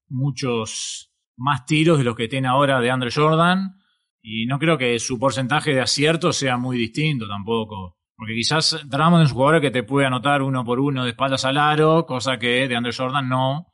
muchos 0.09 1.13
más 1.37 1.67
tiros 1.67 1.99
de 1.99 2.05
los 2.05 2.17
que 2.17 2.29
tiene 2.29 2.49
ahora 2.49 2.81
de 2.81 2.91
Andre 2.91 3.11
Jordan. 3.13 3.77
Y 4.23 4.47
no 4.47 4.59
creo 4.59 4.77
que 4.77 4.99
su 4.99 5.19
porcentaje 5.19 5.73
de 5.73 5.81
acierto 5.81 6.33
sea 6.33 6.57
muy 6.57 6.79
distinto 6.79 7.27
tampoco. 7.27 7.97
Porque 8.15 8.35
quizás 8.35 8.87
Drummond 8.87 9.25
es 9.25 9.31
un 9.31 9.37
jugador 9.37 9.61
que 9.63 9.71
te 9.71 9.83
puede 9.83 10.07
anotar 10.07 10.43
uno 10.43 10.63
por 10.63 10.79
uno 10.79 11.05
de 11.05 11.11
espaldas 11.11 11.47
al 11.47 11.57
aro, 11.57 12.05
cosa 12.05 12.39
que 12.39 12.69
de 12.69 12.77
Andre 12.77 12.93
Jordan 12.93 13.29
no. 13.29 13.69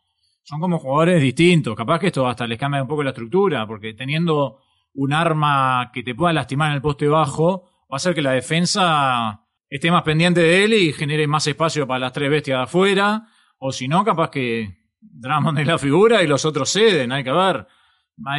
Son 0.44 0.60
como 0.60 0.78
jugadores 0.78 1.20
distintos. 1.20 1.74
Capaz 1.74 1.98
que 1.98 2.06
esto 2.06 2.28
hasta 2.28 2.46
les 2.46 2.56
cambia 2.56 2.80
un 2.80 2.88
poco 2.88 3.02
la 3.02 3.10
estructura, 3.10 3.66
porque 3.66 3.94
teniendo 3.94 4.60
un 4.96 5.12
arma 5.12 5.90
que 5.92 6.02
te 6.02 6.14
pueda 6.14 6.32
lastimar 6.32 6.70
en 6.70 6.76
el 6.76 6.82
poste 6.82 7.06
bajo, 7.06 7.62
va 7.82 7.94
a 7.94 7.96
hacer 7.96 8.14
que 8.14 8.22
la 8.22 8.32
defensa 8.32 9.42
esté 9.68 9.90
más 9.90 10.02
pendiente 10.02 10.40
de 10.40 10.64
él 10.64 10.74
y 10.74 10.92
genere 10.92 11.26
más 11.26 11.46
espacio 11.46 11.86
para 11.86 12.00
las 12.00 12.12
tres 12.12 12.30
bestias 12.30 12.58
de 12.58 12.64
afuera. 12.64 13.28
O 13.58 13.72
si 13.72 13.88
no, 13.88 14.04
capaz 14.04 14.30
que 14.30 14.76
Drummond 15.00 15.58
es 15.58 15.66
la 15.66 15.78
figura 15.78 16.22
y 16.22 16.26
los 16.26 16.44
otros 16.44 16.70
ceden, 16.70 17.12
hay 17.12 17.24
que 17.24 17.32
ver. 17.32 17.66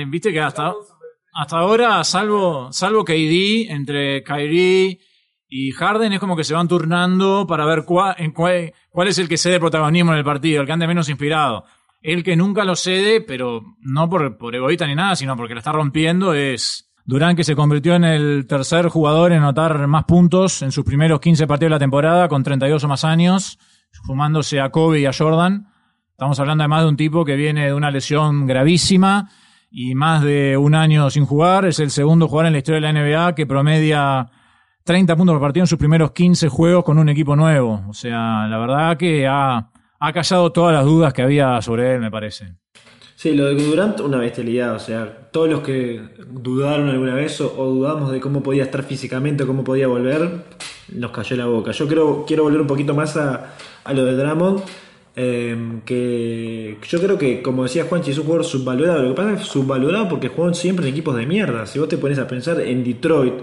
Viste 0.08 0.32
que 0.32 0.42
hasta, 0.42 0.74
hasta 1.34 1.58
ahora, 1.58 2.04
salvo, 2.04 2.72
salvo 2.72 3.06
KD, 3.06 3.70
entre 3.70 4.24
Kyrie 4.24 5.00
y 5.48 5.72
Harden, 5.72 6.14
es 6.14 6.20
como 6.20 6.36
que 6.36 6.44
se 6.44 6.54
van 6.54 6.68
turnando 6.68 7.46
para 7.48 7.66
ver 7.66 7.86
cuál, 7.86 8.16
en 8.18 8.32
cuál, 8.32 8.74
cuál 8.90 9.08
es 9.08 9.18
el 9.18 9.30
que 9.30 9.38
cede 9.38 9.60
protagonismo 9.60 10.12
en 10.12 10.18
el 10.18 10.26
partido, 10.26 10.62
el 10.62 10.68
que 10.68 10.74
ande 10.74 10.88
menos 10.88 11.10
inspirado. 11.10 11.66
El 12.02 12.24
que 12.24 12.36
nunca 12.36 12.64
lo 12.64 12.76
cede, 12.76 13.22
pero 13.22 13.62
no 13.80 14.10
por, 14.10 14.38
por 14.38 14.56
egoísta 14.56 14.88
ni 14.88 14.96
nada, 14.96 15.16
sino 15.16 15.36
porque 15.36 15.54
la 15.56 15.60
está 15.60 15.72
rompiendo, 15.72 16.34
es 16.34 16.88
Durán, 17.08 17.38
que 17.38 17.46
se 17.46 17.56
convirtió 17.56 17.96
en 17.96 18.04
el 18.04 18.48
tercer 18.48 18.90
jugador 18.90 19.32
en 19.32 19.40
anotar 19.40 19.88
más 19.88 20.04
puntos 20.04 20.62
en 20.62 20.74
sus 20.74 20.84
primeros 20.84 21.22
15 21.22 21.48
partidos 21.48 21.70
de 21.70 21.76
la 21.76 21.80
temporada, 21.80 22.28
con 22.28 22.44
32 22.44 22.84
o 22.84 22.88
más 22.90 23.06
años, 23.06 23.58
fumándose 24.06 24.60
a 24.60 24.72
Kobe 24.72 25.00
y 25.00 25.06
a 25.06 25.14
Jordan. 25.14 25.68
Estamos 26.12 26.38
hablando 26.42 26.64
además 26.64 26.84
de 26.84 26.90
un 26.90 26.98
tipo 26.98 27.24
que 27.24 27.38
viene 27.38 27.68
de 27.68 27.74
una 27.74 27.92
lesión 27.92 28.46
gravísima 28.46 29.30
y 29.72 29.96
más 29.96 30.22
de 30.22 30.58
un 30.58 30.76
año 30.76 31.10
sin 31.10 31.26
jugar. 31.26 31.66
Es 31.66 31.80
el 31.80 31.92
segundo 31.92 32.28
jugador 32.28 32.48
en 32.48 32.54
la 32.54 32.58
historia 32.58 32.82
de 32.82 32.94
la 32.94 33.02
NBA 33.02 33.36
que 33.36 33.46
promedia 33.46 34.30
30 34.84 35.16
puntos 35.16 35.36
por 35.36 35.42
partido 35.42 35.64
en 35.64 35.68
sus 35.68 35.80
primeros 35.80 36.12
15 36.12 36.50
juegos 36.50 36.84
con 36.84 36.98
un 36.98 37.08
equipo 37.08 37.38
nuevo. 37.38 37.86
O 37.88 37.94
sea, 37.94 38.48
la 38.48 38.58
verdad 38.58 38.98
que 38.98 39.26
ha, 39.28 39.70
ha 40.00 40.14
callado 40.14 40.52
todas 40.52 40.74
las 40.74 40.86
dudas 40.86 41.14
que 41.14 41.22
había 41.22 41.62
sobre 41.62 41.94
él, 41.94 42.00
me 42.02 42.12
parece. 42.12 42.54
Sí, 43.16 43.34
lo 43.34 43.46
de 43.46 43.56
Durant, 43.56 44.00
una 44.02 44.18
bestialidad. 44.20 44.76
O 44.76 44.80
sea, 44.80 45.30
todos 45.32 45.50
los 45.50 45.62
que 45.62 46.02
dudaron 46.30 46.88
alguna 46.90 47.16
vez 47.16 47.42
o, 47.42 47.50
dudamos 47.50 48.12
de 48.12 48.20
cómo 48.20 48.44
podía 48.44 48.64
estar 48.64 48.84
físicamente 48.84 49.44
o 49.44 49.48
cómo 49.48 49.64
podía 49.64 49.88
volver, 49.88 50.30
nos 50.94 51.12
cayó 51.12 51.36
la 51.36 51.46
boca. 51.48 51.72
Yo 51.72 51.88
creo, 51.88 52.26
quiero 52.28 52.44
volver 52.44 52.62
un 52.62 52.68
poquito 52.68 52.94
más 52.94 53.18
a, 53.18 53.56
a 53.84 53.94
lo 53.94 54.06
de 54.06 54.16
Drummond. 54.16 54.62
eh, 55.16 55.82
que 55.84 56.78
yo 56.88 57.00
creo 57.02 57.18
que, 57.18 57.42
como 57.42 57.64
decía 57.64 57.86
Juanchi, 57.86 58.12
es 58.12 58.20
un 58.20 58.26
jugador 58.26 58.46
subvalorado. 58.46 59.02
Lo 59.02 59.10
que 59.10 59.16
pasa 59.16 59.34
es 59.34 59.48
subvalorado 59.48 60.08
porque 60.10 60.28
juegan 60.30 60.54
siempre 60.54 60.86
en 60.88 60.92
equipos 60.94 61.16
de 61.16 61.26
mierda. 61.26 61.66
Si 61.66 61.80
vos 61.80 61.90
te 61.90 61.98
pones 61.98 62.20
a 62.20 62.28
pensar 62.28 62.62
en 62.62 62.84
Detroit, 62.84 63.34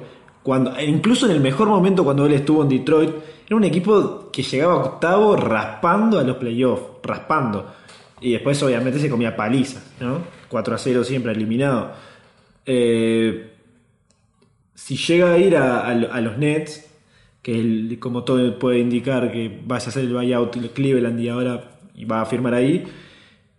cuando, 0.45 0.79
incluso 0.81 1.27
en 1.27 1.33
el 1.33 1.41
mejor 1.41 1.67
momento 1.69 2.05
cuando 2.05 2.25
él 2.27 2.33
estuvo 2.35 2.63
en 2.63 2.69
Detroit, 2.69 3.11
era 3.47 3.57
un 3.57 3.65
equipo 3.65 4.31
que 4.31 4.43
llegaba 4.43 4.77
octavo 4.77 5.35
raspando 5.37 6.19
a 6.19 6.23
los 6.23 6.37
playoffs, 6.37 6.83
raspando. 7.03 7.75
Y 8.21 8.33
después 8.33 8.63
obviamente 8.63 9.01
se 9.01 9.11
comía 9.11 9.35
palizas, 9.35 9.83
¿no? 10.01 10.19
4 10.49 10.75
a 10.75 10.79
0 10.79 11.03
siempre 11.03 11.33
eliminado. 11.33 11.93
Eh, 12.67 13.51
si 14.75 14.97
llega 14.97 15.33
a 15.33 15.39
ir 15.39 15.57
a, 15.57 15.93
los 16.21 16.39
Nets, 16.39 16.91
que 17.43 17.59
el- 17.59 17.99
como 17.99 18.23
todo 18.25 18.59
puede 18.59 18.79
indicar 18.79 19.33
que 19.33 19.61
vaya 19.67 19.87
a 19.87 19.89
hacer 19.89 20.05
el 20.05 20.13
buyout 20.15 20.57
de 20.57 20.71
Cleveland 20.71 21.21
y 21.21 21.29
ahora 21.29 21.71
va 22.11 22.21
a 22.23 22.27
firmar 22.27 22.55
ahí, 22.55 22.85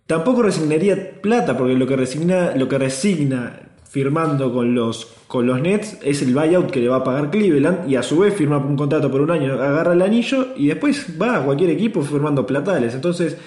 tampoco 0.06 0.42
resignaría 0.42 1.20
plata, 1.20 1.56
porque 1.56 1.74
lo 1.74 1.86
que 1.86 1.96
resigna, 1.96 2.54
lo 2.56 2.68
que 2.68 2.78
resigna 2.78 3.60
firmando 3.96 4.52
con 4.52 4.74
los, 4.74 5.06
con 5.26 5.46
los 5.46 5.58
Nets 5.58 5.96
es 6.02 6.20
el 6.20 6.34
buyout 6.34 6.70
que 6.70 6.80
le 6.80 6.88
va 6.88 6.96
a 6.96 7.02
pagar 7.02 7.30
Cleveland 7.30 7.90
y 7.90 7.96
a 7.96 8.02
su 8.02 8.18
vez 8.18 8.34
firma 8.34 8.58
un 8.58 8.76
contrato 8.76 9.10
por 9.10 9.22
un 9.22 9.30
año, 9.30 9.54
agarra 9.54 9.94
el 9.94 10.02
anillo 10.02 10.48
y 10.54 10.66
después 10.66 11.18
va 11.18 11.38
a 11.38 11.42
cualquier 11.42 11.70
equipo 11.70 12.02
firmando 12.02 12.44
platales. 12.44 12.92
Entonces, 12.92 13.38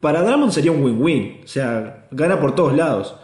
para 0.00 0.22
Drummond 0.22 0.50
sería 0.50 0.72
un 0.72 0.82
win-win, 0.82 1.40
o 1.44 1.46
sea, 1.46 2.06
gana 2.10 2.40
por 2.40 2.54
todos 2.54 2.74
lados. 2.74 3.16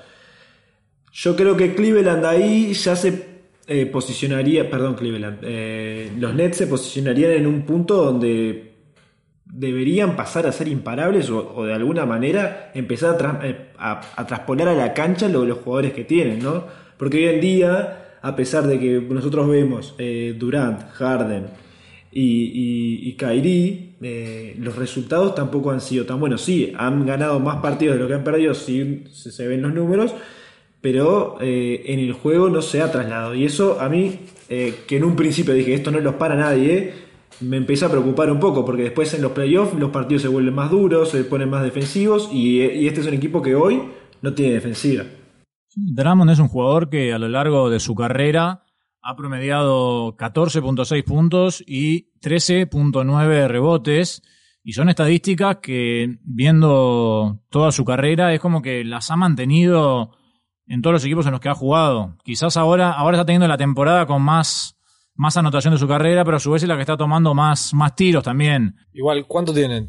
Yo 1.11 1.35
creo 1.37 1.57
que 1.57 1.75
Cleveland 1.75 2.27
ahí 2.27 2.75
ya 2.75 2.95
se 2.95 3.25
eh, 3.67 3.87
posicionaría, 3.87 4.69
perdón, 4.69 4.95
Cleveland, 4.95 5.39
eh, 5.45 6.13
los 6.19 6.35
Nets 6.35 6.59
se 6.59 6.67
posicionarían 6.67 7.33
en 7.33 7.47
un 7.47 7.63
punto 7.63 7.97
donde 7.97 8.68
deberían 9.59 10.15
pasar 10.15 10.47
a 10.47 10.53
ser 10.53 10.69
imparables 10.69 11.29
o, 11.31 11.65
de 11.65 11.75
alguna 11.75 12.07
manera 12.07 12.71
empezar 12.75 13.17
a, 13.27 13.41
eh, 13.47 13.57
a- 13.77 14.27
trasponer 14.27 14.69
a 14.69 14.75
la 14.75 14.95
cancha 14.95 15.29
lo- 15.29 15.45
los 15.45 15.59
jugadores 15.59 15.93
que 15.93 16.05
tienen, 16.05 16.39
¿no? 16.39 16.65
Porque 16.97 17.17
hoy 17.19 17.35
en 17.35 17.41
día, 17.41 18.19
a 18.23 18.37
pesar 18.37 18.67
de 18.69 18.79
que 18.79 19.01
nosotros 19.01 19.49
vemos 19.49 19.95
eh, 19.99 20.35
Durant, 20.39 20.89
Harden 20.93 21.47
y, 22.13 22.23
y, 22.23 23.09
y 23.09 23.13
Kyrie, 23.15 23.95
eh, 24.01 24.55
los 24.61 24.77
resultados 24.77 25.35
tampoco 25.35 25.73
han 25.73 25.81
sido 25.81 26.07
tan 26.07 26.21
buenos. 26.21 26.43
Sí, 26.43 26.73
han 26.79 27.05
ganado 27.05 27.41
más 27.41 27.57
partidos 27.57 27.97
de 27.97 28.03
lo 28.03 28.09
que 28.09 28.15
han 28.15 28.25
perdido, 28.25 28.55
si 28.55 29.05
se, 29.13 29.49
ven 29.49 29.63
los 29.63 29.75
números, 29.75 30.15
pero 30.81 31.37
en 31.41 31.99
el 31.99 32.13
juego 32.13 32.49
no 32.49 32.63
se 32.63 32.81
ha 32.81 32.93
trasladado. 32.93 33.35
Y 33.35 33.45
eso 33.45 33.81
a 33.81 33.89
mí, 33.89 34.21
que 34.49 34.97
en 34.97 35.03
un 35.05 35.17
principio 35.17 35.53
dije, 35.53 35.75
esto 35.75 35.91
no 35.91 35.99
los 36.01 36.15
para 36.15 36.37
nadie, 36.37 37.08
me 37.41 37.57
empezó 37.57 37.87
a 37.87 37.91
preocupar 37.91 38.31
un 38.31 38.41
poco, 38.41 38.65
porque 38.65 38.83
después 38.83 39.13
en 39.15 39.23
los 39.23 39.33
playoffs 39.33 39.79
los 39.79 39.91
partidos 39.91 40.23
se 40.23 40.29
vuelven 40.29 40.55
más 40.55 40.71
duros, 40.71 41.11
se 41.11 41.25
ponen 41.25 41.51
más 41.51 41.63
defensivos, 41.63 42.29
y, 42.33 42.61
y 42.61 42.87
este 42.87 43.01
es 43.01 43.07
un 43.07 43.15
equipo 43.15 43.43
que 43.43 43.55
hoy 43.55 43.83
no 44.23 44.35
tiene 44.35 44.55
defensiva. 44.55 45.05
Drummond 45.75 46.31
es 46.31 46.39
un 46.39 46.49
jugador 46.49 46.89
que 46.89 47.13
a 47.13 47.19
lo 47.19 47.29
largo 47.29 47.71
de 47.71 47.81
su 47.81 47.95
carrera 47.95 48.65
ha 49.03 49.17
promediado 49.17 50.17
14.6 50.17 51.05
puntos 51.05 51.65
y 51.67 52.11
13.9 52.21 53.49
rebotes. 53.49 54.23
Y 54.63 54.73
son 54.73 54.89
estadísticas 54.89 55.59
que, 55.63 56.19
viendo 56.23 57.41
toda 57.49 57.73
su 57.73 57.85
carrera, 57.85 58.35
es 58.35 58.41
como 58.41 58.61
que 58.61 58.85
las 58.85 59.11
ha 59.11 59.17
mantenido 59.17 60.11
en 60.67 60.83
todos 60.83 60.95
los 60.95 61.05
equipos 61.05 61.25
en 61.27 61.33
los 61.33 61.41
que 61.41 61.49
ha 61.49 61.55
jugado. 61.55 62.17
Quizás 62.23 62.57
ahora, 62.57 62.93
ahora 62.93 63.17
está 63.17 63.25
teniendo 63.25 63.49
la 63.49 63.57
temporada 63.57 64.05
con 64.07 64.21
más, 64.21 64.78
más 65.19 65.37
anotación 65.37 65.75
de 65.75 65.81
su 65.81 65.89
carrera, 65.89 66.25
pero 66.25 66.37
a 66.37 66.41
su 66.41 66.53
vez 66.53 66.63
es 66.63 66.69
la 66.69 66.77
que 66.77 66.83
está 66.83 66.97
tomando 66.97 67.35
más, 67.35 67.75
más 67.75 67.95
tiros 67.97 68.23
también. 68.23 68.77
Igual, 68.93 69.27
¿cuánto 69.27 69.53
tiene? 69.53 69.89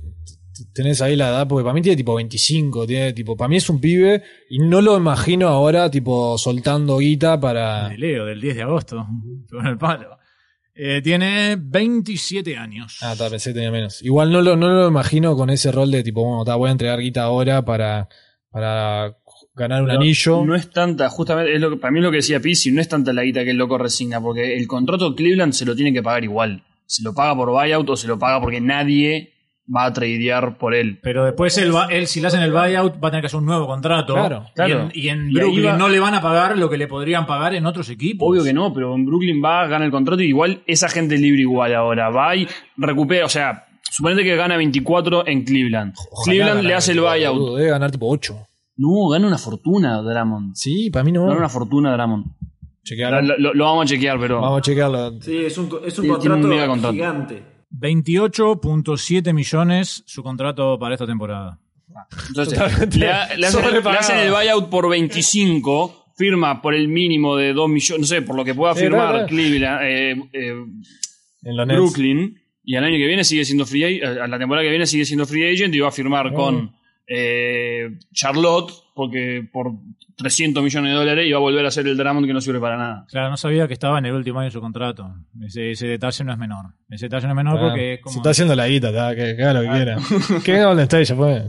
Tenés 0.74 1.02
ahí 1.02 1.16
la 1.16 1.30
edad, 1.30 1.48
porque 1.48 1.64
para 1.64 1.74
mí 1.74 1.82
tiene 1.82 1.96
tipo 1.96 2.16
25, 2.16 2.88
tiene 2.88 3.14
tipo, 3.14 3.38
para 3.38 3.48
mí 3.48 3.58
es 3.58 3.70
un 3.70 3.80
pibe 3.80 4.24
y 4.50 4.58
no 4.60 4.82
lo 4.82 4.98
imagino 4.98 5.48
ahora 5.48 5.90
tipo 5.90 6.38
soltando 6.38 6.98
guita 6.98 7.40
para... 7.40 7.90
De 7.90 7.98
Leo, 7.98 8.26
del 8.26 8.42
10 8.42 8.56
de 8.56 8.62
agosto. 8.64 9.08
Con 9.50 9.68
el 9.68 9.78
palo. 9.78 10.18
Eh, 10.74 11.02
tiene 11.04 11.58
27 11.60 12.58
años. 12.58 12.98
Ah, 13.02 13.14
está, 13.14 13.30
pensé 13.30 13.52
que 13.52 13.56
tenía 13.56 13.72
menos. 13.72 14.02
Igual 14.02 14.32
no 14.32 14.42
lo, 14.42 14.56
no 14.56 14.70
lo 14.70 14.88
imagino 14.88 15.36
con 15.36 15.52
ese 15.52 15.72
rol 15.72 15.92
de 15.92 16.02
tipo, 16.02 16.26
bueno, 16.26 16.44
ta, 16.44 16.56
voy 16.56 16.70
a 16.70 16.72
entregar 16.72 17.00
guita 17.00 17.22
ahora 17.22 17.64
para, 17.64 18.10
para 18.50 19.16
ganar 19.60 19.84
un 19.84 19.92
anillo. 19.92 20.44
No 20.46 20.56
es 20.56 20.70
tanta, 20.72 21.10
justamente, 21.10 21.54
es 21.54 21.62
lo 21.62 21.70
que, 21.70 21.76
para 21.78 21.92
mí 21.92 22.00
es 22.00 22.04
lo 22.06 22.10
que 22.12 22.18
decía 22.18 22.40
Pizzi, 22.40 22.72
no 22.72 22.82
es 22.82 22.90
tanta 22.90 23.14
la 23.14 23.24
guita 23.24 23.44
que 23.44 23.52
el 23.52 23.58
loco 23.58 23.78
resigna, 23.78 24.20
porque 24.20 24.58
el 24.58 24.68
contrato 24.68 25.10
de 25.12 25.16
Cleveland 25.16 25.54
se 25.54 25.66
lo 25.66 25.76
tiene 25.76 25.94
que 25.94 26.02
pagar 26.02 26.24
igual. 26.24 26.64
Se 26.88 27.04
lo 27.04 27.14
paga 27.14 27.36
por 27.36 27.50
buyout 27.52 27.88
o 27.90 27.96
se 27.96 28.08
lo 28.08 28.18
paga 28.18 28.42
porque 28.42 28.60
nadie 28.60 29.34
va 29.72 29.86
a 29.86 29.94
tradear 29.94 30.58
por 30.58 30.74
él. 30.74 30.98
Pero 31.04 31.24
después 31.26 31.56
él, 31.60 31.76
va- 31.76 31.86
él, 31.92 32.08
si 32.08 32.20
le 32.22 32.26
hacen 32.28 32.42
el 32.42 32.52
buyout, 32.52 32.96
va 32.96 33.10
a 33.10 33.12
tener 33.12 33.22
que 33.22 33.28
hacer 33.28 33.38
un 33.40 33.46
nuevo 33.46 33.68
contrato. 33.68 34.16
Claro, 34.16 34.46
claro. 34.56 34.90
Y 34.96 35.10
en, 35.10 35.10
y 35.10 35.10
en 35.10 35.26
Y 35.26 35.28
ahí 35.38 35.44
Brooklyn 35.44 35.66
va- 35.68 35.78
no 35.78 35.90
le 35.90 36.00
van 36.00 36.16
a 36.16 36.22
pagar 36.22 36.58
lo 36.58 36.68
que 36.72 36.78
le 36.78 36.88
podrían 36.88 37.28
pagar 37.28 37.54
en 37.54 37.68
otros 37.68 37.88
equipos. 37.90 38.28
Obvio 38.28 38.44
que 38.44 38.54
no, 38.54 38.74
pero 38.74 38.96
en 38.96 39.06
Brooklyn 39.06 39.40
va, 39.46 39.68
gana 39.68 39.86
el 39.86 39.92
contrato 39.92 40.24
y 40.24 40.28
igual 40.30 40.64
esa 40.66 40.90
gente 40.90 41.14
es 41.16 41.22
libre 41.22 41.42
igual 41.42 41.76
ahora. 41.76 42.10
Va 42.10 42.36
y 42.36 42.48
recupera, 42.78 43.28
o 43.28 43.30
sea, 43.30 43.68
suponete 43.84 44.24
que 44.24 44.36
gana 44.36 44.58
24 44.58 45.28
en 45.28 45.44
Cleveland. 45.44 45.94
Ojalá 46.12 46.24
Cleveland 46.34 46.64
le 46.64 46.74
hace 46.74 46.94
el 46.94 47.02
buyout. 47.02 47.58
Debe 47.60 47.70
ganar 47.70 47.92
tipo 47.92 48.08
8. 48.10 48.36
No, 48.82 49.10
gana 49.10 49.28
una 49.28 49.38
fortuna 49.38 50.02
Dramond. 50.02 50.56
Sí, 50.56 50.90
para 50.90 51.04
mí 51.04 51.12
no. 51.12 51.26
Gana 51.26 51.38
una 51.38 51.50
fortuna 51.50 51.92
Dramond. 51.94 52.26
Lo, 52.98 53.38
lo- 53.38 53.54
lo 53.54 53.64
vamos 53.66 53.84
a 53.84 53.88
chequear, 53.88 54.20
pero. 54.20 54.40
Vamos 54.42 54.60
a 54.60 54.62
chequearlo. 54.62 55.22
Sí, 55.22 55.38
es 55.38 55.58
un, 55.58 55.70
es 55.86 56.00
un 56.00 56.04
tiene 56.06 56.14
un 56.16 56.20
contrato, 56.20 56.48
mega 56.48 56.68
contrato. 56.68 56.94
gigante. 56.94 57.44
28.7 57.72 59.34
millones 59.34 60.04
su 60.06 60.24
contrato 60.24 60.78
para 60.80 60.96
esta 60.96 61.06
temporada. 61.06 61.60
Entonces, 62.30 62.58
le, 62.98 63.10
ha- 63.10 63.36
le 63.36 63.48
hacen, 63.48 63.62
sobrepagado. 63.64 63.92
le 63.92 63.98
hacen 64.00 64.18
el 64.20 64.32
buyout 64.32 64.70
por 64.70 64.90
25, 64.90 66.06
firma 66.16 66.62
por 66.62 66.74
el 66.74 66.88
mínimo 66.88 67.36
de 67.36 67.54
2 67.54 67.70
millones, 67.70 68.02
no 68.02 68.08
sé, 68.08 68.22
por 68.22 68.36
lo 68.36 68.44
que 68.46 68.56
pueda 68.56 68.74
Sí, 68.74 68.82
firmar 68.82 69.10
claro. 69.12 69.28
Cleveland, 69.28 69.82
eh, 69.84 70.12
eh, 70.34 70.54
En. 71.44 71.68
Brooklyn, 71.68 72.40
y 72.64 72.76
al 72.76 72.84
año 72.84 72.98
que 72.98 73.08
viene 73.08 73.24
sigue 73.24 73.46
siendo 73.46 73.66
free 73.66 73.84
agent, 73.84 74.20
a 74.20 74.28
la 74.28 74.38
temporada 74.40 74.64
que 74.64 74.70
viene 74.70 74.86
sigue 74.86 75.06
siendo 75.06 75.26
free 75.26 75.52
agent 75.54 75.74
y 75.76 75.80
va 75.80 75.90
a 75.90 75.92
firmar 75.92 76.32
Mm. 76.32 76.36
con 76.36 76.72
eh, 77.12 77.90
Charlotte, 78.14 78.72
porque 78.94 79.44
por 79.52 79.72
300 80.18 80.62
millones 80.64 80.92
de 80.92 80.98
dólares 80.98 81.32
va 81.34 81.38
a 81.38 81.40
volver 81.40 81.66
a 81.66 81.72
ser 81.72 81.88
el 81.88 81.98
Drummond 81.98 82.28
que 82.28 82.34
no 82.34 82.42
sirve 82.42 82.60
para 82.60 82.78
nada. 82.78 83.06
Claro, 83.10 83.30
no 83.30 83.38
sabía 83.38 83.68
que 83.68 83.74
estaba 83.74 83.98
en 84.00 84.06
el 84.06 84.14
último 84.14 84.40
año 84.40 84.46
de 84.48 84.52
su 84.52 84.62
contrato. 84.62 85.10
Ese, 85.44 85.72
ese 85.72 85.88
detalle 85.88 86.24
no 86.26 86.34
es 86.34 86.38
menor. 86.38 86.66
Ese 86.90 87.06
detalle 87.06 87.26
no 87.28 87.34
es 87.34 87.38
menor 87.38 87.58
Ah, 87.58 87.62
porque 87.70 87.94
es 87.96 88.02
como 88.02 88.14
Se 88.14 88.20
está 88.20 88.30
haciendo 88.32 88.56
la 88.56 88.68
guita, 88.68 89.16
que, 89.16 89.36
que 89.36 89.44
haga 89.44 89.54
lo 89.54 89.62
que 89.62 89.70
quiera. 89.76 89.98
que 90.44 90.54
haga 90.56 90.66
Golden 90.68 90.84
State, 90.84 91.06
ya 91.06 91.16
fue. 91.16 91.44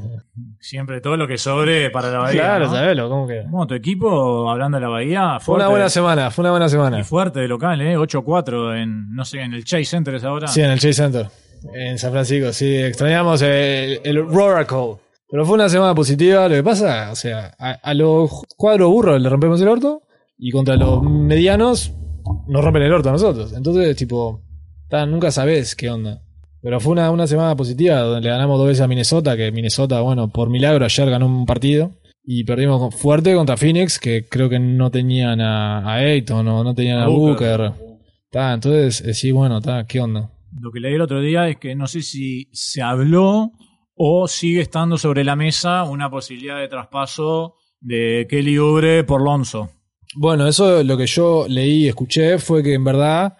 siempre 0.60 1.00
todo 1.00 1.16
lo 1.16 1.26
que 1.26 1.36
sobre 1.36 1.90
para 1.90 2.10
la 2.10 2.18
Bahía. 2.20 2.40
Claro, 2.42 2.66
¿no? 2.66 2.72
sabelo, 2.72 3.08
¿cómo 3.10 3.26
que? 3.26 3.42
Bueno, 3.48 3.66
tu 3.66 3.74
equipo, 3.74 4.48
hablando 4.50 4.76
de 4.78 4.82
la 4.82 4.88
Bahía, 4.88 5.40
Fue 5.40 5.56
una 5.56 5.68
buena 5.68 5.88
semana, 5.90 6.30
fue 6.30 6.42
una 6.44 6.52
buena 6.52 6.68
semana. 6.68 7.00
y 7.00 7.02
fuerte 7.02 7.40
de 7.40 7.48
local, 7.48 7.80
¿eh? 7.80 7.98
8-4 7.98 8.80
en, 8.82 9.12
no 9.14 9.24
sé, 9.24 9.40
en 9.40 9.52
el 9.52 9.64
Chase 9.64 9.84
Center 9.84 10.14
es 10.14 10.22
ahora. 10.24 10.46
Sí, 10.46 10.60
en 10.62 10.70
el 10.70 10.78
Chase 10.78 10.94
Center, 10.94 11.26
en 11.74 11.98
San 11.98 12.12
Francisco. 12.12 12.52
Sí, 12.52 12.76
extrañamos 12.76 13.42
el, 13.42 14.00
el 14.04 14.24
Roracle. 14.26 14.96
Pero 15.30 15.46
fue 15.46 15.54
una 15.54 15.68
semana 15.68 15.94
positiva. 15.94 16.48
Lo 16.48 16.54
que 16.56 16.62
pasa, 16.62 17.10
o 17.12 17.16
sea, 17.16 17.54
a, 17.58 17.72
a 17.72 17.94
los 17.94 18.30
cuadros 18.56 18.90
burros 18.90 19.20
le 19.20 19.28
rompemos 19.28 19.60
el 19.60 19.68
orto 19.68 20.02
y 20.38 20.50
contra 20.50 20.76
los 20.76 21.02
medianos 21.02 21.92
nos 22.48 22.64
rompen 22.64 22.82
el 22.82 22.92
orto 22.92 23.10
a 23.10 23.12
nosotros. 23.12 23.52
Entonces, 23.52 23.96
tipo, 23.96 24.42
ta, 24.88 25.06
nunca 25.06 25.30
sabes 25.30 25.76
qué 25.76 25.90
onda. 25.90 26.22
Pero 26.62 26.80
fue 26.80 26.92
una, 26.92 27.10
una 27.10 27.26
semana 27.26 27.56
positiva 27.56 28.00
donde 28.00 28.22
le 28.22 28.30
ganamos 28.30 28.58
dos 28.58 28.68
veces 28.68 28.82
a 28.82 28.88
Minnesota, 28.88 29.36
que 29.36 29.50
Minnesota, 29.50 30.00
bueno, 30.00 30.28
por 30.30 30.50
milagro 30.50 30.84
ayer 30.84 31.08
ganó 31.08 31.26
un 31.26 31.46
partido. 31.46 31.92
Y 32.22 32.44
perdimos 32.44 32.94
fuerte 32.94 33.34
contra 33.34 33.56
Phoenix, 33.56 33.98
que 33.98 34.26
creo 34.28 34.48
que 34.48 34.58
no 34.58 34.90
tenían 34.90 35.40
a, 35.40 35.78
a 35.78 35.94
Ayton 35.94 36.46
o 36.46 36.62
no 36.62 36.74
tenían 36.74 36.98
a, 36.98 37.04
A 37.04 37.08
Booker. 37.08 37.58
Booker. 37.58 37.72
Ta, 38.30 38.52
entonces, 38.52 39.00
eh, 39.00 39.14
sí, 39.14 39.32
bueno, 39.32 39.60
ta, 39.60 39.86
¿qué 39.86 40.00
onda? 40.00 40.30
Lo 40.60 40.70
que 40.70 40.80
leí 40.80 40.94
el 40.94 41.00
otro 41.00 41.20
día 41.20 41.48
es 41.48 41.56
que 41.56 41.74
no 41.74 41.86
sé 41.86 42.02
si 42.02 42.48
se 42.52 42.82
habló 42.82 43.52
o 44.02 44.26
sigue 44.26 44.62
estando 44.62 44.96
sobre 44.96 45.24
la 45.24 45.36
mesa 45.36 45.84
una 45.84 46.08
posibilidad 46.08 46.58
de 46.58 46.68
traspaso 46.68 47.56
de 47.80 48.26
Kelly 48.30 48.56
Oubre 48.56 49.04
por 49.04 49.20
Lonzo. 49.20 49.72
Bueno, 50.14 50.48
eso 50.48 50.82
lo 50.82 50.96
que 50.96 51.06
yo 51.06 51.44
leí 51.46 51.84
y 51.84 51.88
escuché 51.88 52.38
fue 52.38 52.62
que 52.62 52.72
en 52.72 52.82
verdad 52.82 53.36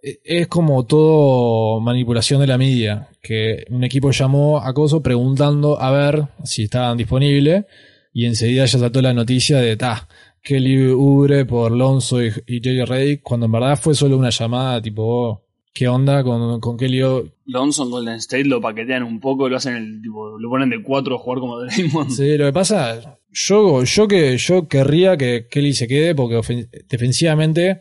eh, 0.00 0.20
es 0.22 0.46
como 0.46 0.86
todo 0.86 1.80
manipulación 1.80 2.40
de 2.40 2.46
la 2.46 2.56
media, 2.56 3.08
que 3.20 3.64
un 3.70 3.82
equipo 3.82 4.12
llamó 4.12 4.58
a 4.58 4.72
Coso 4.72 5.02
preguntando 5.02 5.80
a 5.80 5.90
ver 5.90 6.28
si 6.44 6.62
estaban 6.62 6.96
disponibles 6.96 7.64
y 8.12 8.26
enseguida 8.26 8.66
ya 8.66 8.78
saltó 8.78 9.02
la 9.02 9.14
noticia 9.14 9.58
de 9.58 9.76
ta, 9.76 10.06
Kelly 10.40 10.92
Ubre 10.92 11.44
por 11.44 11.72
Lonzo 11.72 12.22
y, 12.22 12.30
y 12.46 12.60
JJ 12.60 12.86
Redick, 12.86 13.22
cuando 13.24 13.46
en 13.46 13.52
verdad 13.52 13.76
fue 13.76 13.96
solo 13.96 14.16
una 14.16 14.30
llamada 14.30 14.80
tipo, 14.80 15.02
oh, 15.02 15.43
¿qué 15.74 15.88
onda 15.88 16.22
con, 16.24 16.60
con 16.60 16.76
Kelly 16.78 17.02
U- 17.04 17.30
Lonson 17.46 17.90
Golden 17.90 18.14
State 18.14 18.44
lo 18.44 18.60
paquetean 18.60 19.02
un 19.02 19.20
poco, 19.20 19.48
lo 19.48 19.56
hacen 19.56 19.76
el 19.76 20.00
tipo, 20.00 20.38
lo 20.38 20.48
ponen 20.48 20.70
de 20.70 20.82
4 20.82 21.16
a 21.16 21.18
jugar 21.18 21.40
como 21.40 21.58
Draymond. 21.60 22.10
Sí, 22.10 22.38
lo 22.38 22.46
que 22.46 22.52
pasa, 22.52 23.18
yo, 23.30 23.84
yo 23.84 24.08
que 24.08 24.38
yo 24.38 24.68
querría 24.68 25.16
que 25.18 25.46
Kelly 25.50 25.74
se 25.74 25.86
quede 25.88 26.14
porque 26.14 26.40
defensivamente 26.88 27.80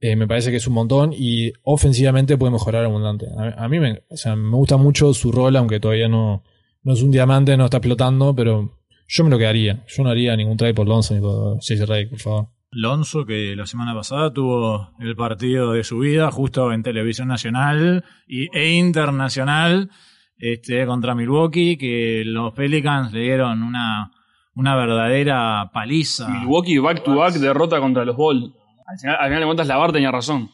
eh, 0.00 0.16
me 0.16 0.26
parece 0.26 0.50
que 0.50 0.56
es 0.56 0.66
un 0.66 0.74
montón 0.74 1.12
y 1.12 1.52
ofensivamente 1.62 2.36
puede 2.36 2.52
mejorar 2.52 2.84
abundante. 2.84 3.26
A, 3.36 3.64
a 3.64 3.68
mí 3.68 3.78
me, 3.80 4.02
o 4.08 4.16
sea, 4.16 4.34
me 4.36 4.56
gusta 4.56 4.76
mucho 4.76 5.12
su 5.14 5.30
rol, 5.32 5.54
aunque 5.56 5.78
todavía 5.80 6.08
no, 6.08 6.42
no 6.82 6.92
es 6.92 7.02
un 7.02 7.10
diamante, 7.10 7.56
no 7.56 7.64
está 7.66 7.76
explotando, 7.78 8.34
pero 8.34 8.78
yo 9.08 9.24
me 9.24 9.30
lo 9.30 9.38
quedaría. 9.38 9.84
Yo 9.88 10.02
no 10.02 10.10
haría 10.10 10.34
ningún 10.36 10.56
trade 10.56 10.74
por 10.74 10.88
Lonzo 10.88 11.14
ni 11.14 11.20
por 11.20 11.56
J.J. 11.60 11.86
Redick, 11.86 12.10
por 12.10 12.18
favor. 12.18 12.46
Lonzo, 12.72 13.26
que 13.26 13.54
la 13.54 13.66
semana 13.66 13.94
pasada 13.94 14.32
tuvo 14.32 14.90
el 14.98 15.14
partido 15.14 15.72
de 15.72 15.84
su 15.84 15.98
vida 15.98 16.30
justo 16.30 16.72
en 16.72 16.82
televisión 16.82 17.28
nacional 17.28 18.04
y, 18.26 18.48
e 18.56 18.72
internacional 18.72 19.90
este, 20.38 20.84
contra 20.86 21.14
Milwaukee, 21.14 21.76
que 21.76 22.22
los 22.24 22.52
Pelicans 22.54 23.12
le 23.12 23.20
dieron 23.20 23.62
una, 23.62 24.10
una 24.54 24.74
verdadera 24.74 25.70
paliza. 25.72 26.28
Milwaukee 26.28 26.78
back 26.78 27.04
to 27.04 27.14
back 27.14 27.34
derrota 27.34 27.78
contra 27.78 28.04
los 28.04 28.16
Bulls. 28.16 28.50
Al 28.86 28.98
final, 28.98 29.16
al 29.20 29.26
final 29.26 29.40
de 29.40 29.46
cuentas, 29.46 29.66
Lavar 29.66 29.92
tenía 29.92 30.10
razón. 30.10 30.50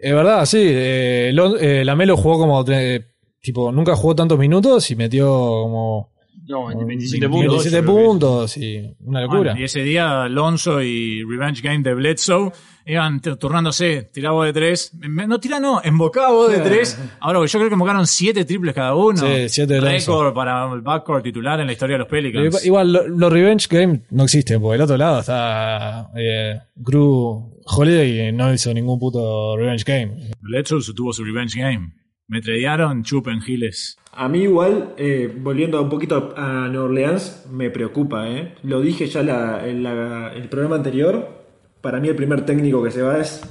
Es 0.00 0.12
verdad, 0.12 0.44
sí. 0.46 0.58
Eh, 0.60 1.32
eh, 1.60 1.84
Lamelo 1.84 2.16
jugó 2.16 2.38
como. 2.38 2.64
eh, 2.68 3.06
tipo, 3.40 3.70
nunca 3.70 3.94
jugó 3.94 4.16
tantos 4.16 4.38
minutos 4.38 4.90
y 4.90 4.96
metió 4.96 5.28
como. 5.28 6.12
No, 6.48 6.66
27 6.66 7.28
27 7.28 7.28
puntos. 7.28 7.52
27 7.52 7.70
creo 7.70 7.96
que 7.96 8.02
puntos 8.08 8.56
y 8.56 8.96
una 9.04 9.20
locura. 9.22 9.38
Bueno, 9.52 9.60
y 9.60 9.64
ese 9.64 9.82
día 9.82 10.28
Lonzo 10.28 10.82
y 10.82 11.22
Revenge 11.24 11.60
Game 11.62 11.82
de 11.82 11.94
Bledsoe 11.94 12.50
iban 12.84 13.20
turnándose, 13.20 14.10
tiraba 14.12 14.44
de 14.46 14.52
tres. 14.52 14.92
No 15.00 15.38
tira, 15.38 15.60
no, 15.60 15.80
embocaba 15.84 16.48
de 16.48 16.58
tres. 16.58 16.98
Ahora, 17.20 17.38
yo 17.46 17.58
creo 17.58 17.68
que 17.68 17.74
embocaron 17.74 18.06
siete 18.08 18.44
triples 18.44 18.74
cada 18.74 18.94
uno. 18.96 19.18
Sí, 19.18 19.48
siete. 19.48 19.80
Récord 19.80 20.34
para 20.34 20.72
el 20.74 20.80
backcourt 20.80 21.22
titular 21.22 21.60
en 21.60 21.66
la 21.66 21.72
historia 21.72 21.94
de 21.94 21.98
los 22.00 22.08
Pelicans. 22.08 22.44
Igual, 22.46 22.64
igual, 22.66 22.92
lo- 22.92 23.08
los 23.08 23.32
Revenge 23.32 23.66
Game 23.70 24.02
no 24.10 24.24
existen, 24.24 24.60
porque 24.60 24.76
el 24.76 24.82
otro 24.82 24.96
lado 24.96 25.20
está 25.20 26.10
eh, 26.16 26.58
Gru 26.74 27.52
Holiday 27.66 28.28
y 28.28 28.32
no 28.32 28.52
hizo 28.52 28.74
ningún 28.74 28.98
puto 28.98 29.56
Revenge 29.56 29.84
Game. 29.86 30.30
Bledsoe 30.40 30.80
tuvo 30.94 31.12
su 31.12 31.22
Revenge 31.24 31.56
Game. 31.60 31.92
Me 32.32 32.40
tradearon, 32.40 33.02
chupen 33.04 33.42
giles. 33.42 33.98
A 34.14 34.26
mí 34.26 34.44
igual, 34.44 34.94
eh, 34.96 35.30
volviendo 35.38 35.82
un 35.82 35.90
poquito 35.90 36.32
a 36.34 36.66
Nueva 36.68 36.84
Orleans, 36.86 37.44
me 37.50 37.68
preocupa. 37.68 38.26
¿eh? 38.26 38.54
Lo 38.62 38.80
dije 38.80 39.06
ya 39.06 39.22
la- 39.22 39.68
en 39.68 39.82
la- 39.82 40.32
el 40.32 40.48
programa 40.48 40.76
anterior. 40.76 41.44
Para 41.82 42.00
mí 42.00 42.08
el 42.08 42.16
primer 42.16 42.46
técnico 42.46 42.82
que 42.82 42.90
se 42.90 43.02
va 43.02 43.18
es 43.18 43.42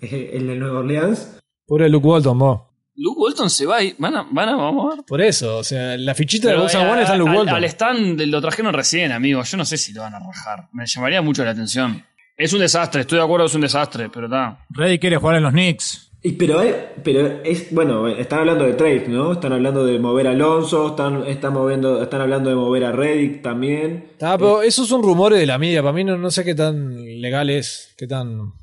el 0.00 0.46
de 0.46 0.54
Nueva 0.54 0.78
Orleans. 0.80 1.40
Pobre 1.66 1.88
Luke 1.88 2.06
Walton, 2.06 2.38
vos. 2.38 2.60
Luke 2.94 3.20
Walton 3.20 3.50
se 3.50 3.66
va 3.66 3.82
y 3.82 3.96
van 3.98 4.14
a, 4.16 4.26
van 4.30 4.50
a, 4.50 4.56
vamos 4.56 4.86
a 4.92 4.96
ver. 4.96 5.04
Por 5.04 5.20
eso, 5.20 5.58
o 5.58 5.64
sea, 5.64 5.96
la 5.96 6.14
fichita 6.14 6.46
de 6.46 6.52
Pero, 6.54 6.60
Gonzalo 6.62 6.84
eh, 6.88 6.92
One 6.92 7.02
está 7.02 7.12
en 7.14 7.18
Luke 7.18 7.30
al, 7.32 7.36
Walton. 7.38 7.54
al 7.56 7.64
stand 7.64 8.20
lo 8.20 8.40
trajeron 8.40 8.72
recién, 8.72 9.10
amigo. 9.10 9.42
Yo 9.42 9.56
no 9.56 9.64
sé 9.64 9.76
si 9.78 9.92
lo 9.92 10.02
van 10.02 10.14
a 10.14 10.20
rajar. 10.20 10.68
Me 10.72 10.86
llamaría 10.86 11.22
mucho 11.22 11.44
la 11.44 11.50
atención. 11.50 12.04
Es 12.38 12.52
un 12.52 12.60
desastre, 12.60 13.00
estoy 13.00 13.18
de 13.18 13.24
acuerdo, 13.24 13.46
es 13.46 13.54
un 13.54 13.62
desastre, 13.62 14.08
pero 14.12 14.26
está. 14.26 14.64
Reddy 14.70 14.98
quiere 15.00 15.16
jugar 15.16 15.36
en 15.36 15.42
los 15.42 15.52
Knicks. 15.52 16.05
Y, 16.26 16.32
pero, 16.32 16.60
eh, 16.60 16.74
pero 17.04 17.40
es, 17.44 17.72
bueno, 17.72 18.08
están 18.08 18.40
hablando 18.40 18.64
de 18.64 18.72
trade, 18.72 19.06
¿no? 19.06 19.34
Están 19.34 19.52
hablando 19.52 19.86
de 19.86 19.96
mover 20.00 20.26
a 20.26 20.32
Alonso, 20.32 20.88
están, 20.88 21.24
están, 21.24 21.52
moviendo, 21.52 22.02
están 22.02 22.20
hablando 22.20 22.50
de 22.50 22.56
mover 22.56 22.82
a 22.82 22.90
Reddick 22.90 23.42
también. 23.42 24.08
Ah, 24.20 24.34
pero 24.36 24.60
esos 24.60 24.88
son 24.88 25.04
rumores 25.04 25.38
de 25.38 25.46
la 25.46 25.56
media. 25.56 25.82
Para 25.82 25.92
mí 25.92 26.02
no, 26.02 26.18
no 26.18 26.32
sé 26.32 26.44
qué 26.44 26.56
tan 26.56 26.96
legal 27.20 27.48
es, 27.48 27.94
qué 27.96 28.08
tan 28.08 28.54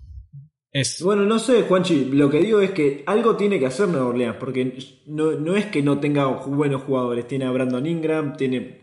es. 0.74 1.02
Bueno, 1.02 1.24
no 1.24 1.40
sé, 1.40 1.62
Juanchi, 1.62 2.10
lo 2.12 2.30
que 2.30 2.42
digo 2.42 2.60
es 2.60 2.72
que 2.72 3.02
algo 3.06 3.38
tiene 3.38 3.58
que 3.60 3.68
hacer 3.68 3.88
Nueva 3.88 4.08
Orleans, 4.08 4.36
porque 4.42 4.78
no, 5.06 5.32
no 5.32 5.56
es 5.56 5.68
que 5.68 5.82
no 5.82 6.02
tenga 6.02 6.26
buenos 6.28 6.82
jugadores. 6.82 7.30
Tiene 7.30 7.46
a 7.46 7.52
Brandon 7.52 7.86
Ingram, 7.86 8.36
tiene 8.36 8.83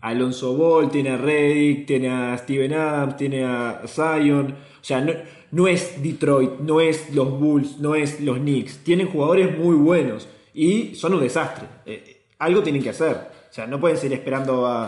Alonso 0.00 0.54
Ball, 0.54 0.90
tiene 0.90 1.10
a 1.10 1.16
Reddick, 1.16 1.86
tiene 1.86 2.08
a 2.10 2.36
Steven 2.38 2.72
Adams, 2.72 3.16
tiene 3.16 3.44
a 3.44 3.82
Zion. 3.86 4.52
O 4.80 4.84
sea, 4.84 5.00
no, 5.00 5.12
no 5.52 5.68
es 5.68 6.02
Detroit, 6.02 6.58
no 6.60 6.80
es 6.80 7.12
los 7.14 7.30
Bulls, 7.38 7.78
no 7.78 7.94
es 7.94 8.20
los 8.20 8.38
Knicks. 8.38 8.78
Tienen 8.84 9.08
jugadores 9.08 9.56
muy 9.58 9.76
buenos 9.76 10.28
y 10.54 10.94
son 10.94 11.14
un 11.14 11.20
desastre. 11.20 11.66
Eh, 11.86 12.22
algo 12.38 12.62
tienen 12.62 12.82
que 12.82 12.90
hacer. 12.90 13.12
O 13.50 13.52
sea, 13.52 13.66
no 13.66 13.78
pueden 13.80 13.96
seguir 13.98 14.16
esperando 14.18 14.66
a, 14.66 14.84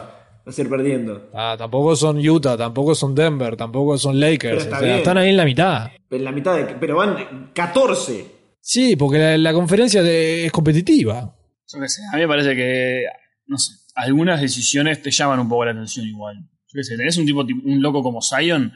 a 0.47 0.53
seguir 0.53 0.71
perdiendo. 0.71 1.29
Ah, 1.35 1.57
tampoco 1.59 1.95
son 1.97 2.19
Utah, 2.27 2.57
tampoco 2.57 2.95
son 2.95 3.15
Denver, 3.15 3.57
tampoco 3.57 3.99
son 3.99 4.19
Lakers. 4.19 4.63
está 4.65 4.77
o 4.77 4.79
sea, 4.79 4.87
bien. 4.87 4.99
están 4.99 5.19
ahí 5.19 5.29
en 5.31 5.37
la 5.37 5.45
mitad. 5.45 5.91
En 6.11 6.25
la 6.25 6.33
mitad 6.33 6.57
de, 6.57 6.65
pero 6.81 6.97
van 6.97 7.51
14. 7.53 8.25
Sí, 8.61 8.95
porque 8.97 9.19
la, 9.19 9.37
la 9.37 9.53
conferencia 9.53 10.03
de- 10.03 10.47
es 10.47 10.53
competitiva. 10.53 11.35
Yo 11.67 11.81
qué 11.81 11.89
sé, 11.89 12.03
a 12.13 12.17
mí 12.17 12.23
me 12.23 12.29
parece 12.29 12.55
que, 12.55 13.03
no 13.47 13.59
sé, 13.59 13.73
algunas 13.95 14.41
decisiones 14.41 15.03
te 15.03 15.11
llaman 15.11 15.41
un 15.41 15.49
poco 15.49 15.65
la 15.65 15.73
atención 15.73 16.07
igual. 16.07 16.37
Yo 16.39 16.79
qué 16.79 16.85
sé, 16.85 16.97
tenés 16.97 17.17
un 17.19 17.27
tipo, 17.27 17.41
un 17.41 17.83
loco 17.83 18.03
como 18.03 18.21
Zion, 18.23 18.73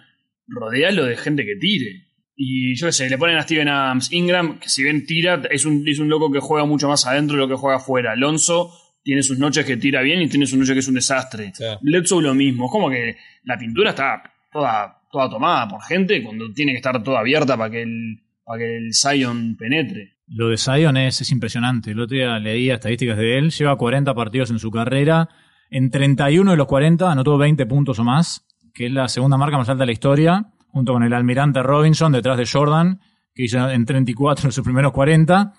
rodealo 0.46 1.04
de 1.04 1.16
gente 1.16 1.44
que 1.44 1.56
tire. 1.56 2.06
Y 2.36 2.76
yo 2.76 2.88
qué 2.88 2.92
sé, 2.92 3.08
le 3.08 3.16
ponen 3.16 3.38
a 3.38 3.42
Steven 3.42 3.68
Adams, 3.68 4.12
Ingram, 4.12 4.58
que 4.58 4.68
si 4.68 4.82
bien 4.82 5.06
tira, 5.06 5.42
es 5.50 5.64
un, 5.64 5.88
es 5.88 5.98
un 5.98 6.08
loco 6.08 6.30
que 6.30 6.40
juega 6.40 6.66
mucho 6.66 6.88
más 6.88 7.06
adentro 7.06 7.36
de 7.36 7.42
lo 7.42 7.48
que 7.48 7.54
juega 7.54 7.78
afuera. 7.78 8.12
Alonso 8.12 8.70
tiene 9.02 9.22
sus 9.22 9.38
noches 9.38 9.64
que 9.64 9.78
tira 9.78 10.02
bien 10.02 10.20
y 10.20 10.28
tiene 10.28 10.46
sus 10.46 10.58
noches 10.58 10.74
que 10.74 10.80
es 10.80 10.88
un 10.88 10.96
desastre. 10.96 11.52
Sí. 11.54 11.64
Bledsoe 11.80 12.22
lo 12.22 12.34
mismo. 12.34 12.66
Es 12.66 12.72
como 12.72 12.90
que 12.90 13.16
la 13.44 13.56
pintura 13.56 13.90
está 13.90 14.22
toda, 14.52 15.00
toda 15.10 15.30
tomada 15.30 15.68
por 15.68 15.82
gente 15.82 16.22
cuando 16.22 16.52
tiene 16.52 16.72
que 16.72 16.78
estar 16.78 17.02
toda 17.02 17.20
abierta 17.20 17.56
para 17.56 17.70
que 17.70 17.82
el, 17.82 18.20
para 18.44 18.58
que 18.58 18.76
el 18.76 18.90
Zion 18.92 19.56
penetre. 19.56 20.15
Lo 20.28 20.48
de 20.48 20.56
Zion 20.56 20.96
es, 20.96 21.20
es 21.20 21.30
impresionante. 21.30 21.92
El 21.92 22.00
otro 22.00 22.16
día 22.16 22.36
leía 22.38 22.74
estadísticas 22.74 23.16
de 23.16 23.38
él. 23.38 23.50
Lleva 23.50 23.76
40 23.76 24.12
partidos 24.14 24.50
en 24.50 24.58
su 24.58 24.72
carrera. 24.72 25.28
En 25.70 25.90
31 25.90 26.50
de 26.50 26.56
los 26.56 26.66
40 26.66 27.08
anotó 27.10 27.38
20 27.38 27.64
puntos 27.66 28.00
o 28.00 28.04
más, 28.04 28.44
que 28.74 28.86
es 28.86 28.92
la 28.92 29.08
segunda 29.08 29.36
marca 29.36 29.58
más 29.58 29.68
alta 29.68 29.82
de 29.82 29.86
la 29.86 29.92
historia, 29.92 30.52
junto 30.68 30.92
con 30.92 31.02
el 31.02 31.12
almirante 31.12 31.60
Robinson 31.62 32.12
detrás 32.12 32.38
de 32.38 32.46
Jordan, 32.46 33.00
que 33.34 33.42
hizo 33.44 33.68
en 33.70 33.84
34 33.84 34.48
en 34.48 34.52
sus 34.52 34.64
primeros 34.64 34.92
40. 34.92 35.52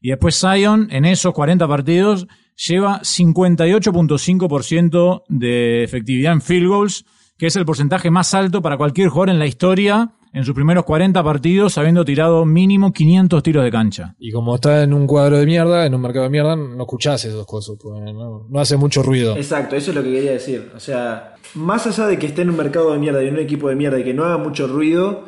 Y 0.00 0.10
después 0.10 0.40
Zion, 0.40 0.88
en 0.90 1.04
esos 1.04 1.32
40 1.32 1.68
partidos, 1.68 2.26
lleva 2.56 3.00
58.5% 3.00 5.22
de 5.28 5.84
efectividad 5.84 6.32
en 6.32 6.42
field 6.42 6.68
goals, 6.68 7.04
que 7.38 7.46
es 7.46 7.54
el 7.56 7.64
porcentaje 7.64 8.10
más 8.10 8.34
alto 8.34 8.62
para 8.62 8.76
cualquier 8.76 9.08
jugador 9.08 9.30
en 9.30 9.38
la 9.38 9.46
historia 9.46 10.14
en 10.32 10.44
sus 10.44 10.54
primeros 10.54 10.84
40 10.84 11.22
partidos, 11.24 11.76
habiendo 11.78 12.04
tirado 12.04 12.44
mínimo 12.44 12.92
500 12.92 13.42
tiros 13.42 13.64
de 13.64 13.70
cancha. 13.70 14.14
Y 14.18 14.30
como 14.30 14.54
está 14.54 14.82
en 14.82 14.92
un 14.92 15.06
cuadro 15.06 15.38
de 15.38 15.46
mierda, 15.46 15.86
en 15.86 15.94
un 15.94 16.00
mercado 16.00 16.24
de 16.24 16.30
mierda, 16.30 16.54
no 16.56 16.82
escuchás 16.82 17.24
esas 17.24 17.44
cosas, 17.46 17.76
pues, 17.80 18.00
no, 18.00 18.46
no 18.48 18.60
hace 18.60 18.76
mucho 18.76 19.02
ruido. 19.02 19.36
Exacto, 19.36 19.76
eso 19.76 19.90
es 19.90 19.96
lo 19.96 20.02
que 20.02 20.12
quería 20.12 20.32
decir. 20.32 20.70
O 20.74 20.80
sea, 20.80 21.34
más 21.54 21.86
allá 21.86 22.06
de 22.06 22.18
que 22.18 22.26
esté 22.26 22.42
en 22.42 22.50
un 22.50 22.56
mercado 22.56 22.92
de 22.92 22.98
mierda 22.98 23.22
y 23.22 23.28
en 23.28 23.34
un 23.34 23.40
equipo 23.40 23.68
de 23.68 23.76
mierda 23.76 23.98
y 23.98 24.04
que 24.04 24.14
no 24.14 24.24
haga 24.24 24.38
mucho 24.38 24.68
ruido, 24.68 25.24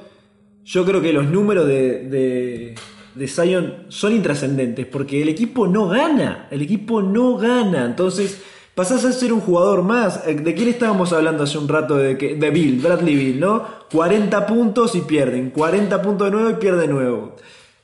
yo 0.65 0.85
creo 0.85 1.03
que 1.03 1.13
los 1.13 1.27
números 1.29 1.67
de, 1.67 2.09
de, 2.09 2.75
de 3.15 3.29
Zion 3.29 3.87
son 3.89 4.13
intrascendentes 4.13 4.87
porque 4.87 5.21
el 5.21 5.29
equipo 5.29 5.67
no 5.67 5.89
gana. 5.89 6.47
El 6.51 6.63
equipo 6.63 7.03
no 7.03 7.37
gana. 7.37 7.85
Entonces, 7.85 8.43
pasás 8.75 9.05
a 9.05 9.13
ser 9.13 9.33
un 9.33 9.41
jugador 9.41 9.83
más. 9.83 10.27
Eh, 10.27 10.35
¿De 10.35 10.55
quién 10.55 10.69
estábamos 10.69 11.13
hablando 11.13 11.45
hace 11.45 11.59
un 11.59 11.69
rato? 11.69 11.97
De, 11.97 12.17
que, 12.17 12.35
de 12.35 12.51
Bill, 12.51 12.81
Bradley 12.81 13.17
Bill, 13.17 13.41
¿no? 13.41 13.65
40 13.93 14.47
puntos 14.47 14.95
y 14.95 15.01
pierden. 15.03 15.51
40 15.51 16.03
puntos 16.03 16.27
de 16.27 16.31
nuevo 16.31 16.51
y 16.51 16.55
pierde 16.55 16.83
de 16.83 16.89
nuevo. 16.89 17.37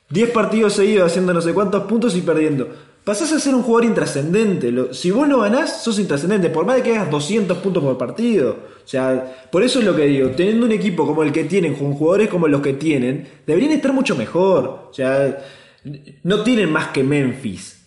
10 0.09 0.31
partidos 0.31 0.73
seguidos 0.73 1.11
haciendo 1.11 1.33
no 1.33 1.41
sé 1.41 1.53
cuántos 1.53 1.83
puntos 1.83 2.15
y 2.15 2.21
perdiendo. 2.21 2.67
Pasás 3.03 3.31
a 3.31 3.39
ser 3.39 3.55
un 3.55 3.63
jugador 3.63 3.85
intrascendente. 3.85 4.93
Si 4.93 5.09
vos 5.11 5.27
no 5.27 5.39
ganás, 5.39 5.83
sos 5.83 5.99
intrascendente. 5.99 6.49
Por 6.49 6.65
más 6.65 6.77
de 6.77 6.83
que 6.83 6.95
hagas 6.95 7.09
200 7.09 7.57
puntos 7.59 7.83
por 7.83 7.97
partido. 7.97 8.51
O 8.83 8.87
sea, 8.87 9.47
por 9.51 9.63
eso 9.63 9.79
es 9.79 9.85
lo 9.85 9.95
que 9.95 10.05
digo. 10.05 10.29
Teniendo 10.31 10.65
un 10.65 10.71
equipo 10.71 11.05
como 11.05 11.23
el 11.23 11.31
que 11.31 11.45
tienen, 11.45 11.75
con 11.75 11.93
jugadores 11.93 12.29
como 12.29 12.47
los 12.47 12.61
que 12.61 12.73
tienen, 12.73 13.27
deberían 13.47 13.71
estar 13.71 13.93
mucho 13.93 14.15
mejor. 14.15 14.89
O 14.89 14.93
sea, 14.93 15.43
no 16.23 16.43
tienen 16.43 16.71
más 16.71 16.87
que 16.87 17.03
Memphis. 17.03 17.78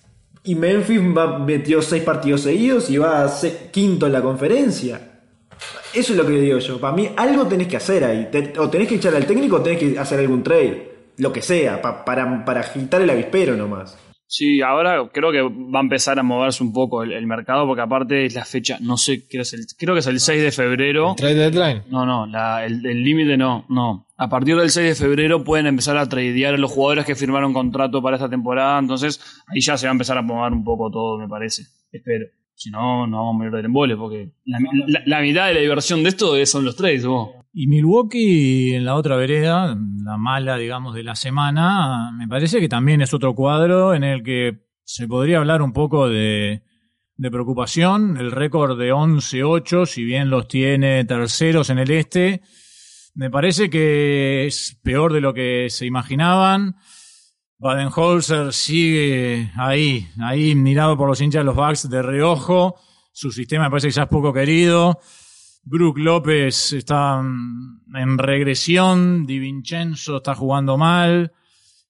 Y 0.44 0.54
Memphis 0.54 1.00
metió 1.46 1.80
6 1.82 2.02
partidos 2.02 2.40
seguidos 2.42 2.90
y 2.90 2.98
va 2.98 3.22
a 3.24 3.28
ser 3.28 3.70
quinto 3.70 4.06
en 4.06 4.12
la 4.12 4.22
conferencia. 4.22 5.08
Eso 5.94 6.12
es 6.12 6.18
lo 6.18 6.26
que 6.26 6.32
digo 6.32 6.58
yo. 6.58 6.80
Para 6.80 6.96
mí, 6.96 7.08
algo 7.16 7.46
tenés 7.46 7.68
que 7.68 7.76
hacer 7.76 8.02
ahí. 8.04 8.28
Te- 8.32 8.58
o 8.58 8.68
tenés 8.68 8.88
que 8.88 8.96
echar 8.96 9.14
al 9.14 9.26
técnico 9.26 9.56
o 9.56 9.60
tenés 9.62 9.78
que 9.78 9.98
hacer 9.98 10.18
algún 10.18 10.42
trade. 10.42 10.90
Lo 11.18 11.32
que 11.32 11.42
sea, 11.42 11.80
pa- 11.80 12.04
para, 12.04 12.44
para 12.44 12.60
agitar 12.60 13.00
el 13.02 13.10
avispero 13.10 13.56
nomás. 13.56 13.96
Sí, 14.26 14.62
ahora 14.62 15.10
creo 15.12 15.30
que 15.30 15.42
va 15.42 15.80
a 15.80 15.82
empezar 15.82 16.18
a 16.18 16.22
moverse 16.22 16.64
un 16.64 16.72
poco 16.72 17.02
el, 17.02 17.12
el 17.12 17.26
mercado, 17.26 17.66
porque 17.66 17.82
aparte 17.82 18.24
es 18.24 18.34
la 18.34 18.46
fecha, 18.46 18.78
no 18.80 18.96
sé, 18.96 19.28
creo, 19.28 19.42
es 19.42 19.52
el, 19.52 19.66
creo 19.78 19.92
que 19.94 20.00
es 20.00 20.06
el 20.06 20.20
6 20.20 20.42
de 20.42 20.50
febrero. 20.50 21.14
Trade 21.18 21.34
deadline. 21.50 21.82
No, 21.90 22.06
no, 22.06 22.24
la- 22.26 22.64
el 22.64 22.84
el 22.86 23.04
límite 23.04 23.36
no, 23.36 23.66
no. 23.68 24.08
A 24.22 24.28
partir 24.28 24.54
del 24.56 24.70
6 24.70 24.86
de 24.90 24.94
febrero 24.94 25.42
pueden 25.42 25.66
empezar 25.66 25.96
a 25.96 26.08
tradear 26.08 26.54
a 26.54 26.56
los 26.56 26.70
jugadores 26.70 27.04
que 27.04 27.16
firmaron 27.16 27.52
contrato 27.52 28.00
para 28.00 28.16
esta 28.16 28.30
temporada, 28.30 28.78
entonces 28.78 29.20
ahí 29.48 29.60
ya 29.60 29.76
se 29.76 29.86
va 29.86 29.90
a 29.90 29.94
empezar 29.94 30.16
a 30.16 30.22
mover 30.22 30.52
un 30.52 30.62
poco 30.62 30.92
todo, 30.92 31.18
me 31.18 31.26
parece. 31.26 31.64
Espero. 31.90 32.26
Si 32.54 32.70
no, 32.70 33.08
no 33.08 33.16
vamos 33.16 33.34
a 33.34 33.38
morir 33.38 33.52
del 33.52 33.64
embole, 33.64 33.96
porque 33.96 34.30
la, 34.44 35.20
mitad 35.20 35.48
de 35.48 35.54
la 35.54 35.60
diversión 35.60 36.04
de 36.04 36.10
esto 36.10 36.36
es- 36.36 36.50
son 36.52 36.64
los 36.64 36.76
trades, 36.76 37.04
vos. 37.04 37.30
Y 37.52 37.66
Milwaukee 37.66 38.74
en 38.74 38.84
la 38.84 38.94
otra 38.94 39.16
vereda, 39.16 39.76
la 40.04 40.16
mala, 40.18 40.56
digamos, 40.56 40.94
de 40.94 41.02
la 41.02 41.16
semana, 41.16 42.12
me 42.16 42.28
parece 42.28 42.60
que 42.60 42.68
también 42.68 43.00
es 43.02 43.12
otro 43.12 43.34
cuadro 43.34 43.92
en 43.92 44.04
el 44.04 44.22
que 44.22 44.60
se 44.84 45.08
podría 45.08 45.38
hablar 45.38 45.62
un 45.62 45.72
poco 45.72 46.08
de 46.08 46.62
preocupación. 47.18 48.16
El 48.18 48.30
récord 48.30 48.78
de 48.78 48.92
11-8, 48.92 49.86
si 49.86 50.04
bien 50.04 50.30
los 50.30 50.46
tiene 50.46 51.04
terceros 51.04 51.70
en 51.70 51.78
el 51.80 51.90
este, 51.90 52.42
me 53.14 53.30
parece 53.30 53.68
que 53.68 54.46
es 54.46 54.78
peor 54.82 55.12
de 55.12 55.20
lo 55.20 55.34
que 55.34 55.68
se 55.70 55.86
imaginaban. 55.86 56.76
Baden-Holzer 57.58 58.52
sigue 58.52 59.52
ahí, 59.56 60.08
ahí 60.20 60.54
mirado 60.54 60.96
por 60.96 61.08
los 61.08 61.20
hinchas 61.20 61.40
de 61.40 61.44
los 61.44 61.54
Bucks 61.54 61.88
de 61.88 62.02
reojo. 62.02 62.76
Su 63.12 63.30
sistema 63.30 63.64
me 63.64 63.70
parece 63.70 63.88
que 63.88 63.94
ya 63.94 64.02
es 64.04 64.08
poco 64.08 64.32
querido. 64.32 64.98
Brook 65.64 65.98
López 65.98 66.72
está 66.72 67.22
mm, 67.22 67.94
en 67.94 68.18
regresión. 68.18 69.26
Di 69.26 69.38
Vincenzo 69.38 70.16
está 70.16 70.34
jugando 70.34 70.76
mal. 70.76 71.32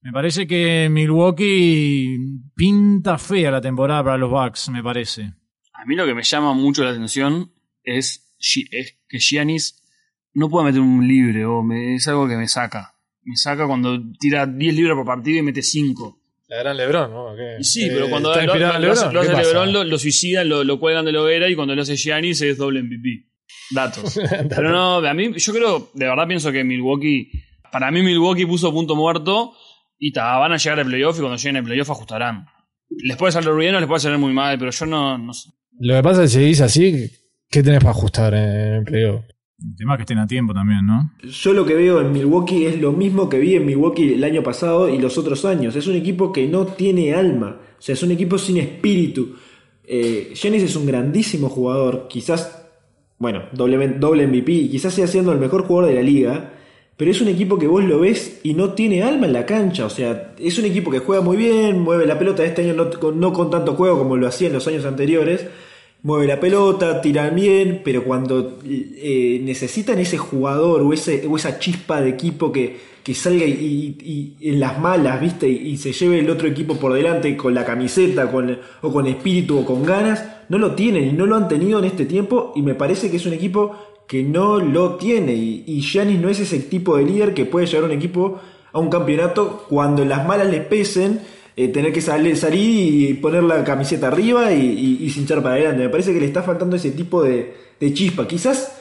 Me 0.02 0.12
parece 0.12 0.46
que 0.46 0.88
Milwaukee 0.90 2.18
pinta 2.54 3.16
fea 3.16 3.50
la 3.50 3.60
temporada 3.60 4.02
para 4.02 4.18
los 4.18 4.30
Bucks, 4.30 4.68
me 4.68 4.82
parece. 4.82 5.32
A 5.72 5.84
mí 5.86 5.94
lo 5.94 6.04
que 6.04 6.14
me 6.14 6.24
llama 6.24 6.52
mucho 6.52 6.82
la 6.82 6.90
atención 6.90 7.52
es, 7.84 8.34
es 8.72 8.98
que 9.08 9.18
Giannis 9.18 9.81
no 10.34 10.48
puede 10.48 10.66
meter 10.66 10.80
un 10.80 11.06
libre, 11.06 11.44
o 11.44 11.62
me- 11.62 11.94
es 11.94 12.06
algo 12.08 12.28
que 12.28 12.36
me 12.36 12.48
saca. 12.48 12.94
Me 13.24 13.36
saca 13.36 13.66
cuando 13.66 13.98
tira 14.18 14.46
10 14.46 14.74
libres 14.74 14.94
por 14.96 15.04
partido 15.06 15.38
y 15.38 15.42
mete 15.42 15.62
5. 15.62 16.18
La 16.48 16.58
gran 16.58 16.76
Lebron, 16.76 17.10
¿no? 17.10 17.26
Sí, 17.60 17.84
Eh, 17.86 17.90
pero 17.94 18.10
cuando 18.10 18.32
¿está 18.34 18.44
lo, 18.44 18.54
lo- 18.56 18.78
LeBron? 18.78 19.14
lo. 19.14 19.22
LeBron, 19.22 19.72
lo, 19.72 19.84
lo 19.84 19.98
suicidan, 19.98 20.48
lo, 20.48 20.64
lo 20.64 20.78
cuelgan 20.78 21.04
de 21.04 21.12
la 21.12 21.22
hoguera 21.22 21.48
y 21.48 21.54
cuando 21.54 21.74
lo 21.74 21.82
hace 21.82 21.96
Giannis 21.96 22.42
es 22.42 22.58
doble 22.58 22.82
MVP. 22.82 23.26
Datos. 23.70 24.20
Pero 24.50 24.70
no, 24.70 24.96
a 24.96 25.14
mí, 25.14 25.32
yo 25.34 25.52
creo, 25.52 25.90
de 25.94 26.06
verdad 26.06 26.26
pienso 26.26 26.52
que 26.52 26.62
Milwaukee, 26.62 27.30
para 27.70 27.90
mí 27.90 28.02
Milwaukee 28.02 28.44
puso 28.44 28.70
punto 28.70 28.94
muerto 28.94 29.54
y 29.98 30.12
ta, 30.12 30.36
van 30.36 30.52
a 30.52 30.56
llegar 30.58 30.80
al 30.80 30.86
playoff 30.86 31.16
y 31.16 31.20
cuando 31.20 31.36
lleguen 31.38 31.56
al 31.56 31.64
playoff 31.64 31.90
ajustarán. 31.90 32.44
Les 32.90 33.16
puede 33.16 33.32
salir 33.32 33.50
bien 33.54 33.74
o 33.74 33.80
les 33.80 33.86
puede 33.88 34.00
salir 34.00 34.18
muy 34.18 34.32
mal, 34.34 34.58
pero 34.58 34.70
yo 34.72 34.84
no, 34.84 35.16
no 35.16 35.32
sé. 35.32 35.50
Lo 35.78 35.94
que 35.94 36.02
pasa 36.02 36.24
es 36.24 36.32
que 36.34 36.38
si 36.40 36.44
dice 36.44 36.64
así, 36.64 37.10
¿qué 37.48 37.62
tenés 37.62 37.78
para 37.80 37.92
ajustar 37.92 38.34
en 38.34 38.74
el 38.74 38.84
playoff? 38.84 39.24
El 39.64 39.76
tema 39.76 39.94
es 39.94 39.98
que 39.98 40.02
estén 40.02 40.18
a 40.18 40.26
tiempo 40.26 40.52
también, 40.52 40.86
¿no? 40.86 41.12
Yo 41.22 41.52
lo 41.52 41.64
que 41.64 41.74
veo 41.74 42.00
en 42.00 42.12
Milwaukee 42.12 42.66
es 42.66 42.80
lo 42.80 42.92
mismo 42.92 43.28
que 43.28 43.38
vi 43.38 43.54
en 43.54 43.66
Milwaukee 43.66 44.14
el 44.14 44.24
año 44.24 44.42
pasado 44.42 44.88
y 44.88 44.98
los 44.98 45.18
otros 45.18 45.44
años. 45.44 45.76
Es 45.76 45.86
un 45.86 45.94
equipo 45.94 46.32
que 46.32 46.46
no 46.46 46.66
tiene 46.66 47.14
alma. 47.14 47.58
O 47.78 47.82
sea, 47.82 47.94
es 47.94 48.02
un 48.02 48.10
equipo 48.10 48.38
sin 48.38 48.56
espíritu. 48.58 49.36
Eh, 49.84 50.32
es 50.32 50.76
un 50.76 50.86
grandísimo 50.86 51.48
jugador. 51.48 52.06
Quizás, 52.08 52.66
bueno, 53.18 53.42
doble, 53.52 53.88
doble 53.98 54.26
MVP. 54.26 54.68
Quizás 54.70 54.94
sea 54.94 55.06
siendo 55.06 55.32
el 55.32 55.38
mejor 55.38 55.64
jugador 55.64 55.90
de 55.90 55.96
la 55.96 56.02
liga. 56.02 56.52
Pero 56.96 57.10
es 57.10 57.20
un 57.20 57.28
equipo 57.28 57.58
que 57.58 57.66
vos 57.66 57.82
lo 57.82 58.00
ves 58.00 58.40
y 58.42 58.54
no 58.54 58.74
tiene 58.74 59.02
alma 59.02 59.26
en 59.26 59.32
la 59.32 59.46
cancha. 59.46 59.86
O 59.86 59.90
sea, 59.90 60.34
es 60.38 60.58
un 60.58 60.66
equipo 60.66 60.90
que 60.90 60.98
juega 60.98 61.22
muy 61.22 61.36
bien, 61.36 61.80
mueve 61.80 62.06
la 62.06 62.18
pelota. 62.18 62.44
Este 62.44 62.62
año 62.62 62.74
no 62.74 63.12
no 63.12 63.32
con 63.32 63.50
tanto 63.50 63.74
juego 63.74 63.98
como 63.98 64.16
lo 64.16 64.26
hacía 64.26 64.48
en 64.48 64.54
los 64.54 64.66
años 64.68 64.84
anteriores. 64.84 65.46
Mueve 66.04 66.26
la 66.26 66.40
pelota, 66.40 67.00
tiran 67.00 67.34
bien, 67.36 67.82
pero 67.84 68.02
cuando 68.02 68.58
eh, 68.64 69.40
necesitan 69.44 70.00
ese 70.00 70.18
jugador 70.18 70.82
o, 70.82 70.92
ese, 70.92 71.24
o 71.28 71.36
esa 71.36 71.60
chispa 71.60 72.00
de 72.00 72.10
equipo 72.10 72.50
que, 72.50 72.76
que 73.02 73.14
salga 73.14 73.44
y, 73.44 74.36
en 74.40 74.60
las 74.60 74.80
malas, 74.80 75.20
¿viste? 75.20 75.48
Y, 75.48 75.76
se 75.76 75.92
lleve 75.92 76.18
el 76.20 76.30
otro 76.30 76.48
equipo 76.48 76.76
por 76.76 76.92
delante 76.92 77.36
con 77.36 77.54
la 77.54 77.64
camiseta 77.64 78.30
con, 78.30 78.58
o 78.80 78.92
con 78.92 79.06
espíritu 79.06 79.58
o 79.58 79.64
con 79.64 79.84
ganas, 79.84 80.24
no 80.48 80.58
lo 80.58 80.74
tienen 80.74 81.08
y 81.08 81.12
no 81.12 81.26
lo 81.26 81.36
han 81.36 81.48
tenido 81.48 81.78
en 81.78 81.84
este 81.84 82.04
tiempo 82.04 82.52
y 82.54 82.62
me 82.62 82.74
parece 82.74 83.10
que 83.10 83.16
es 83.16 83.26
un 83.26 83.32
equipo 83.32 83.76
que 84.06 84.22
no 84.22 84.58
lo 84.58 84.96
tiene 84.96 85.34
y, 85.34 85.80
Giannis 85.80 86.20
no 86.20 86.28
es 86.28 86.40
ese 86.40 86.58
tipo 86.60 86.96
de 86.96 87.04
líder 87.04 87.34
que 87.34 87.44
puede 87.44 87.66
llevar 87.66 87.84
un 87.84 87.96
equipo 87.96 88.40
a 88.72 88.78
un 88.78 88.90
campeonato 88.90 89.66
cuando 89.68 90.04
las 90.04 90.26
malas 90.26 90.48
les 90.50 90.64
pesen 90.64 91.20
eh, 91.56 91.68
tener 91.68 91.92
que 91.92 92.00
salir, 92.00 92.36
salir 92.36 93.10
y 93.10 93.14
poner 93.14 93.42
la 93.42 93.62
camiseta 93.64 94.08
arriba 94.08 94.52
y, 94.52 94.98
y, 95.00 95.04
y 95.04 95.10
cinchar 95.10 95.42
para 95.42 95.56
adelante. 95.56 95.82
Me 95.82 95.88
parece 95.88 96.12
que 96.12 96.20
le 96.20 96.26
está 96.26 96.42
faltando 96.42 96.76
ese 96.76 96.90
tipo 96.92 97.22
de, 97.22 97.54
chispa. 97.94 98.26
Quizás 98.28 98.80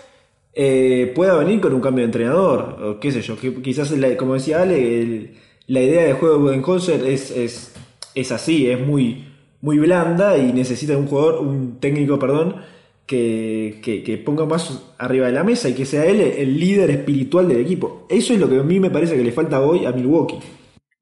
eh, 0.54 1.12
pueda 1.16 1.36
venir 1.36 1.60
con 1.62 1.74
un 1.74 1.82
cambio 1.82 2.02
de 2.04 2.06
entrenador, 2.08 2.78
o 2.84 3.00
qué 3.00 3.12
sé 3.12 3.22
yo. 3.22 3.36
quizás, 3.62 3.94
como 4.18 4.34
decía 4.36 4.62
Ale, 4.62 5.02
el- 5.02 5.32
la 5.68 5.82
idea 5.82 6.04
de 6.04 6.14
juego 6.14 6.36
de 6.36 6.42
Budenholzer 6.42 7.06
es, 7.08 7.32
es, 7.32 7.74
es 8.14 8.32
así, 8.32 8.70
es 8.70 8.80
muy, 8.86 9.26
muy 9.62 9.80
blanda 9.80 10.38
y 10.38 10.52
necesita 10.52 10.98
un 10.98 11.08
jugador, 11.08 11.40
un 11.42 11.78
técnico, 11.80 12.20
perdón, 12.20 12.58
que, 13.06 13.80
que, 13.82 14.04
que 14.04 14.18
ponga 14.18 14.46
más 14.46 14.82
arriba 14.98 15.28
de 15.28 15.34
la 15.34 15.44
mesa 15.44 15.70
y 15.70 15.74
que 15.74 15.86
sea 15.86 16.06
él 16.06 16.20
el 16.20 16.60
líder 16.60 16.90
espiritual 16.92 17.48
del 17.48 17.60
equipo. 17.62 18.06
Eso 18.10 18.34
es 18.34 18.40
lo 18.40 18.50
que 18.50 18.58
a 18.60 18.64
mí 18.64 18.80
me 18.80 18.90
parece 18.90 19.16
que 19.16 19.24
le 19.24 19.32
falta 19.32 19.62
hoy 19.62 19.86
a 19.86 19.92
Milwaukee. 19.92 20.40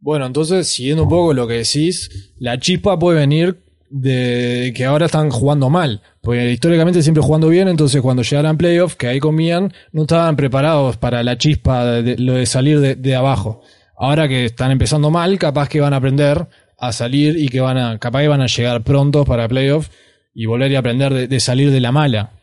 Bueno, 0.02 0.26
entonces, 0.26 0.68
siguiendo 0.68 1.04
un 1.04 1.10
poco 1.10 1.34
lo 1.34 1.48
que 1.48 1.56
decís, 1.56 2.32
la 2.38 2.58
chispa 2.58 2.98
puede 2.98 3.20
venir 3.20 3.58
de 3.90 4.72
que 4.76 4.86
ahora 4.86 5.08
están 5.08 5.30
jugando 5.30 5.70
mal. 5.70 6.02
Porque 6.22 6.52
históricamente 6.52 7.02
siempre 7.02 7.24
jugando 7.24 7.50
bien, 7.50 7.68
entonces 7.68 8.02
cuando 8.02 8.24
llegaran 8.24 8.58
playoffs, 8.58 8.96
que 8.96 9.08
ahí 9.08 9.20
comían, 9.20 9.74
no 9.92 10.04
estaban 10.04 10.36
preparados 10.36 10.98
para 10.98 11.24
la 11.24 11.38
chispa 11.38 11.86
de, 12.02 12.18
lo 12.18 12.34
de 12.36 12.46
salir 12.46 12.80
de, 12.80 13.16
abajo. 13.16 13.62
Ahora 13.98 14.28
que 14.28 14.46
están 14.46 14.72
empezando 14.72 15.12
mal, 15.12 15.38
capaz 15.38 15.68
que 15.68 15.82
van 15.82 15.94
a 15.94 15.98
aprender 15.98 16.48
a 16.78 16.94
salir 16.94 17.38
y 17.38 17.50
que 17.50 17.60
van 17.60 17.78
a, 17.78 18.00
capaz 18.00 18.22
que 18.22 18.28
van 18.30 18.42
a 18.42 18.48
llegar 18.48 18.84
prontos 18.84 19.26
para 19.26 19.50
playoffs 19.50 19.92
y 20.34 20.46
volver 20.46 20.74
a 20.76 20.80
aprender 20.80 21.14
de, 21.14 21.28
de 21.28 21.40
salir 21.42 21.72
de 21.72 21.82
la 21.82 21.92
mala. 21.92 22.39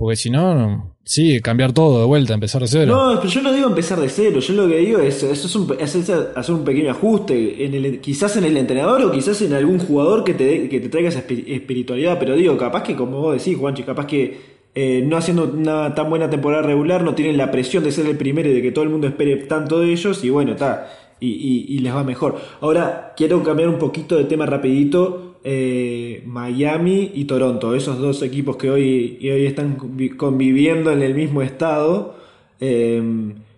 Porque 0.00 0.16
si 0.16 0.30
no, 0.30 0.96
sí, 1.04 1.40
cambiar 1.42 1.74
todo 1.74 2.00
de 2.00 2.06
vuelta, 2.06 2.32
empezar 2.32 2.62
de 2.62 2.68
cero. 2.68 2.86
No, 2.96 3.20
pero 3.20 3.28
yo 3.30 3.42
no 3.42 3.52
digo 3.52 3.68
empezar 3.68 4.00
de 4.00 4.08
cero, 4.08 4.40
yo 4.40 4.54
lo 4.54 4.66
que 4.66 4.78
digo 4.78 4.98
es, 4.98 5.22
eso 5.22 5.46
es, 5.46 5.54
un- 5.54 5.76
hacer 5.78 6.54
un 6.54 6.64
pequeño 6.64 6.90
ajuste, 6.90 7.66
en 7.66 7.74
el, 7.74 8.00
quizás 8.00 8.34
en 8.38 8.44
el 8.44 8.56
entrenador 8.56 9.02
o 9.04 9.12
quizás 9.12 9.42
en 9.42 9.52
algún 9.52 9.78
jugador 9.78 10.24
que 10.24 10.32
te, 10.32 10.70
que 10.70 10.80
te 10.80 10.88
traiga 10.88 11.10
esa 11.10 11.26
espi- 11.26 11.44
espiritualidad, 11.48 12.18
pero 12.18 12.34
digo, 12.34 12.56
capaz 12.56 12.82
que 12.82 12.96
como 12.96 13.20
vos 13.20 13.36
decís, 13.36 13.58
Juanchi, 13.58 13.82
capaz 13.82 14.06
que 14.06 14.40
eh, 14.74 15.04
no 15.06 15.18
haciendo 15.18 15.44
una 15.44 15.94
tan 15.94 16.08
buena 16.08 16.30
temporada 16.30 16.62
regular 16.62 17.02
no 17.04 17.14
tienen 17.14 17.36
la 17.36 17.50
presión 17.50 17.84
de 17.84 17.92
ser 17.92 18.06
el 18.06 18.16
primero 18.16 18.48
y 18.48 18.54
de 18.54 18.62
que 18.62 18.72
todo 18.72 18.84
el 18.84 18.90
mundo 18.90 19.06
espere 19.06 19.36
tanto 19.36 19.80
de 19.80 19.92
ellos 19.92 20.24
y 20.24 20.30
bueno, 20.30 20.52
está, 20.52 20.90
y, 21.20 21.28
y- 21.28 21.66
y 21.76 21.78
les 21.80 21.94
va 21.94 22.04
mejor. 22.04 22.40
Ahora, 22.62 23.12
quiero 23.18 23.42
cambiar 23.42 23.68
un 23.68 23.78
poquito 23.78 24.16
de 24.16 24.24
tema 24.24 24.46
rapidito. 24.46 25.29
Eh, 25.44 26.22
Miami 26.26 27.10
y 27.14 27.24
Toronto, 27.24 27.74
esos 27.74 27.98
dos 27.98 28.22
equipos 28.22 28.56
que 28.56 28.70
hoy, 28.70 29.18
y 29.20 29.30
hoy 29.30 29.46
están 29.46 29.76
convi- 29.78 30.16
conviviendo 30.16 30.92
en 30.92 31.02
el 31.02 31.14
mismo 31.14 31.42
estado. 31.42 32.16
Eh, 32.60 33.02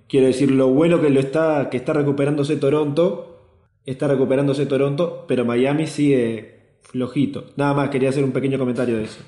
quiero 0.09 0.27
decir, 0.27 0.51
lo 0.51 0.69
bueno 0.69 1.01
que 1.01 1.11
lo 1.11 1.21
está, 1.21 1.69
que 1.71 1.77
está 1.77 1.93
recuperándose 1.93 2.57
Toronto, 2.57 3.41
está 3.85 4.07
recuperándose 4.09 4.67
Toronto, 4.67 5.25
pero 5.27 5.45
Miami 5.45 5.87
sigue 5.87 6.77
flojito. 6.83 7.47
Nada 7.57 7.75
más, 7.75 7.91
quería 7.91 8.11
hacer 8.11 8.23
un 8.25 8.33
pequeño 8.33 8.59
comentario 8.59 8.97
de 8.99 9.05
eso. 9.05 9.21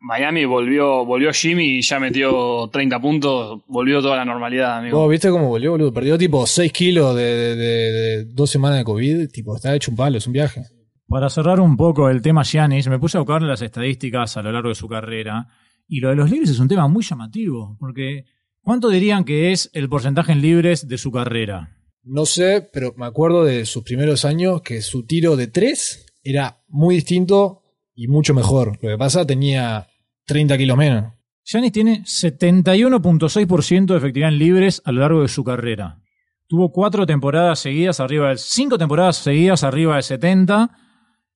Miami 0.00 0.44
volvió, 0.44 1.06
volvió 1.06 1.32
Jimmy 1.32 1.78
y 1.78 1.80
ya 1.82 1.98
metió 1.98 2.68
30 2.70 3.00
puntos, 3.00 3.62
volvió 3.66 4.02
toda 4.02 4.16
la 4.16 4.26
normalidad, 4.26 4.76
amigo. 4.76 4.98
¿Vos 4.98 5.10
viste 5.10 5.30
cómo 5.30 5.48
volvió, 5.48 5.70
boludo? 5.70 5.94
Perdió 5.94 6.18
tipo 6.18 6.46
6 6.46 6.70
kilos 6.72 7.16
de, 7.16 7.22
de- 7.22 7.56
de- 7.56 7.92
de 7.92 8.24
dos 8.26 8.50
semanas 8.50 8.76
de 8.76 8.84
COVID. 8.84 9.28
Tipo, 9.30 9.56
está 9.56 9.74
hecho 9.74 9.90
un 9.90 9.96
palo, 9.96 10.18
es 10.18 10.26
un 10.26 10.34
viaje. 10.34 10.64
Para 11.06 11.30
cerrar 11.30 11.60
un 11.60 11.76
poco 11.76 12.08
el 12.08 12.22
tema 12.22 12.42
Giannis, 12.42 12.88
me 12.88 12.98
puse 12.98 13.18
a 13.18 13.20
buscar 13.20 13.42
las 13.42 13.62
estadísticas 13.62 14.36
a 14.36 14.42
lo 14.42 14.52
largo 14.52 14.70
de 14.70 14.74
su 14.74 14.88
carrera. 14.88 15.48
Y 15.86 16.00
lo 16.00 16.08
de 16.08 16.16
los 16.16 16.30
libres 16.30 16.50
es 16.50 16.58
un 16.58 16.68
tema 16.68 16.88
muy 16.88 17.04
llamativo, 17.04 17.76
porque 17.78 18.24
¿cuánto 18.62 18.88
dirían 18.88 19.24
que 19.24 19.52
es 19.52 19.70
el 19.74 19.88
porcentaje 19.88 20.32
en 20.32 20.40
libres 20.40 20.88
de 20.88 20.98
su 20.98 21.12
carrera? 21.12 21.76
No 22.02 22.26
sé, 22.26 22.68
pero 22.72 22.94
me 22.96 23.06
acuerdo 23.06 23.44
de 23.44 23.64
sus 23.66 23.82
primeros 23.82 24.24
años 24.24 24.62
que 24.62 24.82
su 24.82 25.06
tiro 25.06 25.36
de 25.36 25.46
3 25.46 26.06
era 26.22 26.62
muy 26.68 26.96
distinto 26.96 27.62
y 27.94 28.08
mucho 28.08 28.34
mejor. 28.34 28.78
Lo 28.82 28.88
que 28.90 28.98
pasa, 28.98 29.26
tenía 29.26 29.86
30 30.26 30.56
kilos 30.58 30.76
menos. 30.76 31.12
Giannis 31.44 31.72
tiene 31.72 32.02
71.6% 32.02 33.86
de 33.86 33.96
efectividad 33.96 34.30
en 34.30 34.38
libres 34.38 34.80
a 34.84 34.92
lo 34.92 35.00
largo 35.00 35.22
de 35.22 35.28
su 35.28 35.44
carrera. 35.44 36.00
Tuvo 36.46 36.72
cuatro 36.72 37.06
temporadas 37.06 37.58
seguidas 37.58 38.00
arriba 38.00 38.28
del. 38.28 38.38
cinco 38.38 38.78
temporadas 38.78 39.16
seguidas 39.16 39.64
arriba 39.64 39.94
del 39.94 40.02
70. 40.02 40.70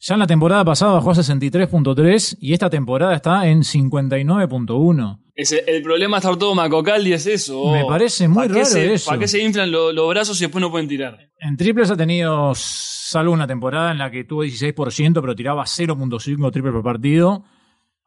Ya 0.01 0.15
en 0.15 0.21
la 0.21 0.27
temporada 0.27 0.65
pasada 0.65 0.93
bajó 0.93 1.11
a 1.11 1.15
63.3 1.15 2.37
y 2.41 2.53
esta 2.53 2.71
temporada 2.71 3.15
está 3.15 3.47
en 3.49 3.63
59.1. 3.65 5.19
Ese- 5.35 5.65
el 5.67 5.83
problema 5.83 6.17
de 6.17 6.19
estar 6.21 6.37
todo 6.37 6.55
macocaldi 6.55 7.13
es 7.13 7.27
eso. 7.27 7.71
Me 7.73 7.85
parece 7.85 8.27
muy 8.29 8.37
¿Para 8.49 8.49
qué 8.49 8.55
raro 8.61 8.67
se- 8.67 8.95
eso. 8.95 9.07
¿Para 9.09 9.19
qué 9.21 9.29
se 9.29 9.41
inflan 9.43 9.71
lo- 9.71 9.93
los 9.93 10.09
brazos 10.09 10.41
y 10.41 10.45
después 10.45 10.61
no 10.61 10.71
pueden 10.71 10.89
tirar? 10.89 11.19
En 11.41 11.57
triples 11.57 11.91
ha 11.91 11.97
tenido, 11.97 12.53
salvo 12.55 13.33
una 13.33 13.47
temporada 13.47 13.93
en 13.93 13.99
la 13.99 14.11
que 14.11 14.25
tuvo 14.25 14.43
16%, 14.45 15.21
pero 15.21 15.35
tiraba 15.37 15.65
0.5 15.67 16.51
triples 16.51 16.73
por 16.75 16.83
partido. 16.83 17.45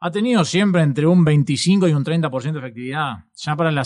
Ha 0.04 0.10
tenido 0.10 0.44
siempre 0.44 0.82
entre 0.82 1.06
un 1.06 1.24
25 1.24 1.86
y 1.86 1.92
un 1.92 2.04
30% 2.04 2.54
de 2.54 2.58
efectividad. 2.58 3.18
Ya 3.36 3.54
para 3.54 3.70
la, 3.70 3.84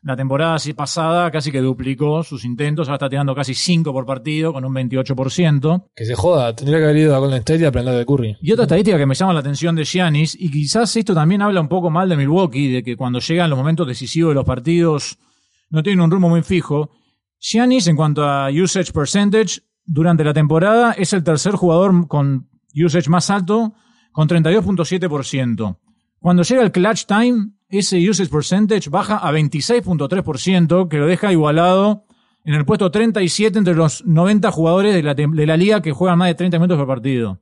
la 0.00 0.16
temporada 0.16 0.54
así 0.54 0.72
pasada 0.72 1.30
casi 1.30 1.52
que 1.52 1.60
duplicó 1.60 2.22
sus 2.22 2.46
intentos. 2.46 2.88
Ahora 2.88 2.94
está 2.94 3.10
tirando 3.10 3.34
casi 3.34 3.52
5 3.52 3.92
por 3.92 4.06
partido 4.06 4.54
con 4.54 4.64
un 4.64 4.72
28%. 4.74 5.90
Que 5.94 6.06
se 6.06 6.14
joda, 6.14 6.56
tendría 6.56 6.78
que 6.78 6.84
haber 6.84 6.96
ido 6.96 7.14
a 7.14 7.18
Golden 7.18 7.40
State 7.40 7.60
y 7.60 7.64
aprender 7.66 7.94
de 7.96 8.06
Curry. 8.06 8.38
Y 8.40 8.52
otra 8.52 8.62
estadística 8.62 8.96
que 8.96 9.04
me 9.04 9.14
llama 9.14 9.34
la 9.34 9.40
atención 9.40 9.76
de 9.76 9.84
Giannis, 9.84 10.34
y 10.40 10.50
quizás 10.50 10.96
esto 10.96 11.12
también 11.12 11.42
habla 11.42 11.60
un 11.60 11.68
poco 11.68 11.90
mal 11.90 12.08
de 12.08 12.16
Milwaukee, 12.16 12.72
de 12.72 12.82
que 12.82 12.96
cuando 12.96 13.18
llegan 13.18 13.50
los 13.50 13.58
momentos 13.58 13.86
decisivos 13.86 14.30
de 14.30 14.36
los 14.36 14.46
partidos 14.46 15.18
no 15.68 15.82
tienen 15.82 16.00
un 16.00 16.10
rumbo 16.10 16.30
muy 16.30 16.40
fijo. 16.40 16.92
Giannis, 17.38 17.88
en 17.88 17.96
cuanto 17.96 18.24
a 18.24 18.48
usage 18.48 18.90
percentage, 18.90 19.60
durante 19.84 20.24
la 20.24 20.32
temporada 20.32 20.92
es 20.92 21.12
el 21.12 21.22
tercer 21.22 21.52
jugador 21.52 22.08
con 22.08 22.48
usage 22.74 23.10
más 23.10 23.28
alto, 23.28 23.74
con 24.18 24.26
32.7%. 24.26 25.78
Cuando 26.18 26.42
llega 26.42 26.62
el 26.64 26.72
clutch 26.72 27.04
time, 27.06 27.50
ese 27.68 28.10
usage 28.10 28.28
percentage 28.28 28.90
baja 28.90 29.18
a 29.18 29.30
26.3%, 29.30 30.88
que 30.88 30.96
lo 30.96 31.06
deja 31.06 31.30
igualado 31.30 32.04
en 32.44 32.54
el 32.54 32.64
puesto 32.64 32.90
37 32.90 33.56
entre 33.56 33.76
los 33.76 34.04
90 34.04 34.50
jugadores 34.50 34.92
de 34.92 35.04
la, 35.04 35.14
de 35.14 35.46
la 35.46 35.56
liga 35.56 35.80
que 35.82 35.92
juegan 35.92 36.18
más 36.18 36.26
de 36.26 36.34
30 36.34 36.58
minutos 36.58 36.78
por 36.78 36.88
partido. 36.88 37.38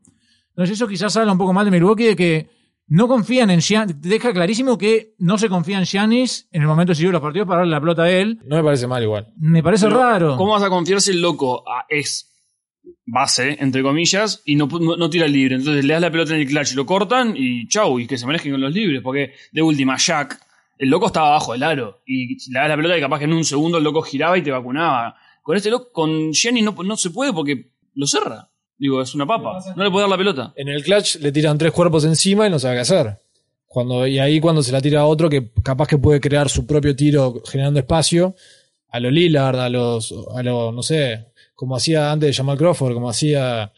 Entonces 0.50 0.76
eso 0.76 0.86
quizás 0.86 1.16
habla 1.16 1.32
un 1.32 1.38
poco 1.38 1.54
mal 1.54 1.64
de 1.64 1.70
Milwaukee 1.70 2.08
de 2.08 2.14
que 2.14 2.50
no 2.88 3.08
confían 3.08 3.48
en 3.48 3.60
Giannis. 3.60 3.98
Deja 4.02 4.34
clarísimo 4.34 4.76
que 4.76 5.14
no 5.16 5.38
se 5.38 5.48
confía 5.48 5.78
en 5.78 5.86
Giannis 5.86 6.46
en 6.52 6.60
el 6.60 6.68
momento 6.68 6.90
decisivo 6.90 7.08
de 7.08 7.14
los 7.14 7.22
partidos 7.22 7.48
para 7.48 7.60
darle 7.60 7.72
la 7.72 7.80
pelota 7.80 8.02
a 8.02 8.10
él. 8.10 8.38
No 8.44 8.56
me 8.56 8.62
parece 8.62 8.86
mal 8.86 9.02
igual. 9.02 9.32
Me 9.38 9.62
parece 9.62 9.86
Pero, 9.86 9.98
raro. 9.98 10.36
¿Cómo 10.36 10.52
vas 10.52 10.62
a 10.62 10.68
confiar 10.68 11.00
si 11.00 11.12
el 11.12 11.22
loco 11.22 11.64
ah, 11.66 11.86
es 11.88 12.35
base, 13.06 13.56
entre 13.60 13.82
comillas, 13.82 14.42
y 14.44 14.56
no, 14.56 14.66
no, 14.66 15.08
tira 15.08 15.26
libre? 15.26 15.56
Entonces 15.56 15.84
le 15.84 15.94
das 15.94 16.02
la 16.02 16.10
pelota 16.10 16.34
en 16.34 16.40
el 16.40 16.46
clutch, 16.46 16.74
lo 16.74 16.84
cortan 16.84 17.34
y 17.36 17.66
chau, 17.68 17.98
y 17.98 18.06
que 18.06 18.18
se 18.18 18.26
manejen 18.26 18.52
con 18.52 18.60
los 18.60 18.72
libres. 18.72 19.00
Porque 19.02 19.32
de 19.52 19.62
última, 19.62 19.96
Jack, 19.96 20.40
el 20.78 20.90
loco 20.90 21.06
estaba 21.06 21.28
abajo 21.28 21.52
del 21.52 21.62
aro. 21.62 22.02
Y 22.06 22.34
le 22.50 22.58
das 22.58 22.68
la 22.68 22.76
pelota 22.76 22.98
y 22.98 23.00
capaz 23.00 23.18
que 23.18 23.24
en 23.24 23.32
un 23.32 23.44
segundo 23.44 23.78
el 23.78 23.84
loco 23.84 24.02
giraba 24.02 24.36
y 24.36 24.42
te 24.42 24.50
vacunaba. 24.50 25.16
Con 25.42 25.56
este 25.56 25.70
loco, 25.70 25.90
con 25.92 26.32
Gianni 26.32 26.62
no, 26.62 26.72
no 26.84 26.96
se 26.96 27.10
puede 27.10 27.32
porque 27.32 27.70
lo 27.94 28.06
cerra. 28.06 28.50
Digo, 28.78 29.00
es 29.00 29.14
una 29.14 29.26
papa. 29.26 29.58
No 29.74 29.84
le 29.84 29.90
puede 29.90 30.02
dar 30.02 30.10
la 30.10 30.18
pelota. 30.18 30.52
En 30.56 30.68
el 30.68 30.82
clutch 30.82 31.16
le 31.16 31.32
tiran 31.32 31.56
tres 31.56 31.72
cuerpos 31.72 32.04
encima 32.04 32.46
y 32.46 32.50
no 32.50 32.58
sabe 32.58 32.74
qué 32.74 32.80
hacer. 32.80 33.18
Cuando, 33.66 34.06
y 34.06 34.18
ahí 34.18 34.40
cuando 34.40 34.62
se 34.62 34.72
la 34.72 34.80
tira 34.80 35.00
a 35.00 35.06
otro 35.06 35.28
que 35.28 35.50
capaz 35.62 35.86
que 35.86 35.98
puede 35.98 36.20
crear 36.20 36.48
su 36.48 36.66
propio 36.66 36.94
tiro 36.94 37.42
generando 37.46 37.80
espacio, 37.80 38.34
a 38.88 39.00
lo 39.00 39.10
Lillard, 39.10 39.58
a 39.58 39.68
los, 39.68 40.14
a 40.34 40.42
lo, 40.42 40.72
no 40.72 40.82
sé, 40.82 41.26
como 41.56 41.74
hacía 41.74 42.12
antes 42.12 42.36
Jamal 42.36 42.58
Crawford, 42.58 42.94
como 42.94 43.10
hacía 43.10 43.72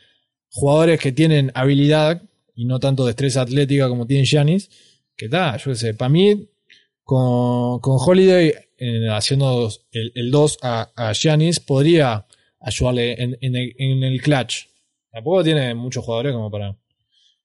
jugadores 0.51 1.01
que 1.01 1.13
tienen 1.13 1.51
habilidad 1.55 2.23
y 2.55 2.67
no 2.67 2.81
tanto 2.81 3.07
destreza 3.07 3.41
atlética 3.41 3.89
como 3.89 4.07
tiene 4.07 4.27
Giannis, 4.27 4.69
que 5.17 5.27
está, 5.27 5.57
yo 5.57 5.71
qué 5.71 5.77
sé, 5.77 5.95
para 5.95 6.09
mí, 6.11 6.49
con, 7.05 7.79
con 7.81 7.97
Holiday 7.99 8.53
haciendo 9.11 9.71
el, 9.93 10.13
el 10.15 10.31
2 10.31 10.59
a, 10.63 10.91
a 10.95 11.13
Giannis, 11.13 11.61
podría 11.61 12.27
ayudarle 12.61 13.23
en, 13.23 13.37
en 13.41 14.03
el, 14.03 14.21
clutch. 14.21 14.67
Tampoco 15.11 15.45
tiene 15.45 15.75
muchos 15.75 16.05
jugadores 16.05 16.33
como 16.33 16.51
para, 16.51 16.77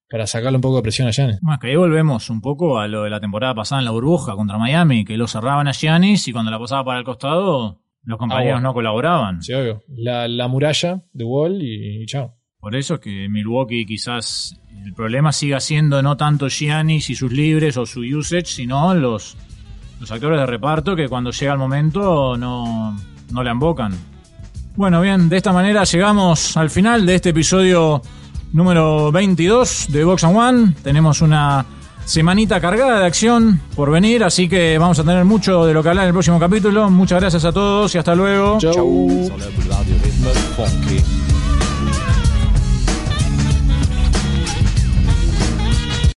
para 0.10 0.28
sacarle 0.28 0.58
un 0.58 0.62
poco 0.62 0.78
de 0.78 0.82
presión 0.82 1.08
a 1.08 1.12
Giannis. 1.12 1.40
Bueno, 1.42 1.60
que 1.60 1.68
ahí 1.68 1.76
volvemos 1.76 2.30
un 2.30 2.42
poco 2.42 2.80
a 2.80 2.88
lo 2.88 3.04
de 3.04 3.10
la 3.10 3.20
temporada 3.20 3.56
pasada 3.56 3.82
en 3.82 3.86
la 3.86 3.92
burbuja 3.92 4.36
contra 4.36 4.58
Miami, 4.58 5.06
que 5.06 5.18
lo 5.18 5.28
cerraban 5.28 5.68
a 5.68 5.74
Giannis 5.74 6.28
y 6.28 6.34
cuando 6.34 6.52
la 6.52 6.60
pasaba 6.60 6.84
para 6.86 7.00
el 7.00 7.06
costado, 7.06 7.83
los 8.04 8.18
compañeros 8.18 8.56
bueno. 8.56 8.70
no 8.70 8.74
colaboraban. 8.74 9.42
Sí, 9.42 9.54
obvio. 9.54 9.84
La, 9.88 10.28
la 10.28 10.48
muralla 10.48 11.02
de 11.14 11.24
Wall 11.24 11.62
y, 11.62 12.04
y 12.04 12.06
chao. 12.06 12.36
Por 12.60 12.76
eso 12.76 12.96
es 12.96 13.00
que 13.02 13.28
Milwaukee 13.30 13.86
quizás 13.86 14.60
el 14.86 14.94
problema 14.94 15.32
siga 15.32 15.60
siendo 15.60 16.02
no 16.02 16.18
tanto 16.18 16.48
Giannis 16.50 17.10
y 17.10 17.16
sus 17.16 17.32
libres 17.32 17.78
o 17.78 17.86
su 17.86 18.02
usage, 18.02 18.46
sino 18.46 18.94
los, 18.94 19.36
los 20.00 20.12
actores 20.12 20.40
de 20.40 20.46
reparto 20.46 20.96
que 20.96 21.08
cuando 21.08 21.32
llega 21.32 21.54
el 21.54 21.60
momento 21.60 22.38
no, 22.38 22.98
no 23.32 23.44
la 23.44 23.52
embocan. 23.52 23.94
Bueno, 24.76 25.02
bien, 25.02 25.30
de 25.30 25.38
esta 25.38 25.54
manera 25.54 25.84
llegamos 25.84 26.58
al 26.58 26.70
final 26.70 27.06
de 27.06 27.16
este 27.16 27.30
episodio 27.30 28.02
número 28.54 29.12
22 29.12 29.88
de 29.90 30.04
Box 30.04 30.24
and 30.24 30.38
One. 30.38 30.74
Tenemos 30.84 31.22
una 31.22 31.66
semanita 32.06 32.60
cargada 32.60 33.00
de 33.00 33.06
acción 33.06 33.60
por 33.76 33.92
venir, 33.92 34.24
así 34.24 34.48
que 34.48 34.78
vamos 34.78 35.00
a 35.00 35.04
tener 35.04 35.26
mucho 35.26 35.66
de 35.66 35.74
lo 35.74 35.84
que 35.84 35.90
hablar 35.90 36.04
en 36.06 36.10
el 36.10 36.14
próximo 36.14 36.40
capítulo. 36.40 36.90
Muchas 36.90 37.20
gracias 37.20 37.46
a 37.46 37.52
todos 37.52 37.94
y 37.96 37.98
hasta 37.98 38.16
luego. 38.16 38.58
Chau. 38.60 39.32
sur 40.56 41.33